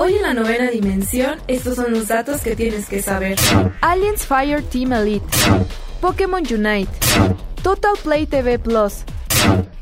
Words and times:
Hoy 0.00 0.14
en 0.14 0.22
la 0.22 0.32
novena 0.32 0.70
dimensión, 0.70 1.40
estos 1.48 1.74
son 1.74 1.92
los 1.92 2.06
datos 2.06 2.40
que 2.40 2.54
tienes 2.54 2.88
que 2.88 3.02
saber. 3.02 3.36
Aliens 3.80 4.24
Fire 4.24 4.62
Team 4.62 4.92
Elite, 4.92 5.26
Pokémon 6.00 6.40
Unite, 6.40 6.92
Total 7.64 7.94
Play 8.04 8.26
TV 8.26 8.60
Plus, 8.60 9.02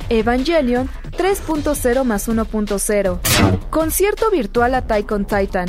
Evangelion 0.08 0.88
3.0 1.18 2.04
más 2.04 2.30
1.0, 2.30 3.68
concierto 3.68 4.30
virtual 4.30 4.76
a 4.76 4.86
Taikon 4.86 5.26
Titan. 5.26 5.68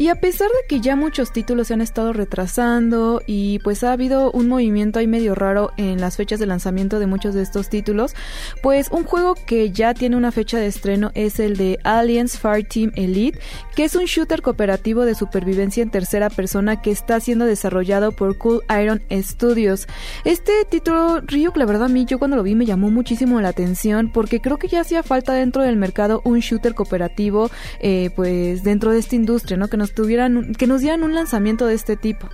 Y 0.00 0.08
a 0.08 0.14
pesar 0.14 0.48
de 0.48 0.66
que 0.66 0.80
ya 0.80 0.96
muchos 0.96 1.30
títulos 1.30 1.66
se 1.66 1.74
han 1.74 1.82
estado 1.82 2.14
retrasando 2.14 3.20
y 3.26 3.58
pues 3.58 3.84
ha 3.84 3.92
habido 3.92 4.32
un 4.32 4.48
movimiento 4.48 4.98
ahí 4.98 5.06
medio 5.06 5.34
raro 5.34 5.72
en 5.76 6.00
las 6.00 6.16
fechas 6.16 6.40
de 6.40 6.46
lanzamiento 6.46 6.98
de 6.98 7.06
muchos 7.06 7.34
de 7.34 7.42
estos 7.42 7.68
títulos, 7.68 8.14
pues 8.62 8.88
un 8.90 9.04
juego 9.04 9.34
que 9.34 9.72
ya 9.72 9.92
tiene 9.92 10.16
una 10.16 10.32
fecha 10.32 10.56
de 10.56 10.68
estreno 10.68 11.10
es 11.12 11.38
el 11.38 11.58
de 11.58 11.78
Aliens 11.84 12.38
Fire 12.38 12.66
Team 12.66 12.92
Elite, 12.94 13.38
que 13.76 13.84
es 13.84 13.94
un 13.94 14.06
shooter 14.06 14.40
cooperativo 14.40 15.04
de 15.04 15.14
supervivencia 15.14 15.82
en 15.82 15.90
tercera 15.90 16.30
persona 16.30 16.80
que 16.80 16.92
está 16.92 17.20
siendo 17.20 17.44
desarrollado 17.44 18.12
por 18.12 18.38
Cool 18.38 18.62
Iron 18.82 19.02
Studios. 19.12 19.86
Este 20.24 20.64
título, 20.64 21.20
Ryuk, 21.20 21.58
la 21.58 21.66
verdad 21.66 21.84
a 21.84 21.88
mí 21.88 22.06
yo 22.06 22.18
cuando 22.18 22.38
lo 22.38 22.42
vi 22.42 22.54
me 22.54 22.64
llamó 22.64 22.90
muchísimo 22.90 23.38
la 23.42 23.50
atención 23.50 24.10
porque 24.10 24.40
creo 24.40 24.56
que 24.56 24.68
ya 24.68 24.80
hacía 24.80 25.02
falta 25.02 25.34
dentro 25.34 25.62
del 25.62 25.76
mercado 25.76 26.22
un 26.24 26.38
shooter 26.38 26.74
cooperativo 26.74 27.50
eh, 27.80 28.08
pues 28.16 28.64
dentro 28.64 28.92
de 28.92 29.00
esta 29.00 29.14
industria, 29.14 29.58
¿no? 29.58 29.68
Que 29.68 29.76
nos 29.76 29.89
tuvieran, 29.90 30.54
que 30.54 30.66
nos 30.66 30.80
dieran 30.80 31.02
un 31.02 31.14
lanzamiento 31.14 31.66
de 31.66 31.74
este 31.74 31.96
tipo. 31.96 32.28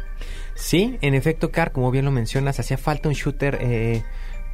Sí, 0.55 0.99
en 1.03 1.15
efecto, 1.15 1.51
Car, 1.51 1.73
como 1.73 1.91
bien 1.91 2.05
lo 2.05 2.11
mencionas, 2.11 2.59
hacía 2.59 2.79
falta 2.79 3.09
un 3.09 3.15
shooter 3.15 3.59
eh, 3.61 4.03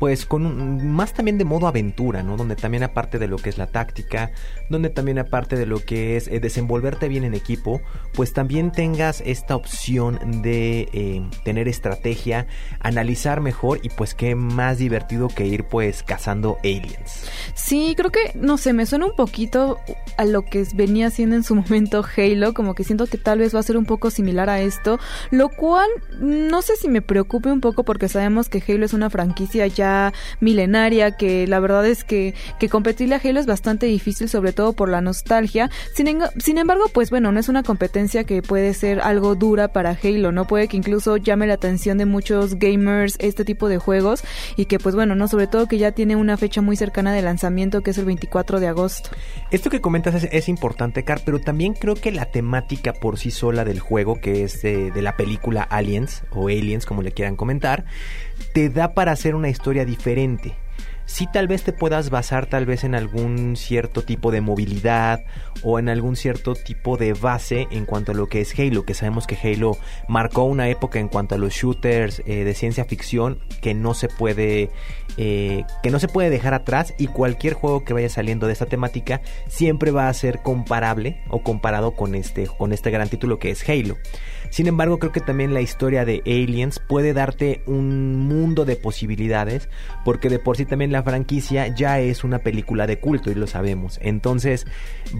pues 0.03 0.27
con 0.27 0.84
más 0.92 1.14
también 1.14 1.39
de 1.39 1.45
modo 1.45 1.69
aventura, 1.69 2.25
¿no? 2.25 2.36
Donde 2.36 2.56
también 2.56 2.83
aparte 2.83 3.20
de 3.20 3.28
lo 3.28 3.36
que 3.36 3.50
es 3.50 3.56
la 3.56 3.69
táctica, 3.69 4.33
donde 4.69 4.91
también 4.91 5.20
aparte 5.20 5.55
de 5.55 5.64
lo 5.64 5.78
que 5.78 6.17
es 6.17 6.27
eh, 6.27 6.41
desenvolverte 6.41 7.06
bien 7.06 7.22
en 7.22 7.34
equipo, 7.34 7.81
pues 8.12 8.33
también 8.33 8.73
tengas 8.73 9.23
esta 9.25 9.55
opción 9.55 10.42
de 10.42 10.89
eh, 10.92 11.23
tener 11.45 11.69
estrategia, 11.69 12.48
analizar 12.80 13.41
mejor 13.41 13.78
y 13.84 13.91
pues 13.91 14.17
qué 14.17 14.34
más 14.34 14.78
divertido 14.78 15.28
que 15.28 15.47
ir 15.47 15.67
pues 15.67 16.03
cazando 16.03 16.58
aliens. 16.64 17.28
Sí, 17.55 17.95
creo 17.97 18.11
que, 18.11 18.33
no 18.34 18.58
sé, 18.58 18.73
me 18.73 18.86
suena 18.86 19.07
un 19.07 19.14
poquito 19.14 19.79
a 20.17 20.24
lo 20.24 20.42
que 20.42 20.67
venía 20.74 21.07
haciendo 21.07 21.36
en 21.36 21.45
su 21.45 21.55
momento 21.63 22.05
Halo, 22.17 22.55
como 22.55 22.74
que 22.74 22.83
siento 22.83 23.07
que 23.07 23.19
tal 23.19 23.39
vez 23.39 23.55
va 23.55 23.61
a 23.61 23.63
ser 23.63 23.77
un 23.77 23.84
poco 23.84 24.11
similar 24.11 24.51
a 24.51 24.63
esto, 24.63 24.98
lo 25.30 25.48
cual 25.48 25.89
no 26.19 26.61
sé 26.61 26.74
si 26.74 26.89
me 26.89 27.02
preocupe 27.02 27.52
un 27.52 27.61
poco 27.61 27.84
porque 27.84 28.08
sabemos 28.08 28.48
que 28.48 28.61
Halo 28.67 28.84
es 28.84 28.95
una 28.95 29.08
franquicia 29.08 29.69
ya 29.69 29.92
milenaria, 30.41 31.13
que 31.13 31.47
la 31.47 31.61
verdad 31.61 31.86
es 31.86 32.05
que, 32.05 32.35
que 32.58 32.69
competirle 32.69 33.14
a 33.14 33.20
Halo 33.23 33.41
es 33.41 33.47
bastante 33.47 33.86
difícil, 33.86 34.29
sobre 34.29 34.53
todo 34.53 34.73
por 34.73 34.89
la 34.89 35.01
nostalgia. 35.01 35.70
Sin, 35.95 36.07
sin 36.39 36.58
embargo, 36.58 36.85
pues 36.92 37.11
bueno, 37.11 37.33
no 37.33 37.41
es 37.41 37.48
una 37.48 37.63
competencia 37.63 38.25
que 38.25 38.42
puede 38.42 38.75
ser 38.75 39.01
algo 39.01 39.35
dura 39.35 39.69
para 39.69 39.97
Halo, 40.02 40.33
¿no? 40.33 40.47
Puede 40.47 40.69
que 40.69 40.77
incluso 40.77 41.17
llame 41.17 41.47
la 41.47 41.55
atención 41.55 41.98
de 41.98 42.07
muchos 42.07 42.57
gamers 42.57 43.17
este 43.19 43.45
tipo 43.45 43.69
de 43.69 43.79
juegos 43.79 44.25
y 44.57 44.67
que 44.67 44.79
pues 44.79 44.95
bueno, 44.95 45.14
no 45.14 45.29
sobre 45.29 45.47
todo 45.47 45.67
que 45.67 45.79
ya 45.79 45.92
tiene 45.92 46.17
una 46.17 46.36
fecha 46.36 46.61
muy 46.61 46.77
cercana 46.77 47.13
de 47.13 47.23
lanzamiento 47.23 47.83
que 47.83 47.91
es 47.91 47.98
el 47.98 48.05
24 48.05 48.61
de 48.61 48.69
agosto. 48.69 49.11
Esto 49.51 49.70
que 49.70 49.81
comentas 49.81 50.25
es, 50.25 50.48
importante, 50.48 51.05
Car, 51.05 51.23
pero 51.25 51.41
también 51.41 51.75
creo 51.75 51.95
que 51.95 52.11
la 52.11 52.27
temática 52.27 52.92
por 52.92 53.19
sí 53.19 53.31
sola 53.31 53.64
del 53.64 53.81
juego, 53.81 54.20
que 54.20 54.45
es 54.45 54.63
de 54.63 55.02
la 55.02 55.17
película 55.17 55.63
Aliens 55.63 56.23
o 56.31 56.48
Aliens, 56.48 56.86
como 56.86 57.02
le 57.02 57.13
quieran 57.13 57.36
comentar, 57.36 57.85
te 58.53 58.69
da 58.69 58.95
para 58.95 59.13
hacer 59.13 59.35
una 59.35 59.48
historia 59.48 59.85
diferente. 59.85 60.55
Si 61.05 61.27
tal 61.27 61.48
vez 61.48 61.63
te 61.63 61.73
puedas 61.73 62.11
basar 62.11 62.47
tal 62.47 62.64
vez 62.64 62.85
en 62.85 62.95
algún 62.95 63.57
cierto 63.57 64.03
tipo 64.03 64.30
de 64.30 64.41
movilidad 64.41 65.25
o 65.63 65.79
en 65.79 65.89
algún 65.89 66.17
cierto 66.17 66.55
tipo 66.55 66.97
de 66.97 67.13
base 67.13 67.67
en 67.70 67.86
cuanto 67.86 68.13
a 68.13 68.14
lo 68.14 68.29
que 68.29 68.41
es 68.41 68.58
Halo, 68.58 68.85
que 68.85 68.95
sabemos 68.95 69.27
que 69.27 69.36
Halo 69.36 69.77
marcó 70.08 70.45
una 70.45 70.69
época 70.69 71.01
en 71.01 71.08
cuanto 71.08 71.35
a 71.35 71.39
los 71.39 71.52
shooters 71.52 72.23
eh, 72.25 72.45
de 72.45 72.55
ciencia 72.55 72.85
ficción 72.85 73.41
que 73.61 73.75
no 73.75 73.95
se 73.95 74.08
puede 74.08 74.70
eh, 75.19 75.64
que 75.83 75.91
no 75.91 75.98
se 75.98 76.08
puede 76.08 76.31
dejar 76.31 76.55
atrás 76.55 76.95
y 76.98 77.08
cualquier 77.08 77.55
juego 77.55 77.85
que 77.85 77.92
vaya 77.92 78.08
saliendo 78.08 78.47
de 78.47 78.55
esta 78.55 78.67
temática 78.67 79.20
siempre 79.48 79.91
va 79.91 80.08
a 80.08 80.14
ser 80.14 80.41
comparable 80.41 81.20
o 81.29 81.42
comparado 81.42 81.92
con 81.92 82.14
este 82.14 82.47
con 82.47 82.73
este 82.73 82.91
gran 82.91 83.08
título 83.08 83.39
que 83.39 83.51
es 83.51 83.69
Halo. 83.69 83.97
Sin 84.52 84.67
embargo, 84.67 84.98
creo 84.98 85.13
que 85.13 85.20
también 85.20 85.55
la 85.55 85.63
historia 85.63 86.05
de 86.05 86.23
Aliens 86.27 86.79
puede 86.79 87.14
darte 87.14 87.63
un 87.64 88.18
mundo 88.18 88.67
de 88.67 88.77
posibilidades, 88.77 89.70
porque 90.05 90.29
de 90.29 90.39
por 90.39 90.58
sí 90.58 90.67
también 90.67 90.92
la 90.92 91.02
franquicia 91.02 91.68
ya 91.68 92.01
es 92.01 92.23
una 92.23 92.40
película 92.40 92.86
de 92.86 93.01
culto 93.01 93.30
y 93.30 93.35
lo 93.35 93.46
sabemos. 93.46 93.98
Entonces, 94.02 94.67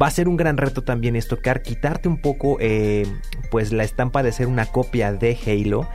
va 0.01 0.09
a 0.09 0.11
ser 0.11 0.29
un 0.29 0.37
gran 0.37 0.59
reto 0.59 0.83
también 0.83 1.17
esto, 1.17 1.39
quitarte 1.65 2.09
un 2.09 2.19
poco 2.19 2.59
eh, 2.61 3.07
pues 3.51 3.73
la 3.73 3.85
estampa 3.85 4.23
de 4.23 4.33
ser 4.33 4.49
una 4.49 4.67
copia 4.67 5.15
de 5.15 5.39
Halo 5.47 5.89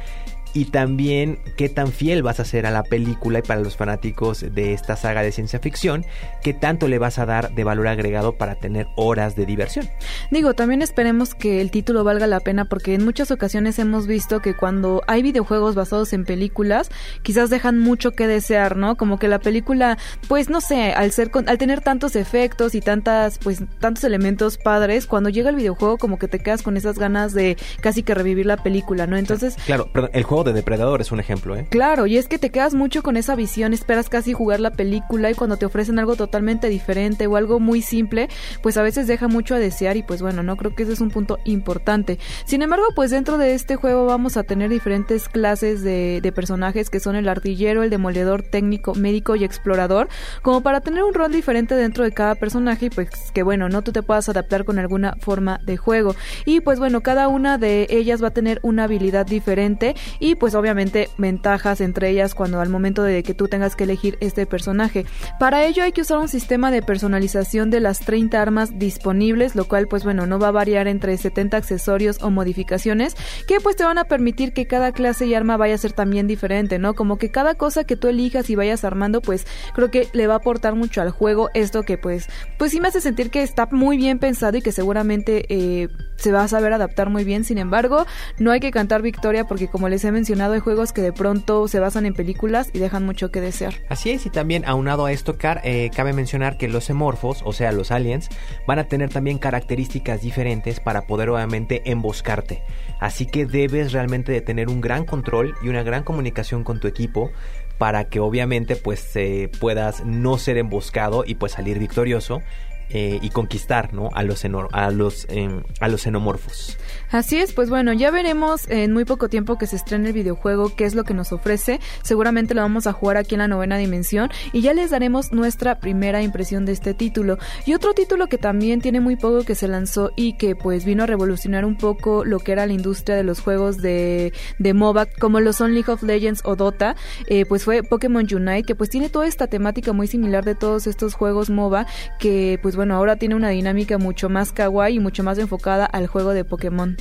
y 0.57 0.65
también 0.65 1.37
qué 1.55 1.69
tan 1.69 1.91
fiel 1.91 2.23
vas 2.23 2.39
a 2.39 2.45
ser 2.45 2.65
a 2.65 2.71
la 2.71 2.81
película 2.81 3.37
y 3.37 3.41
para 3.43 3.61
los 3.61 3.75
fanáticos 3.75 4.43
de 4.55 4.73
esta 4.73 4.95
saga 4.95 5.21
de 5.21 5.31
ciencia 5.31 5.59
ficción, 5.59 6.03
qué 6.41 6.51
tanto 6.55 6.87
le 6.87 6.97
vas 6.97 7.19
a 7.19 7.27
dar 7.27 7.53
de 7.53 7.63
valor 7.63 7.87
agregado 7.87 8.39
para 8.39 8.55
tener 8.55 8.87
horas 8.95 9.35
de 9.35 9.45
diversión. 9.45 9.87
Digo, 10.31 10.55
también 10.55 10.81
esperemos 10.81 11.35
que 11.35 11.61
el 11.61 11.69
título 11.69 12.03
valga 12.03 12.25
la 12.25 12.39
pena 12.39 12.65
porque 12.65 12.95
en 12.95 13.05
muchas 13.05 13.29
ocasiones 13.29 13.77
hemos 13.77 14.07
visto 14.07 14.39
que 14.39 14.55
cuando 14.55 15.03
hay 15.05 15.21
videojuegos 15.21 15.75
basados 15.75 16.11
en 16.11 16.25
películas, 16.25 16.89
quizás 17.21 17.51
dejan 17.51 17.77
mucho 17.77 18.13
que 18.13 18.25
desear, 18.25 18.77
¿no? 18.77 18.97
Como 18.97 19.19
que 19.19 19.27
la 19.27 19.37
película, 19.37 19.99
pues 20.27 20.49
no 20.49 20.59
sé, 20.59 20.91
al 20.93 21.11
ser 21.11 21.29
al 21.45 21.59
tener 21.59 21.81
tantos 21.81 22.15
efectos 22.15 22.73
y 22.73 22.81
tantas 22.81 23.37
pues 23.37 23.61
tantos 23.79 24.03
elementos 24.05 24.57
padres, 24.57 25.05
cuando 25.05 25.29
llega 25.29 25.51
el 25.51 25.55
videojuego 25.55 25.99
como 25.99 26.17
que 26.17 26.27
te 26.27 26.39
quedas 26.39 26.63
con 26.63 26.77
esas 26.77 26.97
ganas 26.97 27.35
de 27.35 27.57
casi 27.79 28.01
que 28.01 28.15
revivir 28.15 28.47
la 28.47 28.57
película, 28.57 29.05
¿no? 29.05 29.17
Entonces, 29.17 29.55
claro, 29.67 29.91
perdón, 29.93 30.09
el 30.13 30.23
juego 30.23 30.46
de 30.47 30.53
Depredador 30.53 31.01
es 31.01 31.11
un 31.11 31.19
ejemplo, 31.19 31.55
¿eh? 31.55 31.67
Claro, 31.69 32.07
y 32.07 32.17
es 32.17 32.27
que 32.27 32.39
te 32.39 32.49
quedas 32.49 32.73
mucho 32.73 33.03
con 33.03 33.17
esa 33.17 33.35
visión, 33.35 33.73
esperas 33.73 34.09
casi 34.09 34.33
jugar 34.33 34.59
la 34.59 34.71
película 34.71 35.29
y 35.29 35.35
cuando 35.35 35.57
te 35.57 35.65
ofrecen 35.65 35.99
algo 35.99 36.15
totalmente 36.15 36.69
diferente 36.69 37.27
o 37.27 37.35
algo 37.35 37.59
muy 37.59 37.81
simple, 37.81 38.29
pues 38.63 38.77
a 38.77 38.81
veces 38.81 39.07
deja 39.07 39.27
mucho 39.27 39.55
a 39.55 39.59
desear 39.59 39.97
y 39.97 40.03
pues 40.03 40.21
bueno, 40.21 40.43
no 40.43 40.57
creo 40.57 40.73
que 40.73 40.83
ese 40.83 40.93
es 40.93 41.01
un 41.01 41.11
punto 41.11 41.39
importante. 41.45 42.19
Sin 42.45 42.61
embargo, 42.61 42.87
pues 42.95 43.11
dentro 43.11 43.37
de 43.37 43.53
este 43.53 43.75
juego 43.75 44.05
vamos 44.05 44.37
a 44.37 44.43
tener 44.43 44.69
diferentes 44.69 45.29
clases 45.29 45.83
de, 45.83 46.31
personajes 46.35 46.89
que 46.89 46.99
son 46.99 47.15
el 47.15 47.29
artillero, 47.29 47.83
el 47.83 47.89
demoledor, 47.89 48.43
técnico, 48.43 48.93
médico 48.93 49.35
y 49.35 49.43
explorador, 49.43 50.07
como 50.41 50.61
para 50.61 50.81
tener 50.81 51.03
un 51.03 51.13
rol 51.13 51.31
diferente 51.31 51.75
dentro 51.75 52.03
de 52.03 52.11
cada 52.11 52.35
personaje 52.35 52.87
y 52.87 52.89
pues 52.89 53.09
que 53.33 53.43
bueno, 53.43 53.69
no 53.69 53.81
tú 53.81 53.91
te 53.91 54.03
puedas 54.03 54.29
adaptar 54.29 54.65
con 54.65 54.77
alguna 54.77 55.15
forma 55.19 55.59
de 55.65 55.77
juego. 55.77 56.15
Y 56.45 56.59
pues 56.59 56.79
bueno, 56.79 57.01
cada 57.01 57.27
una 57.27 57.57
de 57.57 57.87
ellas 57.89 58.21
va 58.21 58.27
a 58.27 58.31
tener 58.31 58.59
una 58.61 58.83
habilidad 58.83 59.25
diferente 59.25 59.95
y 60.19 60.26
y 60.27 60.35
pues 60.35 60.55
obviamente 60.55 61.09
ventajas 61.17 61.79
entre 61.79 62.09
ellas 62.09 62.35
cuando 62.35 62.59
al 62.59 62.67
momento 62.67 63.01
de 63.01 63.23
que 63.23 63.33
tú 63.33 63.47
tengas 63.47 63.77
que 63.77 63.85
elegir 63.85 64.17
este 64.19 64.45
personaje. 64.45 65.05
Para 65.39 65.63
ello 65.63 65.83
hay 65.83 65.93
que 65.93 66.01
usar 66.01 66.17
un 66.17 66.27
sistema 66.27 66.69
de 66.69 66.81
personalización 66.81 67.69
de 67.69 67.79
las 67.79 68.01
30 68.01 68.41
armas 68.41 68.77
disponibles, 68.77 69.55
lo 69.55 69.69
cual 69.69 69.87
pues 69.87 70.03
bueno, 70.03 70.27
no 70.27 70.37
va 70.37 70.49
a 70.49 70.51
variar 70.51 70.89
entre 70.89 71.15
70 71.15 71.55
accesorios 71.55 72.21
o 72.21 72.29
modificaciones 72.29 73.15
que 73.47 73.61
pues 73.61 73.77
te 73.77 73.85
van 73.85 73.97
a 73.97 74.03
permitir 74.03 74.51
que 74.51 74.67
cada 74.67 74.91
clase 74.91 75.25
y 75.25 75.33
arma 75.33 75.55
vaya 75.55 75.75
a 75.75 75.77
ser 75.77 75.93
también 75.93 76.27
diferente, 76.27 76.77
¿no? 76.77 76.93
Como 76.93 77.17
que 77.17 77.31
cada 77.31 77.55
cosa 77.55 77.85
que 77.85 77.95
tú 77.95 78.09
elijas 78.09 78.49
y 78.49 78.55
vayas 78.55 78.83
armando 78.83 79.21
pues 79.21 79.47
creo 79.75 79.89
que 79.91 80.09
le 80.11 80.27
va 80.27 80.33
a 80.33 80.37
aportar 80.37 80.75
mucho 80.75 81.01
al 81.01 81.11
juego 81.11 81.49
esto 81.53 81.83
que 81.83 81.97
pues 81.97 82.27
pues 82.57 82.71
sí 82.71 82.81
me 82.81 82.89
hace 82.89 82.99
sentir 82.99 83.29
que 83.29 83.43
está 83.43 83.69
muy 83.71 83.95
bien 83.95 84.19
pensado 84.19 84.57
y 84.57 84.61
que 84.61 84.73
seguramente 84.73 85.45
eh, 85.47 85.87
se 86.17 86.33
va 86.33 86.43
a 86.43 86.47
saber 86.49 86.73
adaptar 86.73 87.09
muy 87.09 87.23
bien, 87.23 87.45
sin 87.45 87.59
embargo 87.59 88.05
no 88.39 88.51
hay 88.51 88.59
que 88.59 88.71
cantar 88.71 89.01
victoria 89.01 89.45
porque 89.45 89.69
como 89.69 89.87
les 89.87 90.03
he 90.03 90.16
mencionado 90.17 90.53
hay 90.53 90.59
juegos 90.59 90.93
que 90.93 91.03
de 91.03 91.13
pronto 91.13 91.67
se 91.67 91.79
basan 91.79 92.07
en 92.07 92.15
películas 92.15 92.71
y 92.73 92.79
dejan 92.79 93.05
mucho 93.05 93.29
que 93.29 93.39
desear. 93.39 93.75
Así 93.87 94.09
es, 94.09 94.25
y 94.25 94.31
también 94.31 94.65
aunado 94.65 95.05
a 95.05 95.11
esto, 95.11 95.37
Car, 95.37 95.61
eh, 95.63 95.91
cabe 95.95 96.11
mencionar 96.11 96.57
que 96.57 96.67
los 96.67 96.89
emorfos, 96.89 97.43
o 97.45 97.53
sea, 97.53 97.71
los 97.71 97.91
aliens, 97.91 98.29
van 98.65 98.79
a 98.79 98.85
tener 98.85 99.11
también 99.11 99.37
características 99.37 100.21
diferentes 100.21 100.79
para 100.79 101.03
poder 101.03 101.29
obviamente 101.29 101.83
emboscarte. 101.85 102.63
Así 102.99 103.27
que 103.27 103.45
debes 103.45 103.91
realmente 103.91 104.31
de 104.31 104.41
tener 104.41 104.69
un 104.69 104.81
gran 104.81 105.05
control 105.05 105.53
y 105.61 105.69
una 105.69 105.83
gran 105.83 106.03
comunicación 106.03 106.63
con 106.63 106.79
tu 106.79 106.87
equipo 106.87 107.29
para 107.77 108.05
que 108.05 108.19
obviamente 108.19 108.75
pues 108.75 109.15
eh, 109.15 109.51
puedas 109.59 110.03
no 110.03 110.39
ser 110.39 110.57
emboscado 110.57 111.25
y 111.27 111.35
pues 111.35 111.51
salir 111.51 111.77
victorioso 111.77 112.41
eh, 112.89 113.19
y 113.21 113.31
conquistar 113.31 113.93
¿no? 113.93 114.09
a 114.13 114.23
los, 114.23 114.45
a, 114.71 114.91
los, 114.91 115.27
em, 115.29 115.61
a 115.81 115.89
los 115.89 116.01
xenomorfos. 116.01 116.77
Así 117.11 117.37
es, 117.37 117.53
pues 117.53 117.69
bueno, 117.69 117.93
ya 117.93 118.11
veremos 118.11 118.69
en 118.69 118.91
muy 118.91 119.05
poco 119.05 119.29
tiempo 119.29 119.57
que 119.57 119.65
se 119.65 119.77
estrene 119.77 120.09
el 120.09 120.13
videojuego 120.13 120.75
qué 120.75 120.83
es 120.83 120.93
lo 120.93 121.05
que 121.05 121.13
nos 121.13 121.31
ofrece. 121.31 121.79
Seguramente 122.03 122.53
lo 122.53 122.61
vamos 122.61 122.85
a 122.85 122.93
jugar 122.93 123.15
aquí 123.15 123.35
en 123.35 123.39
la 123.39 123.47
novena 123.47 123.77
dimensión 123.77 124.29
y 124.51 124.61
ya 124.61 124.73
les 124.73 124.91
daremos 124.91 125.31
nuestra 125.31 125.79
primera 125.79 126.21
impresión 126.21 126.65
de 126.65 126.73
este 126.73 126.93
título. 126.93 127.37
Y 127.65 127.73
otro 127.73 127.93
título 127.93 128.27
que 128.27 128.37
también 128.37 128.81
tiene 128.81 128.99
muy 128.99 129.15
poco 129.15 129.43
que 129.43 129.55
se 129.55 129.69
lanzó 129.69 130.11
y 130.17 130.33
que 130.33 130.55
pues 130.55 130.83
vino 130.83 131.03
a 131.03 131.05
revolucionar 131.05 131.63
un 131.63 131.77
poco 131.77 132.25
lo 132.25 132.39
que 132.39 132.51
era 132.51 132.65
la 132.65 132.73
industria 132.73 133.15
de 133.15 133.23
los 133.23 133.39
juegos 133.39 133.77
de, 133.77 134.33
de 134.59 134.73
MOBA, 134.73 135.05
como 135.05 135.39
lo 135.39 135.53
son 135.53 135.73
League 135.73 135.91
of 135.91 136.03
Legends 136.03 136.41
o 136.43 136.57
Dota, 136.57 136.97
eh, 137.27 137.45
pues 137.45 137.63
fue 137.63 137.83
Pokémon 137.83 138.27
Unite, 138.29 138.63
que 138.63 138.75
pues 138.75 138.89
tiene 138.89 139.09
toda 139.09 139.27
esta 139.27 139.47
temática 139.47 139.93
muy 139.93 140.07
similar 140.07 140.43
de 140.43 140.55
todos 140.55 140.87
estos 140.87 141.13
juegos 141.13 141.49
MOBA 141.49 141.87
que 142.19 142.59
pues 142.61 142.75
bueno, 142.75 142.95
ahora 142.95 143.15
tiene 143.15 143.35
una 143.35 143.49
dinámica 143.49 143.97
mucho 143.97 144.27
más 144.27 144.51
kawaii 144.51 144.95
y 144.95 144.99
mucho 144.99 145.23
más 145.23 145.37
enfocada 145.37 145.85
al 145.85 146.07
juego 146.07 146.33
de 146.33 146.43
Pokémon. 146.43 146.96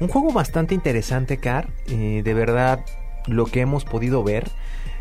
Un 0.00 0.08
juego 0.08 0.32
bastante 0.32 0.74
interesante, 0.74 1.38
Car. 1.38 1.68
Eh, 1.88 2.22
de 2.24 2.34
verdad, 2.34 2.84
lo 3.26 3.46
que 3.46 3.60
hemos 3.60 3.84
podido 3.84 4.22
ver 4.22 4.50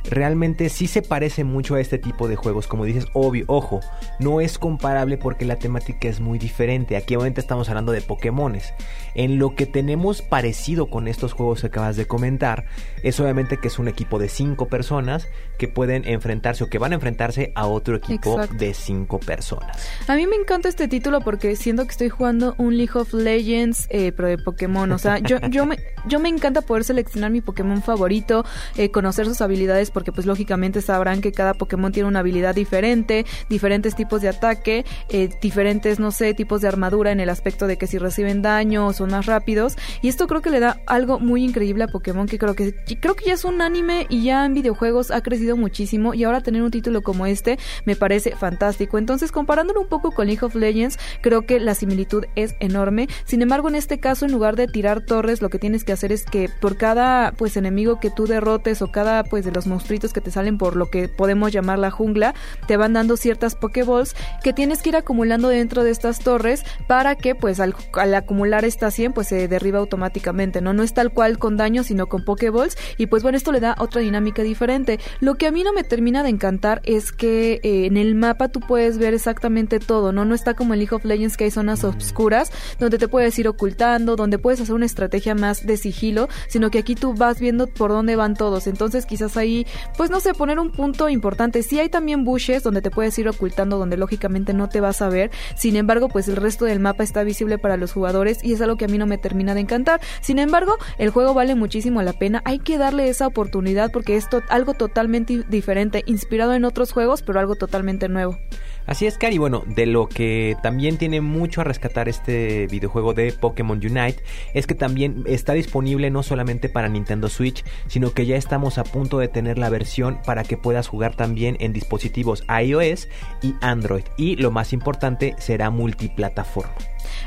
realmente 0.10 0.70
sí 0.70 0.88
se 0.88 1.02
parece 1.02 1.44
mucho 1.44 1.76
a 1.76 1.82
este 1.82 1.98
tipo 1.98 2.28
de 2.28 2.36
juegos. 2.36 2.68
Como 2.68 2.86
dices, 2.86 3.08
obvio, 3.14 3.46
ojo, 3.48 3.80
no 4.20 4.42
es 4.42 4.58
comparable 4.58 5.18
porque 5.18 5.46
la 5.46 5.58
temática 5.58 6.08
es 6.08 6.20
muy 6.20 6.40
diferente. 6.40 6.96
Aquí 6.96 7.16
obviamente 7.16 7.42
estamos 7.42 7.70
hablando 7.70 7.92
de 7.92 8.02
Pokémones. 8.02 8.74
En 9.16 9.38
lo 9.38 9.56
que 9.56 9.66
tenemos 9.66 10.22
parecido 10.22 10.90
con 10.90 11.08
estos 11.08 11.34
juegos 11.34 11.62
que 11.62 11.68
acabas 11.68 11.96
de 11.96 12.06
comentar, 12.06 12.66
es 13.04 13.20
obviamente 13.20 13.58
que 13.58 13.68
es 13.68 13.80
un 13.80 13.88
equipo 13.88 14.20
de 14.20 14.30
cinco 14.30 14.68
personas 14.68 15.28
que 15.57 15.68
pueden 15.68 16.07
enfrentarse 16.07 16.63
o 16.63 16.69
que 16.69 16.77
van 16.77 16.92
a 16.92 16.95
enfrentarse 16.95 17.51
a 17.56 17.68
otro 17.68 17.95
equipo 17.95 18.39
de 18.48 18.74
cinco 18.74 19.19
personas. 19.19 19.88
A 20.07 20.15
mí 20.15 20.27
me 20.27 20.36
encanta 20.36 20.69
este 20.69 20.88
título 20.88 21.21
porque 21.21 21.56
siento 21.56 21.86
que 21.86 21.92
estoy 21.92 22.09
jugando 22.09 22.56
un 22.57 22.77
League 22.77 22.94
of 22.95 23.13
Legends, 23.13 23.88
eh, 23.89 24.12
pero 24.12 24.27
de 24.27 24.38
Pokémon. 24.38 24.92
O 24.92 24.98
sea, 24.98 25.19
yo, 25.19 25.39
yo, 25.50 25.65
me, 25.65 25.77
yo 26.07 26.19
me 26.19 26.30
encanta 26.30 26.62
poder 26.62 26.83
seleccionar 26.83 27.31
mi 27.31 27.42
Pokémon 27.42 27.81
favorito, 27.81 28.45
eh, 28.75 28.92
conocer 28.92 29.25
sus 29.25 29.42
habilidades 29.42 29.92
porque 29.92 30.12
pues 30.12 30.25
lógicamente 30.25 30.81
sabrán 30.81 31.21
que 31.21 31.31
cada 31.31 31.54
Pokémon 31.54 31.92
tiene 31.92 32.07
una 32.07 32.19
habilidad 32.19 32.56
diferente, 32.56 33.25
diferentes 33.50 33.95
tipos 33.95 34.21
de 34.21 34.30
ataque, 34.30 34.86
eh, 35.10 35.30
diferentes, 35.42 36.00
no 36.00 36.12
sé, 36.12 36.33
tipos 36.33 36.62
de 36.62 36.68
armadura 36.68 37.12
en 37.12 37.19
el 37.19 37.30
aspecto 37.30 37.68
de 37.68 37.77
que 37.77 37.88
si 37.88 37.98
reciben 37.98 38.42
daño 38.42 38.88
o 38.88 38.94
son 38.94 39.12
más 39.12 39.25
rápidos. 39.25 39.75
Y 40.01 40.07
esto 40.07 40.27
creo 40.27 40.42
que 40.42 40.50
le 40.50 40.60
da 40.60 40.81
algo 40.86 41.19
muy 41.19 41.44
increíble 41.44 41.83
a 41.83 41.88
Pokémon 41.88 42.27
que 42.27 42.38
creo 42.38 42.56
que 42.56 42.74
creo 43.00 43.15
que 43.15 43.25
ya 43.25 43.33
es 43.33 43.45
un 43.45 43.62
anime 43.62 44.06
y 44.10 44.24
ya 44.24 44.45
en 44.45 44.53
videojuegos 44.53 45.12
ha 45.12 45.21
crecido 45.21 45.47
muchísimo 45.56 46.14
y 46.14 46.24
ahora 46.24 46.42
tener 46.42 46.62
un 46.62 46.72
título 46.72 47.02
como 47.02 47.26
este 47.26 47.58
me 47.86 47.96
parece 47.96 48.36
fantástico. 48.36 48.98
Entonces, 48.98 49.32
comparándolo 49.32 49.82
un 49.82 49.88
poco 49.88 50.12
con 50.12 50.28
League 50.28 50.46
of 50.46 50.56
Legends, 50.56 51.00
creo 51.22 51.46
que 51.46 51.60
la 51.60 51.76
similitud 51.76 52.26
es 52.36 52.56
enorme. 52.60 53.08
Sin 53.26 53.42
embargo, 53.42 53.70
en 53.70 53.76
este 53.76 54.00
caso, 54.00 54.26
en 54.26 54.32
lugar 54.32 54.56
de 54.56 54.68
tirar 54.68 55.02
torres, 55.02 55.42
lo 55.42 55.50
que 55.50 55.60
tienes 55.60 55.84
que 55.84 55.94
hacer 55.94 56.12
es 56.12 56.24
que 56.24 56.50
por 56.62 56.78
cada 56.78 57.32
pues 57.32 57.58
enemigo 57.58 58.00
que 58.00 58.10
tú 58.10 58.28
derrotes 58.28 58.82
o 58.82 58.92
cada 58.92 59.24
pues 59.24 59.46
de 59.46 59.52
los 59.52 59.68
monstruos 59.68 59.88
que 60.14 60.22
te 60.22 60.32
salen 60.32 60.58
por 60.58 60.76
lo 60.76 60.90
que 60.90 61.08
podemos 61.08 61.52
llamar 61.52 61.80
la 61.80 61.92
jungla, 61.92 62.36
te 62.68 62.78
van 62.78 62.94
dando 62.94 63.18
ciertas 63.18 63.56
Pokéballs 63.56 64.16
que 64.44 64.54
tienes 64.54 64.82
que 64.82 64.90
ir 64.90 64.96
acumulando 64.96 65.50
dentro 65.50 65.84
de 65.84 65.92
estas 65.92 66.20
torres 66.20 66.64
para 66.88 67.16
que 67.16 67.36
pues 67.36 67.60
al, 67.60 67.76
acumular 68.16 68.66
estas 68.66 68.94
100 68.94 69.14
pues 69.14 69.28
se 69.28 69.48
derriba 69.48 69.80
automáticamente, 69.80 70.62
¿no? 70.62 70.74
No 70.74 70.84
es 70.84 70.94
tal 70.94 71.12
cual 71.12 71.40
con 71.40 71.58
daño, 71.58 71.84
sino 71.84 72.08
con 72.08 72.24
Pokéballs 72.24 72.78
y 72.98 73.08
pues 73.08 73.24
bueno, 73.24 73.38
esto 73.38 73.52
le 73.52 73.60
da 73.60 73.76
otra 73.80 74.02
dinámica 74.02 74.44
diferente. 74.44 75.00
Lo 75.20 75.36
que 75.38 75.48
a 75.48 75.51
mí 75.51 75.63
no 75.63 75.74
me 75.74 75.84
termina 75.84 76.24
de 76.24 76.30
encantar 76.30 76.81
es 76.84 77.12
que 77.12 77.60
eh, 77.63 77.86
en 77.86 77.98
el 77.98 78.16
mapa 78.16 78.50
tú 78.50 78.60
puedes 78.60 78.98
ver 78.98 79.13
exactamente 79.13 79.80
todo, 79.80 80.12
¿no? 80.12 80.25
No 80.25 80.36
está 80.36 80.56
como 80.56 80.74
en 80.74 80.80
League 80.80 80.95
of 80.95 81.06
Legends 81.06 81.38
que 81.38 81.45
hay 81.45 81.51
zonas 81.51 81.84
oscuras 81.84 82.51
donde 82.80 82.98
te 82.98 83.07
puedes 83.07 83.38
ir 83.39 83.48
ocultando, 83.48 84.16
donde 84.16 84.39
puedes 84.39 84.60
hacer 84.60 84.75
una 84.75 84.86
estrategia 84.86 85.36
más 85.36 85.66
de 85.66 85.78
sigilo, 85.78 86.28
sino 86.48 86.69
que 86.72 86.80
aquí 86.80 86.95
tú 86.95 87.13
vas 87.13 87.39
viendo 87.39 87.68
por 87.68 87.92
dónde 87.92 88.16
van 88.16 88.36
todos. 88.36 88.68
Entonces 88.68 89.06
quizás 89.06 89.38
ahí 89.38 89.66
pues 89.95 90.10
no 90.10 90.19
sé, 90.19 90.34
poner 90.34 90.60
un 90.60 90.72
punto 90.72 91.10
importante. 91.10 91.63
Sí 91.63 91.80
hay 91.80 91.89
también 91.89 92.24
bushes 92.24 92.63
donde 92.63 92.81
te 92.81 92.92
puedes 92.92 93.18
ir 93.19 93.30
ocultando, 93.30 93.78
donde 93.78 93.98
lógicamente 93.98 94.54
no 94.54 94.69
te 94.69 94.81
vas 94.81 95.01
a 95.01 95.10
ver. 95.10 95.31
Sin 95.56 95.75
embargo, 95.75 96.10
pues 96.10 96.28
el 96.28 96.36
resto 96.36 96.66
del 96.66 96.80
mapa 96.80 97.04
está 97.04 97.24
visible 97.24 97.57
para 97.57 97.78
los 97.78 97.94
jugadores 97.94 98.44
y 98.44 98.54
es 98.54 98.62
algo 98.62 98.78
que 98.78 98.86
a 98.86 98.88
mí 98.88 98.98
no 98.98 99.06
me 99.06 99.18
termina 99.18 99.54
de 99.54 99.62
encantar. 99.62 100.01
Sin 100.22 100.39
embargo, 100.39 100.78
el 100.98 101.10
juego 101.10 101.34
vale 101.34 101.56
muchísimo 101.56 102.01
la 102.01 102.13
pena. 102.13 102.42
Hay 102.45 102.60
que 102.60 102.78
darle 102.78 103.10
esa 103.10 103.28
oportunidad 103.28 103.92
porque 103.92 104.16
es 104.16 104.28
algo 104.50 104.74
totalmente 104.74 105.26
diferente, 105.27 106.03
inspirado 106.07 106.53
en 106.53 106.65
otros 106.65 106.91
juegos, 106.91 107.21
pero 107.21 107.39
algo 107.39 107.56
totalmente 107.56 108.09
nuevo. 108.09 108.39
Así 108.88 109.06
es, 109.06 109.18
Cari. 109.18 109.38
Bueno, 109.38 109.63
de 109.68 109.86
lo 109.86 110.07
que 110.07 110.56
también 110.63 110.98
tiene 110.98 111.19
mucho 111.19 111.60
a 111.62 111.66
rescatar 111.66 112.07
este 112.07 112.68
videojuego 112.68 113.13
de 113.13 113.34
Pokémon 113.34 113.78
Unite 113.78 114.24
es 114.54 114.66
que 114.66 114.75
también 114.75 115.24
está 115.28 115.54
disponible 115.54 116.10
no 116.10 116.24
solamente 116.24 116.69
para 116.69 116.88
Nintendo 116.88 117.28
Switch, 117.28 117.66
sino 117.88 118.13
que 118.13 118.25
ya 118.25 118.38
estamos 118.38 118.78
a 118.78 118.86
punto 118.86 119.19
de 119.19 119.28
tener 119.28 119.57
la 119.57 119.69
versión 119.69 120.19
para 120.25 120.45
que 120.45 120.56
puedas 120.56 120.88
jugar 120.88 121.16
también 121.16 121.57
en 121.60 121.74
dispositivos 121.74 122.45
iOS 122.48 123.10
y 123.42 123.56
Android. 123.60 124.04
Y 124.18 124.38
lo 124.38 124.51
más 124.51 124.72
importante, 124.72 125.36
será 125.38 125.69
multiplataforma. 125.69 126.74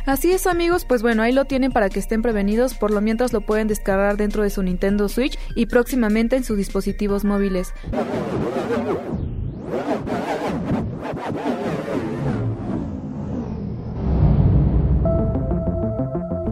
Así 0.07 0.33
es 0.33 0.47
amigos, 0.47 0.87
pues 0.87 1.03
bueno, 1.03 1.23
ahí 1.23 1.33
lo 1.33 1.45
tienen 1.45 1.73
para 1.73 1.91
que 1.91 1.99
estén 1.99 2.23
prevenidos, 2.23 2.75
por 2.75 2.91
lo 2.91 3.01
mientras 3.01 3.33
lo 3.33 3.43
pueden 3.43 3.69
descargar 3.69 4.17
dentro 4.17 4.43
de 4.43 4.51
su 4.51 4.63
Nintendo 4.63 5.09
Switch 5.09 5.39
y 5.55 5.67
próximamente 5.67 6.37
en 6.37 6.45
sus 6.45 6.57
dispositivos 6.57 7.25
móviles. 7.25 7.75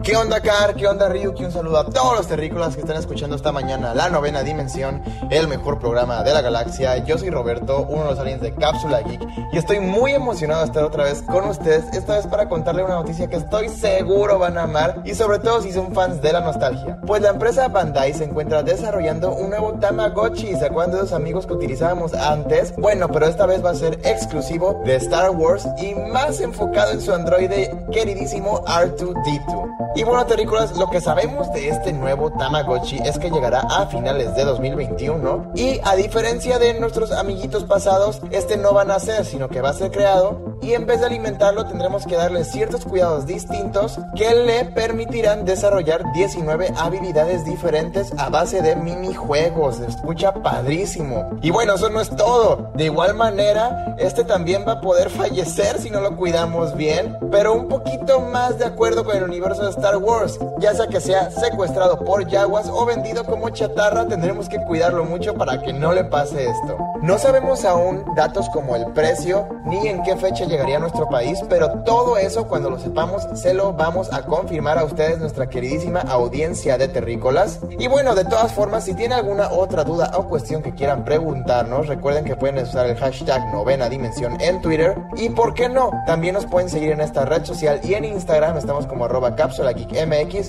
¿Qué 0.09 0.17
onda, 0.17 0.41
Car? 0.41 0.73
¿Qué 0.73 0.87
onda, 0.87 1.07
Ryuki? 1.07 1.45
Un 1.45 1.51
saludo 1.51 1.77
a 1.77 1.85
todos 1.85 2.17
los 2.17 2.27
terrícolas 2.27 2.73
que 2.73 2.81
están 2.81 2.97
escuchando 2.97 3.35
esta 3.35 3.51
mañana 3.51 3.93
La 3.93 4.09
Novena 4.09 4.41
Dimensión, 4.41 5.03
el 5.29 5.47
mejor 5.47 5.77
programa 5.77 6.23
de 6.23 6.33
la 6.33 6.41
galaxia. 6.41 6.97
Yo 7.05 7.19
soy 7.19 7.29
Roberto, 7.29 7.85
uno 7.87 8.05
de 8.05 8.09
los 8.09 8.17
aliens 8.17 8.41
de 8.41 8.55
Cápsula 8.55 9.01
Geek, 9.01 9.21
y 9.51 9.57
estoy 9.59 9.79
muy 9.79 10.13
emocionado 10.13 10.61
de 10.61 10.65
estar 10.65 10.83
otra 10.83 11.03
vez 11.03 11.21
con 11.21 11.47
ustedes, 11.47 11.85
esta 11.93 12.15
vez 12.15 12.25
para 12.25 12.49
contarle 12.49 12.83
una 12.83 12.95
noticia 12.95 13.27
que 13.27 13.35
estoy 13.35 13.69
seguro 13.69 14.39
van 14.39 14.57
a 14.57 14.63
amar, 14.63 15.03
y 15.05 15.13
sobre 15.13 15.37
todo 15.37 15.61
si 15.61 15.71
son 15.71 15.93
fans 15.93 16.23
de 16.23 16.33
la 16.33 16.41
nostalgia. 16.41 16.99
Pues 17.05 17.21
la 17.21 17.29
empresa 17.29 17.67
Bandai 17.67 18.11
se 18.15 18.23
encuentra 18.23 18.63
desarrollando 18.63 19.31
un 19.31 19.51
nuevo 19.51 19.73
Tamagotchi. 19.73 20.55
¿Se 20.55 20.65
acuerdan 20.65 20.95
de 20.95 21.01
los 21.03 21.13
amigos 21.13 21.45
que 21.45 21.53
utilizábamos 21.53 22.15
antes? 22.15 22.73
Bueno, 22.77 23.09
pero 23.09 23.27
esta 23.27 23.45
vez 23.45 23.63
va 23.63 23.69
a 23.69 23.75
ser 23.75 23.99
exclusivo 24.03 24.81
de 24.85 24.95
Star 24.95 25.29
Wars 25.29 25.67
y 25.77 25.93
más 25.93 26.39
enfocado 26.39 26.93
en 26.93 27.01
su 27.01 27.13
androide 27.13 27.85
queridísimo 27.91 28.65
R2D2. 28.65 29.69
Y 29.99 30.03
bueno, 30.05 30.25
terrícolas, 30.25 30.77
lo 30.77 30.89
que 30.89 31.01
sabemos 31.01 31.51
de 31.51 31.67
este 31.67 31.91
nuevo 31.91 32.31
Tamagotchi 32.31 32.99
es 33.03 33.19
que 33.19 33.29
llegará 33.29 33.59
a 33.59 33.85
finales 33.87 34.33
de 34.33 34.45
2021 34.45 35.51
y 35.55 35.77
a 35.83 35.97
diferencia 35.97 36.57
de 36.57 36.79
nuestros 36.79 37.11
amiguitos 37.11 37.65
pasados, 37.65 38.21
este 38.31 38.55
no 38.55 38.73
va 38.73 38.83
a 38.83 38.85
nacer, 38.85 39.25
sino 39.25 39.49
que 39.49 39.59
va 39.59 39.71
a 39.71 39.73
ser 39.73 39.91
creado 39.91 40.48
y 40.61 40.73
en 40.73 40.85
vez 40.85 40.99
de 40.99 41.07
alimentarlo 41.07 41.65
tendremos 41.65 42.05
que 42.05 42.15
darle 42.15 42.43
ciertos 42.43 42.85
cuidados 42.85 43.25
distintos 43.25 43.99
que 44.15 44.33
le 44.33 44.65
permitirán 44.65 45.45
desarrollar 45.45 46.03
19 46.13 46.73
habilidades 46.77 47.45
diferentes 47.45 48.11
a 48.17 48.29
base 48.29 48.61
de 48.61 48.75
minijuegos. 48.75 49.79
Escucha 49.79 50.33
padrísimo. 50.33 51.29
Y 51.41 51.51
bueno, 51.51 51.75
eso 51.75 51.89
no 51.89 52.01
es 52.01 52.09
todo. 52.09 52.71
De 52.75 52.85
igual 52.85 53.15
manera, 53.15 53.95
este 53.97 54.23
también 54.23 54.65
va 54.67 54.73
a 54.73 54.81
poder 54.81 55.09
fallecer 55.09 55.79
si 55.79 55.89
no 55.89 56.01
lo 56.01 56.15
cuidamos 56.15 56.75
bien, 56.75 57.17
pero 57.31 57.53
un 57.53 57.67
poquito 57.67 58.19
más 58.19 58.57
de 58.59 58.65
acuerdo 58.65 59.03
con 59.03 59.15
el 59.15 59.23
universo 59.23 59.63
de 59.63 59.69
Star 59.69 59.97
Wars, 59.97 60.39
ya 60.59 60.73
sea 60.73 60.87
que 60.87 60.99
sea 60.99 61.31
secuestrado 61.31 61.99
por 62.03 62.29
Jaguas 62.29 62.69
o 62.71 62.85
vendido 62.85 63.23
como 63.25 63.49
chatarra, 63.49 64.07
tendremos 64.07 64.49
que 64.49 64.61
cuidarlo 64.63 65.05
mucho 65.05 65.35
para 65.35 65.61
que 65.61 65.73
no 65.73 65.93
le 65.93 66.03
pase 66.05 66.49
esto. 66.49 66.77
No 67.01 67.17
sabemos 67.17 67.65
aún 67.65 68.03
datos 68.15 68.49
como 68.49 68.75
el 68.75 68.85
precio 68.87 69.47
ni 69.65 69.87
en 69.87 70.03
qué 70.03 70.15
fecha 70.17 70.45
llegaría 70.49 70.77
a 70.77 70.79
nuestro 70.79 71.07
país, 71.07 71.39
pero 71.47 71.69
todo 71.85 72.17
eso 72.17 72.47
cuando 72.47 72.69
lo 72.69 72.79
sepamos 72.79 73.25
se 73.35 73.53
lo 73.53 73.73
vamos 73.73 74.11
a 74.11 74.23
confirmar 74.23 74.77
a 74.77 74.83
ustedes, 74.83 75.19
nuestra 75.19 75.47
queridísima 75.47 76.01
audiencia 76.01 76.77
de 76.77 76.87
terrícolas. 76.87 77.59
Y 77.77 77.87
bueno, 77.87 78.15
de 78.15 78.25
todas 78.25 78.51
formas, 78.51 78.85
si 78.85 78.93
tiene 78.93 79.15
alguna 79.15 79.51
otra 79.51 79.83
duda 79.83 80.11
o 80.15 80.27
cuestión 80.27 80.61
que 80.61 80.73
quieran 80.73 81.05
preguntarnos, 81.05 81.87
recuerden 81.87 82.25
que 82.25 82.35
pueden 82.35 82.57
usar 82.57 82.87
el 82.87 82.97
hashtag 82.97 83.53
novena 83.53 83.87
dimensión 83.87 84.39
en 84.41 84.61
Twitter 84.61 84.95
y 85.15 85.29
por 85.29 85.53
qué 85.53 85.69
no, 85.69 85.91
también 86.05 86.33
nos 86.33 86.45
pueden 86.45 86.69
seguir 86.69 86.91
en 86.91 87.01
esta 87.01 87.25
red 87.25 87.45
social 87.45 87.79
y 87.83 87.93
en 87.93 88.05
Instagram 88.05 88.57
estamos 88.57 88.85
como 88.87 89.05
arroba 89.05 89.35
cápsula 89.35 89.71
geek 89.71 89.89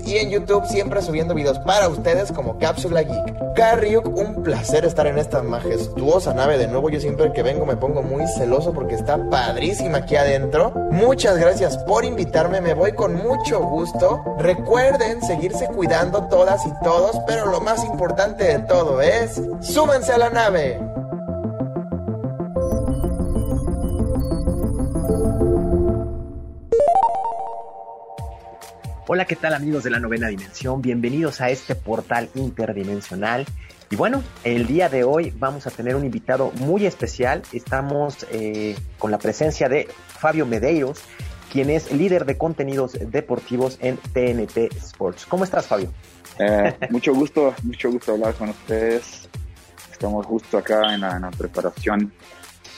y 0.05 0.17
en 0.17 0.31
YouTube 0.31 0.67
siempre 0.67 1.03
subiendo 1.03 1.35
videos 1.35 1.59
para 1.61 1.89
ustedes 1.89 2.33
como 2.33 2.59
cápsula 2.59 3.03
geek. 3.03 3.55
Carryuk, 3.55 4.07
un 4.07 4.43
placer 4.43 4.85
estar 4.85 5.07
en 5.07 5.19
esta 5.19 5.43
majestuosa 5.43 6.33
nave 6.33 6.57
de 6.57 6.67
nuevo. 6.67 6.89
Yo 6.89 7.01
siempre 7.01 7.33
que 7.33 7.43
vengo 7.43 7.67
me 7.67 7.77
pongo 7.77 8.03
muy 8.03 8.27
celoso 8.27 8.73
porque 8.73 8.95
está 8.95 9.19
aquí 9.95 10.17
adentro. 10.17 10.73
Muchas 10.91 11.39
gracias 11.39 11.79
por 11.79 12.05
invitarme, 12.05 12.61
me 12.61 12.75
voy 12.75 12.93
con 12.93 13.15
mucho 13.15 13.61
gusto. 13.61 14.37
Recuerden 14.39 15.23
seguirse 15.23 15.67
cuidando 15.69 16.29
todas 16.29 16.67
y 16.67 16.73
todos, 16.83 17.17
pero 17.27 17.47
lo 17.47 17.61
más 17.61 17.85
importante 17.85 18.45
de 18.45 18.59
todo 18.61 19.01
es, 19.01 19.41
súbanse 19.61 20.13
a 20.13 20.19
la 20.19 20.31
nave. 20.31 20.81
Hola, 29.13 29.25
¿qué 29.25 29.35
tal 29.35 29.55
amigos 29.55 29.83
de 29.83 29.91
la 29.91 29.99
novena 29.99 30.29
dimensión? 30.29 30.81
Bienvenidos 30.81 31.41
a 31.41 31.51
este 31.51 31.75
portal 31.75 32.31
interdimensional. 32.37 33.45
Y 33.93 33.97
bueno, 33.97 34.23
el 34.45 34.69
día 34.69 34.89
de 34.89 35.03
hoy 35.03 35.35
vamos 35.37 35.67
a 35.67 35.71
tener 35.73 35.97
un 35.97 36.05
invitado 36.05 36.53
muy 36.61 36.87
especial. 36.87 37.43
Estamos 37.53 38.25
eh, 38.31 38.77
con 39.01 39.11
la 39.11 39.19
presencia 39.19 39.69
de 39.69 39.89
Fabio 40.07 40.47
Medeiros, 40.47 41.01
quien 41.51 41.71
es 41.71 41.91
líder 41.91 42.25
de 42.25 42.39
contenidos 42.39 42.97
deportivos 43.11 43.79
en 43.81 43.97
TNT 43.97 44.73
Sports. 44.77 45.27
¿Cómo 45.27 45.43
estás, 45.43 45.67
Fabio? 45.67 45.93
Eh, 46.39 46.77
mucho 46.91 47.13
gusto, 47.13 47.53
mucho 47.65 47.91
gusto 47.91 48.13
hablar 48.13 48.35
con 48.35 48.51
ustedes. 48.51 49.29
Estamos 49.91 50.25
justo 50.25 50.59
acá 50.59 50.95
en 50.95 51.01
la, 51.01 51.31
preparación 51.37 52.13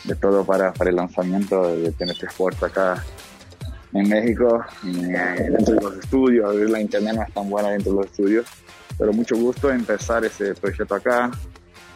de 0.04 0.14
todo 0.14 0.46
para, 0.46 0.72
el 0.80 0.96
lanzamiento 0.96 1.76
de 1.76 1.92
TNT 1.92 2.22
Sports 2.22 2.62
acá 2.62 3.04
en 3.92 4.08
México, 4.08 4.64
eh, 4.86 5.50
dentro 5.50 5.74
de 5.74 5.80
los 5.82 5.96
estudios. 5.98 6.56
La 6.70 6.80
internet 6.80 7.16
no 7.16 7.22
es 7.22 7.34
tan 7.34 7.50
buena 7.50 7.68
dentro 7.68 7.92
de 7.92 7.98
los 7.98 8.06
estudios, 8.06 8.46
pero 9.02 9.12
mucho 9.12 9.34
gusto 9.34 9.68
empezar 9.68 10.24
ese 10.24 10.54
proyecto 10.54 10.94
acá. 10.94 11.28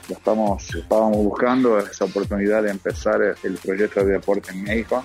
Ya 0.09 0.17
estamos, 0.17 0.75
estábamos 0.75 1.19
buscando 1.19 1.79
esa 1.79 2.05
oportunidad 2.05 2.65
de 2.65 2.71
empezar 2.71 3.23
el 3.45 3.55
proyecto 3.59 4.05
de 4.05 4.15
deporte 4.15 4.51
en 4.51 4.65
México. 4.65 5.05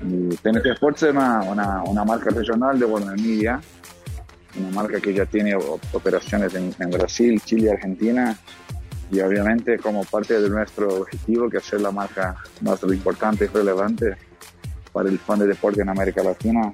Y 0.00 0.28
TNT 0.36 0.66
Sports 0.74 1.02
es 1.02 1.10
una, 1.10 1.82
una, 1.82 2.04
marca 2.04 2.30
regional 2.30 2.78
de 2.78 2.86
Media, 2.86 3.60
una 4.60 4.70
marca 4.70 5.00
que 5.00 5.12
ya 5.12 5.26
tiene 5.26 5.56
operaciones 5.56 6.54
en, 6.54 6.72
en, 6.78 6.88
Brasil, 6.88 7.42
Chile 7.44 7.72
Argentina. 7.72 8.38
Y 9.10 9.18
obviamente 9.18 9.76
como 9.78 10.04
parte 10.04 10.40
de 10.40 10.48
nuestro 10.48 11.00
objetivo, 11.00 11.50
que 11.50 11.56
es 11.56 11.64
ser 11.64 11.80
la 11.80 11.90
marca 11.90 12.36
más 12.60 12.80
importante 12.84 13.46
y 13.46 13.48
relevante 13.48 14.16
para 14.92 15.08
el 15.08 15.18
fan 15.18 15.40
de 15.40 15.48
deporte 15.48 15.82
en 15.82 15.88
América 15.88 16.22
Latina, 16.22 16.72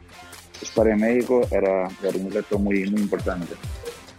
estar 0.61 0.87
en 0.87 1.01
México 1.01 1.49
era, 1.51 1.89
era 2.03 2.19
un 2.19 2.31
reto 2.31 2.59
muy 2.59 2.83
importante. 2.83 3.55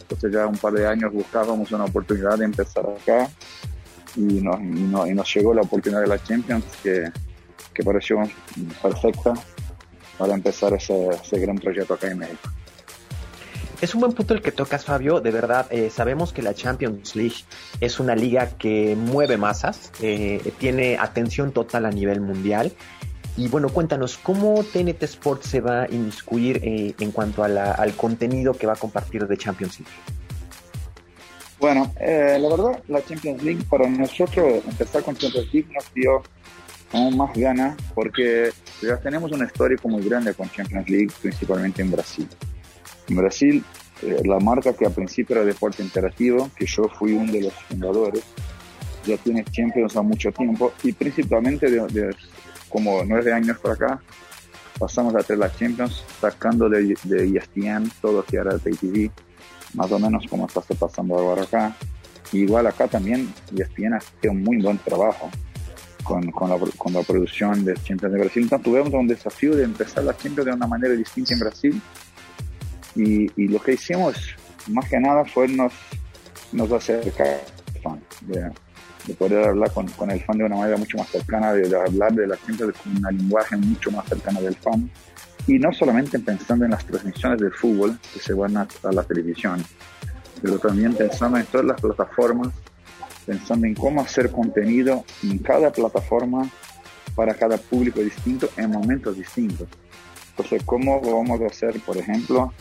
Entonces 0.06 0.32
ya 0.32 0.46
un 0.46 0.58
par 0.58 0.74
de 0.74 0.88
años 0.88 1.12
buscábamos 1.12 1.72
una 1.72 1.86
oportunidad 1.86 2.38
de 2.38 2.46
empezar 2.46 2.86
acá 2.86 3.28
y 4.16 4.42
nos, 4.42 5.34
llegó 5.34 5.54
la 5.54 5.62
oportunidad 5.62 6.02
de 6.02 6.08
la 6.08 6.22
Champions 6.24 6.64
que, 6.84 7.12
pareció 7.84 8.18
perfecta 8.82 9.34
para 10.18 10.34
empezar 10.34 10.74
ese, 10.74 11.10
ese 11.10 11.40
gran 11.40 11.58
proyecto 11.58 11.96
acá 11.96 12.10
en 12.10 12.20
México. 12.20 12.50
Es 13.82 13.94
un 13.94 14.02
buen 14.02 14.14
punto 14.14 14.34
el 14.34 14.42
que 14.42 14.52
tocas, 14.52 14.86
Fabio. 14.86 15.20
De 15.20 15.32
verdad, 15.32 15.68
eh, 15.70 15.90
sabemos 15.90 16.32
que 16.32 16.42
la 16.42 16.54
Champions 16.54 17.16
League 17.16 17.36
es 17.82 18.00
una 18.00 18.16
liga 18.16 18.52
que 18.58 18.96
mueve 18.96 19.36
masas, 19.38 19.92
eh, 20.02 20.54
tiene 20.60 20.98
atención 20.98 21.52
total 21.52 21.86
a 21.86 21.92
nivel 21.92 22.22
mundial 22.22 22.72
y 23.38 23.48
bueno, 23.50 23.70
cuéntanos, 23.70 24.18
¿cómo 24.18 24.64
TNT 24.64 25.04
Sports 25.04 25.48
se 25.48 25.60
va 25.60 25.84
a 25.84 25.92
inmiscuir 25.92 26.62
eh, 26.64 26.96
en 27.00 27.12
cuanto 27.12 27.44
a 27.44 27.50
la, 27.50 27.72
al 27.74 27.94
contenido 27.94 28.54
que 28.54 28.66
va 28.66 28.74
a 28.74 28.78
compartir 28.78 29.28
de 29.28 29.38
Champions 29.38 29.80
League? 29.80 29.94
Bueno, 31.60 31.92
eh, 32.00 32.38
la 32.40 32.50
verdad, 32.50 32.84
la 32.88 33.04
Champions 33.04 33.44
League 33.44 33.64
para 33.70 33.90
nosotros 33.90 34.64
empezar 34.66 35.04
con 35.04 35.16
Champions 35.16 35.54
League 35.54 35.68
nos 35.74 35.94
dio 35.94 36.24
aún 36.94 37.18
más 37.18 37.36
ganas 37.36 37.76
porque 37.94 38.52
ya 38.82 38.98
tenemos 38.98 39.32
una 39.32 39.46
historia 39.46 39.78
muy 39.84 40.04
grande 40.04 40.34
con 40.34 40.50
Champions 40.50 40.90
League, 40.90 41.12
principalmente 41.22 41.82
en 41.82 41.92
Brasil. 41.92 42.28
En 43.10 43.16
Brasil, 43.18 43.64
eh, 44.02 44.22
la 44.24 44.40
marca 44.40 44.74
que 44.74 44.86
al 44.86 44.94
principio 44.94 45.36
era 45.36 45.46
Deporte 45.46 45.84
Interactivo, 45.84 46.50
que 46.56 46.66
yo 46.66 46.88
fui 46.88 47.14
uno 47.14 47.32
de 47.32 47.42
los 47.42 47.54
fundadores, 47.54 48.24
ya 49.06 49.18
tiene 49.18 49.44
Champions 49.44 49.96
a 49.98 50.02
mucho 50.02 50.32
tiempo 50.32 50.74
y 50.84 50.94
principalmente 50.94 51.70
de, 51.70 51.86
de 51.88 52.16
como 52.76 53.06
nueve 53.06 53.32
años 53.32 53.58
por 53.60 53.72
acá, 53.72 54.02
pasamos 54.78 55.16
a 55.16 55.20
tener 55.20 55.40
la 55.40 55.56
Champions, 55.56 56.04
sacando 56.20 56.68
de, 56.68 56.94
de 57.06 57.38
ESPN 57.38 57.90
todo 58.02 58.18
lo 58.18 58.26
que 58.26 58.36
era 58.36 58.54
de 58.58 58.60
TV, 58.60 59.10
más 59.76 59.90
o 59.94 59.98
menos 59.98 60.26
como 60.30 60.46
está 60.46 60.60
pasando 60.78 61.18
ahora 61.18 61.44
acá. 61.44 61.74
igual 62.34 62.68
acá 62.68 62.90
también 62.90 63.34
ESPN 63.56 63.94
ha 63.94 64.00
hecho 64.00 64.32
un 64.32 64.44
muy 64.44 64.62
buen 64.62 64.78
trabajo 64.80 65.32
con, 66.04 66.30
con, 66.32 66.50
la, 66.50 66.58
con 66.78 66.92
la 66.92 67.02
producción 67.04 67.64
de 67.64 67.76
Champions 67.76 68.12
de 68.14 68.20
Brasil. 68.20 68.44
Entonces 68.44 68.66
tuvimos 68.66 68.94
un 68.94 69.08
desafío 69.08 69.56
de 69.56 69.64
empezar 69.64 70.04
la 70.04 70.18
Champions 70.18 70.48
de 70.48 70.52
una 70.52 70.68
manera 70.68 70.94
distinta 70.96 71.34
en 71.34 71.40
Brasil. 71.40 71.82
Y, 72.94 73.32
y 73.42 73.48
lo 73.48 73.62
que 73.62 73.76
hicimos, 73.76 74.36
más 74.68 74.90
que 74.90 75.00
nada, 75.00 75.24
fue 75.24 75.48
nos, 75.48 75.72
nos 76.52 76.70
acercar 76.74 77.40
de, 78.28 78.52
de 79.06 79.14
poder 79.14 79.48
hablar 79.48 79.72
con, 79.72 79.88
con, 79.90 80.12
el 80.12 80.22
fan 80.24 80.38
de 80.38 80.46
una 80.46 80.56
manera 80.56 80.78
mucho 80.78 80.98
más 80.98 81.10
cercana, 81.10 81.54
de, 81.54 81.76
hablar 81.76 82.14
de 82.14 82.28
la 82.28 82.38
gente 82.38 82.64
con 82.64 82.96
un 82.96 83.18
lenguaje 83.18 83.56
mucho 83.58 83.92
más 83.92 84.08
cercano 84.08 84.42
del 84.42 84.56
fan. 84.56 84.90
Y 85.48 85.60
no 85.60 85.72
solamente 85.72 86.20
pensando 86.20 86.66
en 86.66 86.72
las 86.72 86.86
transmisiones 86.86 87.40
del 87.40 87.52
fútbol 87.52 88.00
que 88.14 88.20
se 88.20 88.34
van 88.34 88.58
a, 88.58 88.68
a 88.84 88.92
la 88.92 89.04
televisión, 89.04 89.64
pero 90.42 90.58
también 90.58 90.94
pensando 90.94 91.38
en 91.38 91.46
todas 91.46 91.68
las 91.68 91.80
plataformas, 91.80 92.50
pensando 93.26 93.68
en 93.68 93.76
cómo 93.76 94.02
hacer 94.02 94.32
contenido 94.32 95.06
en 95.24 95.38
cada 95.40 95.72
plataforma 95.72 96.50
para 97.16 97.34
cada 97.34 97.58
público 97.58 98.02
distinto 98.02 98.50
en 98.58 98.72
momentos 98.72 99.16
distintos. 99.16 99.68
Entonces, 100.32 100.64
¿cómo 100.66 101.00
vamos 101.00 101.40
a 101.42 101.46
hacer, 101.46 101.80
por 101.80 101.96
ejemplo, 101.98 102.52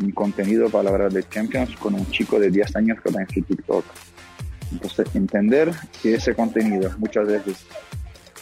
un 0.00 0.12
contenido 0.12 0.70
para 0.70 0.90
hablar 0.90 1.12
de 1.12 1.28
Champions 1.28 1.74
con 1.76 1.94
un 1.94 2.08
chico 2.10 2.38
de 2.38 2.50
10 2.50 2.76
años 2.76 2.98
que 3.02 3.10
va 3.10 3.22
en 3.22 3.28
su 3.28 3.42
TikTok? 3.42 3.84
Entonces, 4.72 5.06
entender 5.14 5.72
que 6.02 6.14
ese 6.14 6.34
contenido 6.34 6.90
muchas 6.98 7.26
veces 7.26 7.66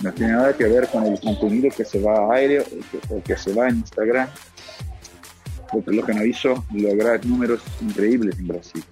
no 0.01 0.13
tiene 0.13 0.33
nada 0.33 0.53
que 0.57 0.65
ver 0.65 0.89
con 0.89 1.05
el 1.07 1.19
contenido 1.21 1.71
que 1.75 1.85
se 1.85 2.01
va 2.01 2.19
a 2.19 2.37
aire 2.37 2.65
o 3.09 3.23
que, 3.23 3.37
se 3.37 3.53
va 3.53 3.69
en 3.69 3.77
Instagram, 3.77 4.29
porque 5.73 5.93
lo 5.93 6.05
que 6.05 6.15
nos 6.15 6.25
hizo 6.25 6.65
lograr 6.73 7.25
números 7.25 7.61
increíbles 7.81 8.39
en 8.39 8.49
Brasil. 8.49 8.85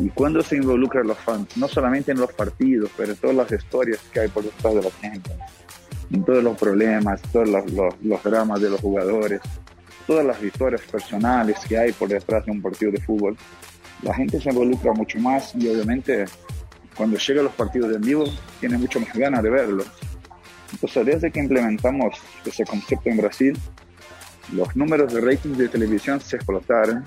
Y, 0.00 0.08
cuando 0.10 0.42
se 0.42 0.56
involucran 0.56 1.06
los 1.06 1.18
fans, 1.18 1.54
no 1.56 1.68
solamente 1.68 2.10
en 2.10 2.18
los 2.18 2.32
partidos, 2.32 2.90
pero 2.96 3.12
en 3.12 3.18
todas 3.18 3.36
las 3.36 3.52
historias 3.52 4.00
que 4.12 4.20
hay 4.20 4.28
por 4.28 4.42
detrás 4.42 4.74
de 4.74 4.82
la 4.82 4.90
gente, 4.90 5.30
en 6.10 6.24
todos 6.24 6.42
los 6.42 6.56
problemas, 6.56 7.20
todos 7.30 7.48
los, 7.48 7.64
los 8.02 8.22
dramas 8.22 8.60
de 8.60 8.70
los 8.70 8.80
jugadores, 8.80 9.40
todas 10.06 10.24
las 10.24 10.42
historias 10.42 10.80
personales 10.82 11.58
que 11.68 11.76
hay 11.76 11.92
por 11.92 12.08
detrás 12.08 12.46
de 12.46 12.52
un 12.52 12.62
partido 12.62 12.92
de 12.92 13.00
fútbol, 13.00 13.36
la 14.02 14.14
gente 14.14 14.40
se 14.40 14.50
involucra 14.50 14.92
mucho 14.92 15.18
más 15.18 15.54
y 15.54 15.68
obviamente 15.68 16.24
cuando 16.96 17.18
llega 17.18 17.42
los 17.42 17.52
partidos 17.52 17.94
en 17.94 18.02
vivo 18.02 18.24
tiene 18.60 18.78
mucho 18.78 19.00
más 19.00 19.12
ganas 19.14 19.42
de 19.42 19.50
verlos. 19.50 19.86
Entonces 20.72 21.06
desde 21.06 21.30
que 21.30 21.40
implementamos 21.40 22.16
ese 22.44 22.64
concepto 22.64 23.08
en 23.08 23.18
Brasil, 23.18 23.58
los 24.52 24.74
números 24.76 25.12
de 25.12 25.20
ratings 25.20 25.58
de 25.58 25.68
televisión 25.68 26.20
se 26.20 26.36
explotaron 26.36 27.04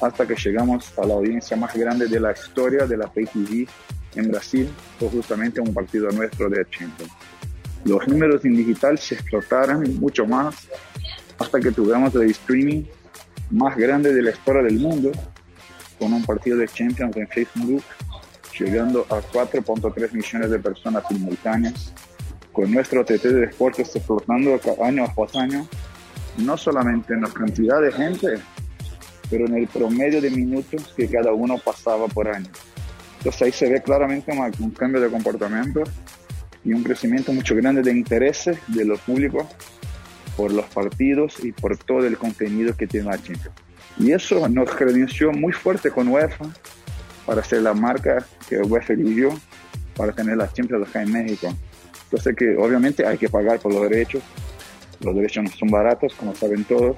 hasta 0.00 0.26
que 0.26 0.34
llegamos 0.34 0.92
a 0.98 1.06
la 1.06 1.14
audiencia 1.14 1.56
más 1.56 1.74
grande 1.74 2.06
de 2.06 2.20
la 2.20 2.32
historia 2.32 2.86
de 2.86 2.96
la 2.96 3.06
Pay 3.06 3.26
TV 3.26 3.66
en 4.14 4.28
Brasil, 4.28 4.68
fue 4.98 5.08
justamente 5.08 5.60
un 5.60 5.72
partido 5.72 6.10
nuestro 6.10 6.48
de 6.48 6.66
Champions. 6.70 7.12
los 7.84 8.06
números 8.08 8.44
en 8.44 8.56
digital 8.56 8.98
se 8.98 9.14
explotaron 9.14 9.82
mucho 10.00 10.26
más 10.26 10.68
hasta 11.38 11.60
que 11.60 11.70
tuvimos 11.70 12.14
el 12.14 12.30
streaming 12.30 12.84
más 13.50 13.76
grande 13.76 14.12
de 14.12 14.22
la 14.22 14.30
historia 14.30 14.62
del 14.62 14.78
mundo, 14.78 15.12
con 15.98 16.12
un 16.12 16.24
partido 16.24 16.56
de 16.56 16.68
Champions 16.68 17.16
en 17.16 17.28
Facebook, 17.28 17.82
llegando 18.58 19.06
a 19.10 19.20
4.3 19.20 20.12
millones 20.12 20.50
de 20.50 20.58
personas 20.58 21.04
simultáneas, 21.08 21.92
con 22.52 22.72
nuestro 22.72 23.04
TT 23.04 23.22
de 23.22 23.46
deportes 23.46 23.94
explotando 23.94 24.58
año 24.82 25.04
a 25.04 25.40
año, 25.40 25.68
no 26.38 26.56
solamente 26.56 27.14
en 27.14 27.22
la 27.22 27.28
cantidad 27.28 27.80
de 27.80 27.92
gente, 27.92 28.38
pero 29.30 29.46
en 29.46 29.54
el 29.54 29.66
promedio 29.66 30.20
de 30.20 30.30
minutos 30.30 30.94
que 30.96 31.08
cada 31.08 31.32
uno 31.32 31.58
pasaba 31.58 32.06
por 32.08 32.28
año. 32.28 32.48
Entonces 33.18 33.42
ahí 33.42 33.52
se 33.52 33.68
ve 33.68 33.82
claramente 33.82 34.32
un 34.60 34.70
cambio 34.70 35.00
de 35.00 35.10
comportamiento 35.10 35.82
y 36.64 36.72
un 36.72 36.82
crecimiento 36.82 37.32
mucho 37.32 37.54
grande 37.56 37.82
de 37.82 37.92
intereses 37.92 38.58
de 38.68 38.84
los 38.84 39.00
públicos 39.00 39.46
por 40.36 40.52
los 40.52 40.66
partidos 40.66 41.42
y 41.42 41.52
por 41.52 41.76
todo 41.78 42.06
el 42.06 42.18
contenido 42.18 42.76
que 42.76 42.86
tiene 42.86 43.06
la 43.06 43.16
Champions. 43.16 43.65
Y 43.98 44.12
eso 44.12 44.48
nos 44.48 44.70
credenció 44.74 45.32
muy 45.32 45.52
fuerte 45.52 45.90
con 45.90 46.08
UEFA 46.08 46.46
para 47.24 47.42
ser 47.42 47.62
la 47.62 47.74
marca 47.74 48.24
que 48.48 48.58
UEFA 48.58 48.92
eligió 48.92 49.30
para 49.96 50.12
tener 50.12 50.36
la 50.36 50.52
Champions 50.52 50.88
acá 50.88 51.02
en 51.02 51.12
México. 51.12 51.52
Entonces 52.04 52.36
que 52.36 52.56
obviamente 52.56 53.06
hay 53.06 53.18
que 53.18 53.28
pagar 53.28 53.58
por 53.58 53.72
los 53.72 53.88
derechos. 53.88 54.22
Los 55.00 55.14
derechos 55.14 55.44
no 55.44 55.50
son 55.50 55.68
baratos, 55.68 56.14
como 56.14 56.34
saben 56.34 56.64
todos. 56.64 56.96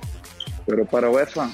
Pero 0.67 0.85
para 0.85 1.11
UEFA 1.11 1.51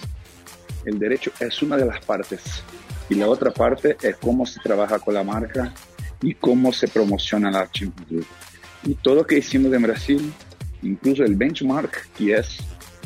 el 0.86 0.98
derecho 0.98 1.30
es 1.40 1.62
una 1.62 1.76
de 1.76 1.86
las 1.86 2.04
partes. 2.04 2.62
Y 3.08 3.14
la 3.14 3.28
otra 3.28 3.50
parte 3.50 3.96
es 4.02 4.16
cómo 4.16 4.46
se 4.46 4.60
trabaja 4.60 4.98
con 4.98 5.14
la 5.14 5.22
marca 5.22 5.72
y 6.22 6.34
cómo 6.34 6.72
se 6.72 6.88
promociona 6.88 7.50
la 7.50 7.70
Champions 7.70 8.10
League. 8.10 8.26
Y 8.84 8.94
todo 8.94 9.16
lo 9.16 9.26
que 9.26 9.38
hicimos 9.38 9.72
en 9.72 9.82
Brasil 9.82 10.34
Incluso 10.84 11.24
el 11.24 11.34
benchmark, 11.34 12.08
que 12.16 12.34
es 12.34 12.58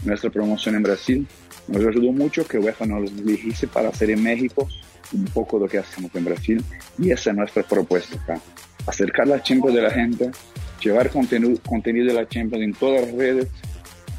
nuestra 0.04 0.30
promoción 0.30 0.74
en 0.74 0.82
Brasil, 0.82 1.26
nos 1.68 1.86
ayudó 1.86 2.12
mucho 2.12 2.46
que 2.46 2.58
UEFA 2.58 2.86
nos 2.86 3.24
dijese 3.24 3.66
para 3.66 3.90
hacer 3.90 4.10
en 4.10 4.22
México 4.22 4.68
un 5.12 5.24
poco 5.26 5.58
lo 5.58 5.68
que 5.68 5.78
hacemos 5.78 6.14
en 6.14 6.24
Brasil. 6.24 6.64
Y 6.98 7.10
esa 7.10 7.30
es 7.30 7.36
nuestra 7.36 7.62
propuesta 7.62 8.16
acá. 8.16 8.40
Acercar 8.86 9.28
la 9.28 9.42
Champions 9.42 9.74
de 9.74 9.82
la 9.82 9.90
gente, 9.90 10.30
llevar 10.82 11.10
contenido, 11.10 11.60
contenido 11.66 12.06
de 12.06 12.14
la 12.14 12.28
Champions 12.28 12.64
en 12.64 12.74
todas 12.74 13.06
las 13.06 13.14
redes, 13.14 13.48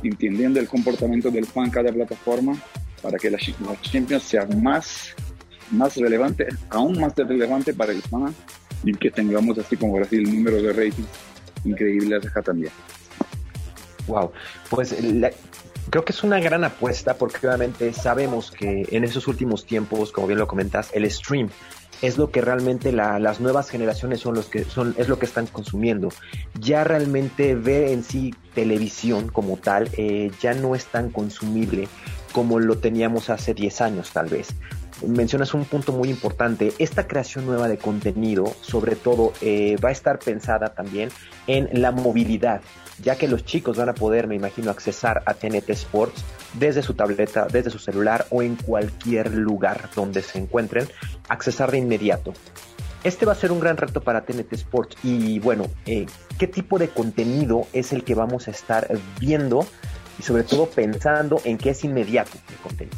entendiendo 0.04 0.60
el 0.60 0.68
comportamiento 0.68 1.32
del 1.32 1.46
fan 1.46 1.70
cada 1.70 1.92
plataforma, 1.92 2.56
para 3.02 3.18
que 3.18 3.30
la, 3.30 3.38
la 3.38 3.82
Champions 3.82 4.24
sea 4.24 4.46
más, 4.46 5.16
más 5.72 5.96
relevante, 5.98 6.48
aún 6.70 7.00
más 7.00 7.16
relevante 7.16 7.74
para 7.74 7.92
el 7.92 8.02
fan 8.02 8.34
y 8.84 8.94
que 8.94 9.12
tengamos 9.12 9.58
así 9.58 9.76
como 9.76 9.94
Brasil 9.94 10.24
números 10.24 10.64
de 10.64 10.74
rating 10.74 11.04
increíbles 11.66 12.26
acá 12.26 12.42
también. 12.42 12.72
Wow, 14.08 14.32
pues 14.70 14.96
creo 15.90 16.06
que 16.06 16.12
es 16.12 16.24
una 16.24 16.40
gran 16.40 16.64
apuesta 16.64 17.16
porque 17.16 17.48
obviamente 17.48 17.94
sabemos 17.94 18.52
que 18.52 18.88
en 18.92 19.04
esos 19.04 19.28
últimos 19.28 19.66
tiempos, 19.66 20.12
como 20.12 20.28
bien 20.28 20.40
lo 20.40 20.48
comentas, 20.48 20.90
el 20.94 21.10
stream 21.10 21.50
es 22.02 22.18
lo 22.18 22.32
que 22.32 22.42
realmente 22.42 22.92
las 22.92 23.40
nuevas 23.42 23.70
generaciones 23.70 24.22
son 24.22 24.36
los 24.36 24.46
que 24.46 24.64
son 24.64 24.96
es 24.98 25.10
lo 25.10 25.20
que 25.20 25.26
están 25.26 25.48
consumiendo. 25.48 26.10
Ya 26.60 26.84
realmente 26.84 27.56
ver 27.56 27.90
en 27.90 28.04
sí 28.04 28.34
televisión 28.54 29.28
como 29.28 29.58
tal 29.58 29.90
eh, 29.98 30.32
ya 30.42 30.54
no 30.54 30.76
es 30.76 30.86
tan 30.86 31.10
consumible 31.10 31.88
como 32.32 32.60
lo 32.60 32.78
teníamos 32.78 33.30
hace 33.30 33.54
10 33.54 33.82
años 33.82 34.12
tal 34.12 34.28
vez 34.28 34.56
mencionas 35.08 35.54
un 35.54 35.66
punto 35.66 35.92
muy 35.92 36.10
importante. 36.10 36.74
Esta 36.80 37.08
creación 37.08 37.46
nueva 37.46 37.68
de 37.68 37.78
contenido, 37.78 38.54
sobre 38.62 38.96
todo, 38.96 39.34
eh, 39.42 39.78
va 39.84 39.90
a 39.90 39.92
estar 39.92 40.20
pensada 40.20 40.74
también 40.74 41.10
en 41.48 41.70
la 41.82 41.92
movilidad, 41.92 42.62
ya 43.02 43.18
que 43.18 43.28
los 43.28 43.46
chicos 43.46 43.78
van 43.78 43.90
a 43.90 43.94
poder, 43.94 44.28
me 44.28 44.36
imagino, 44.36 44.72
accesar 44.72 45.24
a 45.26 45.34
TNT 45.34 45.70
Sports 45.70 46.24
desde 46.54 46.82
su 46.82 46.94
tableta, 46.94 47.48
desde 47.52 47.70
su 47.70 47.80
celular 47.80 48.26
o 48.30 48.42
en 48.42 48.56
cualquier 48.56 49.34
lugar 49.34 49.90
donde 49.96 50.22
se 50.22 50.40
encuentren, 50.40 50.88
accesar 51.28 51.72
de 51.72 51.78
inmediato. 51.78 52.34
Este 53.04 53.26
va 53.26 53.32
a 53.32 53.36
ser 53.36 53.52
un 53.52 53.60
gran 53.62 53.78
reto 53.78 54.02
para 54.02 54.26
TNT 54.26 54.54
Sports 54.54 54.98
y 55.04 55.40
bueno, 55.40 55.68
eh, 55.86 56.06
¿qué 56.38 56.48
tipo 56.48 56.78
de 56.78 56.90
contenido 56.90 57.66
es 57.72 57.94
el 57.94 58.04
que 58.04 58.14
vamos 58.14 58.48
a 58.48 58.52
estar 58.52 58.88
viendo 59.20 59.66
y 60.18 60.24
sobre 60.24 60.44
todo 60.44 60.66
pensando 60.70 61.42
en 61.46 61.58
que 61.58 61.70
es 61.70 61.84
inmediato 61.86 62.32
el 62.50 62.56
contenido? 62.58 62.98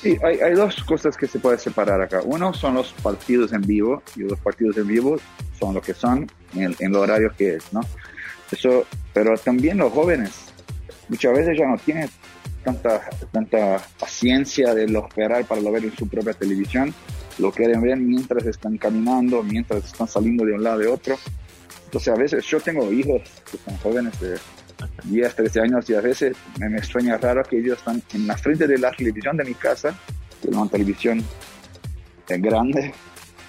Sí, 0.00 0.18
hay, 0.22 0.52
dos 0.52 0.82
cosas 0.84 1.16
que 1.16 1.26
se 1.26 1.38
puede 1.38 1.56
separar 1.56 2.00
acá. 2.02 2.20
Uno 2.24 2.52
son 2.52 2.74
los 2.74 2.92
partidos 2.92 3.54
en 3.54 3.62
vivo 3.62 4.02
y 4.16 4.20
los 4.20 4.38
partidos 4.38 4.76
en 4.76 4.86
vivo 4.86 5.16
son 5.58 5.74
lo 5.74 5.80
que 5.80 5.94
son 5.94 6.30
en, 6.54 6.76
en 6.78 6.92
los 6.92 7.02
horarios 7.02 7.34
que 7.34 7.56
es, 7.56 7.72
¿no? 7.72 7.80
Eso, 8.50 8.84
pero 9.12 9.36
también 9.36 9.78
los 9.78 9.92
jóvenes 9.92 10.52
muchas 11.08 11.32
veces 11.32 11.58
ya 11.58 11.66
no 11.66 11.78
tienen 11.78 12.08
tanta, 12.62 13.08
tanta 13.32 13.82
paciencia 13.98 14.74
de 14.74 14.88
lo 14.88 15.06
esperar 15.06 15.44
para 15.44 15.60
lo 15.60 15.72
ver 15.72 15.84
en 15.84 15.96
su 15.96 16.08
propia 16.08 16.32
televisión. 16.32 16.94
Lo 17.38 17.50
quieren 17.52 17.82
ver 17.82 17.98
mientras 17.98 18.46
están 18.46 18.78
caminando, 18.78 19.42
mientras 19.42 19.84
están 19.84 20.08
saliendo 20.08 20.44
de 20.44 20.52
un 20.52 20.62
lado 20.62 20.78
de 20.78 20.86
otro. 20.86 21.16
Entonces 21.86 22.12
a 22.12 22.16
veces 22.16 22.44
yo 22.46 22.60
tengo 22.60 22.90
hijos 22.92 23.22
que 23.50 23.58
son 23.58 23.76
jóvenes 23.78 24.18
de 24.20 24.36
10, 25.04 25.34
13 25.34 25.60
años 25.60 25.88
y 25.90 25.94
a 25.94 26.00
veces 26.00 26.36
me, 26.58 26.82
sueña 26.82 27.16
raro 27.18 27.42
que 27.44 27.58
ellos 27.58 27.78
están 27.78 28.02
en 28.12 28.26
la 28.26 28.36
frente 28.36 28.66
de 28.66 28.78
la 28.78 28.90
televisión 28.92 29.36
de 29.36 29.44
mi 29.44 29.54
casa, 29.54 29.96
que 30.40 30.48
es 30.50 30.56
una 30.56 30.68
televisión 30.68 31.22
grande, 32.26 32.92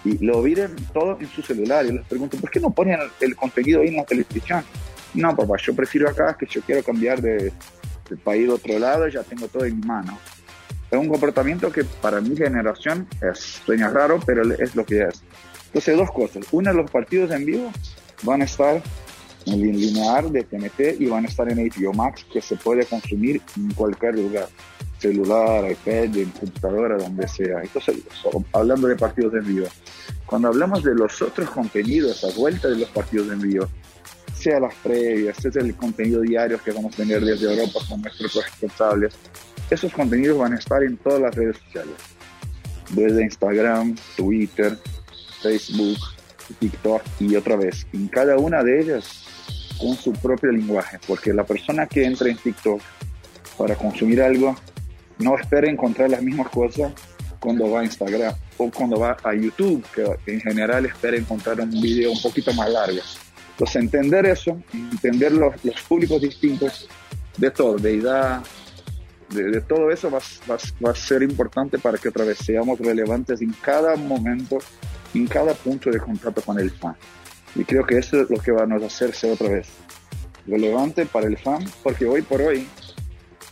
y 0.03 0.23
lo 0.23 0.41
miren 0.41 0.75
todo 0.93 1.17
en 1.19 1.27
su 1.29 1.41
celular. 1.41 1.85
Y 1.85 1.93
les 1.93 2.05
pregunto, 2.05 2.37
¿por 2.37 2.51
qué 2.51 2.59
no 2.59 2.69
ponen 2.69 2.99
el, 3.19 3.35
contenido 3.35 3.81
ahí 3.81 3.89
en 3.89 3.97
la 3.97 4.05
televisión? 4.05 4.63
No, 5.15 5.35
papá, 5.35 5.55
yo 5.57 5.73
prefiero 5.73 6.09
acá 6.09 6.35
que 6.37 6.45
yo 6.45 6.61
quiero 6.61 6.83
cambiar 6.83 7.21
de, 7.21 7.51
país 8.23 8.49
a 8.49 8.53
otro 8.53 8.77
lado, 8.77 9.07
ya 9.07 9.23
tengo 9.23 9.47
todo 9.47 9.65
en 9.65 9.79
mi 9.79 9.85
mano. 9.85 10.17
Es 10.91 10.99
un 10.99 11.09
comportamiento 11.09 11.71
que 11.71 11.83
para 11.83 12.21
mi 12.21 12.35
generación 12.35 13.07
es 13.21 13.39
sueña 13.65 13.89
raro, 13.89 14.19
pero 14.25 14.43
es 14.53 14.75
lo 14.75 14.85
que 14.85 15.03
es. 15.03 15.23
Entonces, 15.67 15.97
dos 15.97 16.11
cosas. 16.11 16.45
Una, 16.51 16.71
los 16.71 16.89
partidos 16.91 17.31
en 17.31 17.45
vivo 17.45 17.71
van 18.23 18.41
a 18.41 18.45
estar 18.45 18.81
en 19.45 19.61
lineal 19.61 20.31
de 20.31 20.43
TNT 20.43 20.99
y 21.01 21.07
van 21.07 21.25
a 21.25 21.27
estar 21.27 21.49
en 21.51 21.57
HBO 21.57 21.93
Max 21.93 22.25
que 22.31 22.41
se 22.41 22.55
puede 22.55 22.85
consumir 22.85 23.41
en 23.57 23.73
cualquier 23.73 24.15
lugar, 24.15 24.47
celular, 24.99 25.71
iPad, 25.71 26.15
computadora, 26.39 26.97
donde 26.97 27.27
sea. 27.27 27.61
Entonces, 27.61 27.97
hablando 28.53 28.87
de 28.87 28.95
partidos 28.95 29.33
en 29.33 29.45
vivo, 29.45 29.67
cuando 30.25 30.47
hablamos 30.47 30.83
de 30.83 30.95
los 30.95 31.21
otros 31.21 31.49
contenidos 31.49 32.23
a 32.23 32.37
vuelta 32.37 32.69
de 32.69 32.77
los 32.77 32.89
partidos 32.89 33.31
en 33.31 33.41
vivo, 33.41 33.67
sea 34.45 34.59
las 34.59 34.75
previas, 34.75 35.37
sea 35.37 35.51
el 35.55 35.75
contenido 35.75 36.21
diario 36.21 36.61
que 36.63 36.71
vamos 36.71 36.93
a 36.93 36.97
tener 36.97 37.25
desde 37.25 37.51
Europa 37.51 37.79
con 37.89 37.99
nuestros 37.99 38.35
responsables, 38.35 39.15
esos 39.71 39.91
contenidos 39.91 40.37
van 40.37 40.53
a 40.53 40.57
estar 40.57 40.83
en 40.83 40.97
todas 40.97 41.19
las 41.19 41.33
redes 41.33 41.57
sociales, 41.57 41.95
desde 42.91 43.23
Instagram, 43.23 43.95
Twitter, 44.15 44.77
Facebook, 45.41 45.97
TikTok 46.59 47.01
y 47.21 47.35
otra 47.35 47.55
vez, 47.55 47.87
en 47.91 48.07
cada 48.07 48.37
una 48.37 48.61
de 48.61 48.81
ellas 48.81 49.25
con 49.79 49.95
su 49.95 50.13
propio 50.13 50.51
lenguaje, 50.51 50.99
porque 51.07 51.33
la 51.33 51.43
persona 51.43 51.87
que 51.87 52.05
entra 52.05 52.29
en 52.29 52.37
TikTok 52.37 52.79
para 53.57 53.75
consumir 53.75 54.21
algo 54.21 54.55
no 55.17 55.39
espera 55.39 55.71
encontrar 55.71 56.11
las 56.11 56.21
mismas 56.21 56.49
cosas 56.49 56.93
cuando 57.39 57.71
va 57.71 57.79
a 57.79 57.83
Instagram 57.83 58.35
o 58.57 58.69
cuando 58.69 58.99
va 58.99 59.17
a 59.23 59.33
YouTube, 59.33 59.83
que 59.95 60.31
en 60.31 60.39
general 60.39 60.85
espera 60.85 61.17
encontrar 61.17 61.59
un 61.61 61.71
video 61.71 62.11
un 62.11 62.21
poquito 62.21 62.53
más 62.53 62.69
largo. 62.69 63.01
Entonces, 63.55 63.75
entender 63.77 64.25
eso, 64.25 64.61
entender 64.73 65.31
los, 65.31 65.63
los 65.63 65.81
públicos 65.83 66.21
distintos 66.21 66.89
de 67.37 67.51
todo, 67.51 67.77
de 67.77 67.95
edad, 67.95 68.43
de, 69.29 69.61
todo 69.61 69.91
eso 69.91 70.11
va, 70.11 70.19
va, 70.49 70.91
a 70.91 70.95
ser 70.95 71.23
importante 71.23 71.79
para 71.79 71.97
que 71.97 72.09
otra 72.09 72.25
vez 72.25 72.37
seamos 72.37 72.77
relevantes 72.79 73.41
en 73.41 73.53
cada 73.61 73.95
momento, 73.95 74.57
en 75.13 75.25
cada 75.27 75.53
punto 75.53 75.89
de 75.89 75.99
contacto 75.99 76.41
con 76.41 76.59
el 76.59 76.69
fan. 76.69 76.95
Y 77.55 77.63
creo 77.63 77.85
que 77.85 77.97
eso 77.97 78.21
es 78.21 78.29
lo 78.29 78.37
que 78.39 78.51
va 78.51 78.63
a 78.63 78.65
nos 78.65 78.83
hacerse 78.83 79.31
otra 79.31 79.47
vez 79.47 79.67
relevante 80.45 81.05
para 81.05 81.27
el 81.27 81.37
fan, 81.37 81.63
porque 81.81 82.05
hoy 82.05 82.21
por 82.23 82.41
hoy 82.41 82.67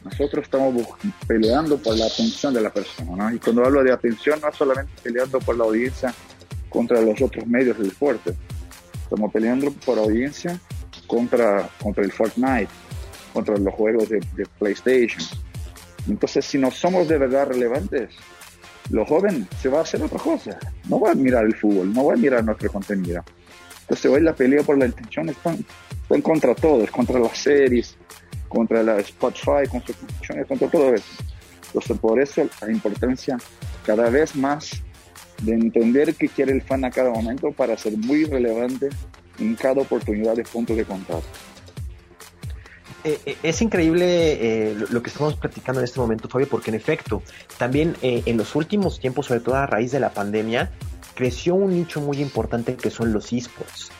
nosotros 0.04 0.44
estamos 0.44 0.86
peleando 1.26 1.78
por 1.78 1.98
la 1.98 2.06
atención 2.06 2.54
de 2.54 2.62
la 2.62 2.70
persona, 2.72 3.16
¿no? 3.16 3.34
Y 3.34 3.40
cuando 3.40 3.64
hablo 3.64 3.84
de 3.84 3.94
atención, 3.94 4.42
no 4.42 4.52
solamente 4.52 4.92
peleando 5.02 5.40
por 5.40 5.58
la 5.58 5.64
audiencia 5.64 6.14
contra 6.68 7.02
los 7.02 7.22
otros 7.22 7.48
medios 7.48 7.78
del 7.78 7.90
deporte, 7.90 8.36
estamos 9.14 9.32
peleando 9.32 9.72
por 9.86 10.00
audiencia 10.00 10.60
contra, 11.06 11.70
contra 11.80 12.04
el 12.04 12.12
Fortnite, 12.12 12.70
contra 13.32 13.56
los 13.58 13.72
juegos 13.76 14.10
de, 14.10 14.20
PlayStation. 14.58 15.22
Entonces, 16.08 16.44
si 16.44 16.58
no 16.58 16.72
somos 16.72 17.08
de 17.08 17.20
verdad 17.20 17.48
relevantes, 17.48 18.10
los 18.90 19.08
jóvenes 19.08 19.48
se 19.62 19.70
va 19.70 19.80
a 19.80 19.82
hacer 19.84 20.02
otra 20.02 20.18
cosa. 20.18 20.58
No 20.90 21.00
va 21.00 21.12
a 21.12 21.16
mirar 21.16 21.46
el 21.46 21.56
fútbol, 21.56 21.94
no 21.94 22.06
va 22.06 22.14
a 22.16 22.18
mirar 22.18 22.44
nuestro 22.44 22.72
contenido. 22.72 23.24
Entonces 23.82 24.12
hoy 24.12 24.22
la 24.22 24.34
pelea 24.34 24.64
por 24.64 24.80
la 24.80 24.88
intención 24.88 25.30
está, 25.30 25.56
en 26.10 26.22
contra 26.24 26.56
todos, 26.56 26.90
contra 26.90 27.20
las 27.20 27.38
series, 27.38 27.96
contra 28.48 28.82
la 28.82 28.98
Spotify, 28.98 29.68
contra, 29.70 29.94
contra 30.48 30.68
todo 30.70 30.92
eso. 30.96 31.06
Entonces 31.68 31.98
por 32.00 32.20
eso 32.20 32.50
la 32.62 32.72
importancia 32.72 33.38
cada 33.86 34.10
vez 34.10 34.36
más 34.36 34.82
de 35.42 35.54
entender 35.54 36.16
qué 36.16 36.30
quiere 36.30 36.52
el 36.54 36.62
fan 36.62 36.86
a 36.86 36.92
cada 36.92 37.12
momento 37.12 37.52
para 37.52 37.78
ser 37.78 37.98
muy 37.98 38.26
relevante 38.26 38.90
en 39.40 39.56
cada 39.56 39.82
oportunidad 39.82 40.36
de 40.36 40.44
puntos 40.44 40.78
de 40.78 40.86
contacto. 40.86 41.24
Eh, 43.04 43.20
eh, 43.26 43.38
es 43.44 43.62
increíble 43.62 44.06
eh, 44.06 44.76
lo 44.90 45.04
que 45.04 45.10
estamos 45.10 45.36
platicando 45.36 45.82
en 45.82 45.86
este 45.86 46.00
momento, 46.00 46.30
Fabio, 46.30 46.48
porque 46.48 46.72
en 46.72 46.76
efecto, 46.76 47.22
también 47.58 47.96
en 48.02 48.38
los 48.38 48.56
últimos 48.56 49.00
tiempos, 49.00 49.26
sobre 49.26 49.42
todo 49.42 49.56
a 49.56 49.66
raíz 49.66 49.92
de 49.92 50.00
la 50.00 50.14
pandemia, 50.14 50.72
creció 51.14 51.56
un 51.56 51.76
nicho 51.76 52.00
muy 52.00 52.22
importante 52.22 52.76
que 52.76 52.90
son 52.90 53.12
los 53.12 53.34
esports. 53.34 53.92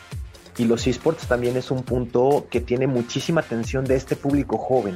Y 0.58 0.66
los 0.66 0.86
esports 0.86 1.28
también 1.28 1.58
es 1.58 1.72
un 1.72 1.84
punto 1.84 2.48
que 2.50 2.62
tiene 2.62 2.86
muchísima 2.86 3.42
atención 3.42 3.86
de 3.86 3.96
este 3.96 4.16
público 4.16 4.58
joven. 4.58 4.96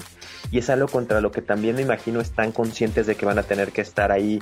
Y 0.52 0.60
es 0.60 0.70
algo 0.70 0.88
contra 0.88 1.20
lo 1.20 1.32
que 1.32 1.41
también 1.41 1.76
me 1.76 1.82
imagino 1.82 2.22
están 2.22 2.52
conscientes 2.52 3.08
de 3.08 3.15
que 3.15 3.26
van 3.26 3.39
a 3.39 3.43
tener 3.43 3.72
que 3.72 3.82
estar 3.82 4.12
ahí, 4.12 4.39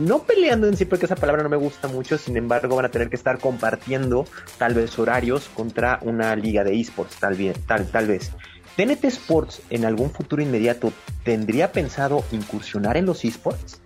no 0.00 0.24
peleando 0.24 0.66
en 0.66 0.76
sí, 0.76 0.84
porque 0.84 1.06
esa 1.06 1.16
palabra 1.16 1.42
no 1.42 1.48
me 1.48 1.56
gusta 1.56 1.88
mucho, 1.88 2.18
sin 2.18 2.36
embargo 2.36 2.76
van 2.76 2.86
a 2.86 2.90
tener 2.90 3.08
que 3.08 3.16
estar 3.16 3.38
compartiendo 3.38 4.26
tal 4.58 4.74
vez 4.74 4.98
horarios 4.98 5.48
contra 5.54 5.98
una 6.02 6.34
liga 6.36 6.64
de 6.64 6.78
esports, 6.78 7.16
tal, 7.16 7.36
bien, 7.36 7.54
tal, 7.66 7.86
tal 7.86 8.06
vez. 8.06 8.32
¿TNT 8.76 9.04
Sports 9.04 9.62
en 9.70 9.84
algún 9.84 10.10
futuro 10.10 10.42
inmediato 10.42 10.92
tendría 11.22 11.70
pensado 11.70 12.24
incursionar 12.32 12.96
en 12.96 13.06
los 13.06 13.24
esports? 13.24 13.80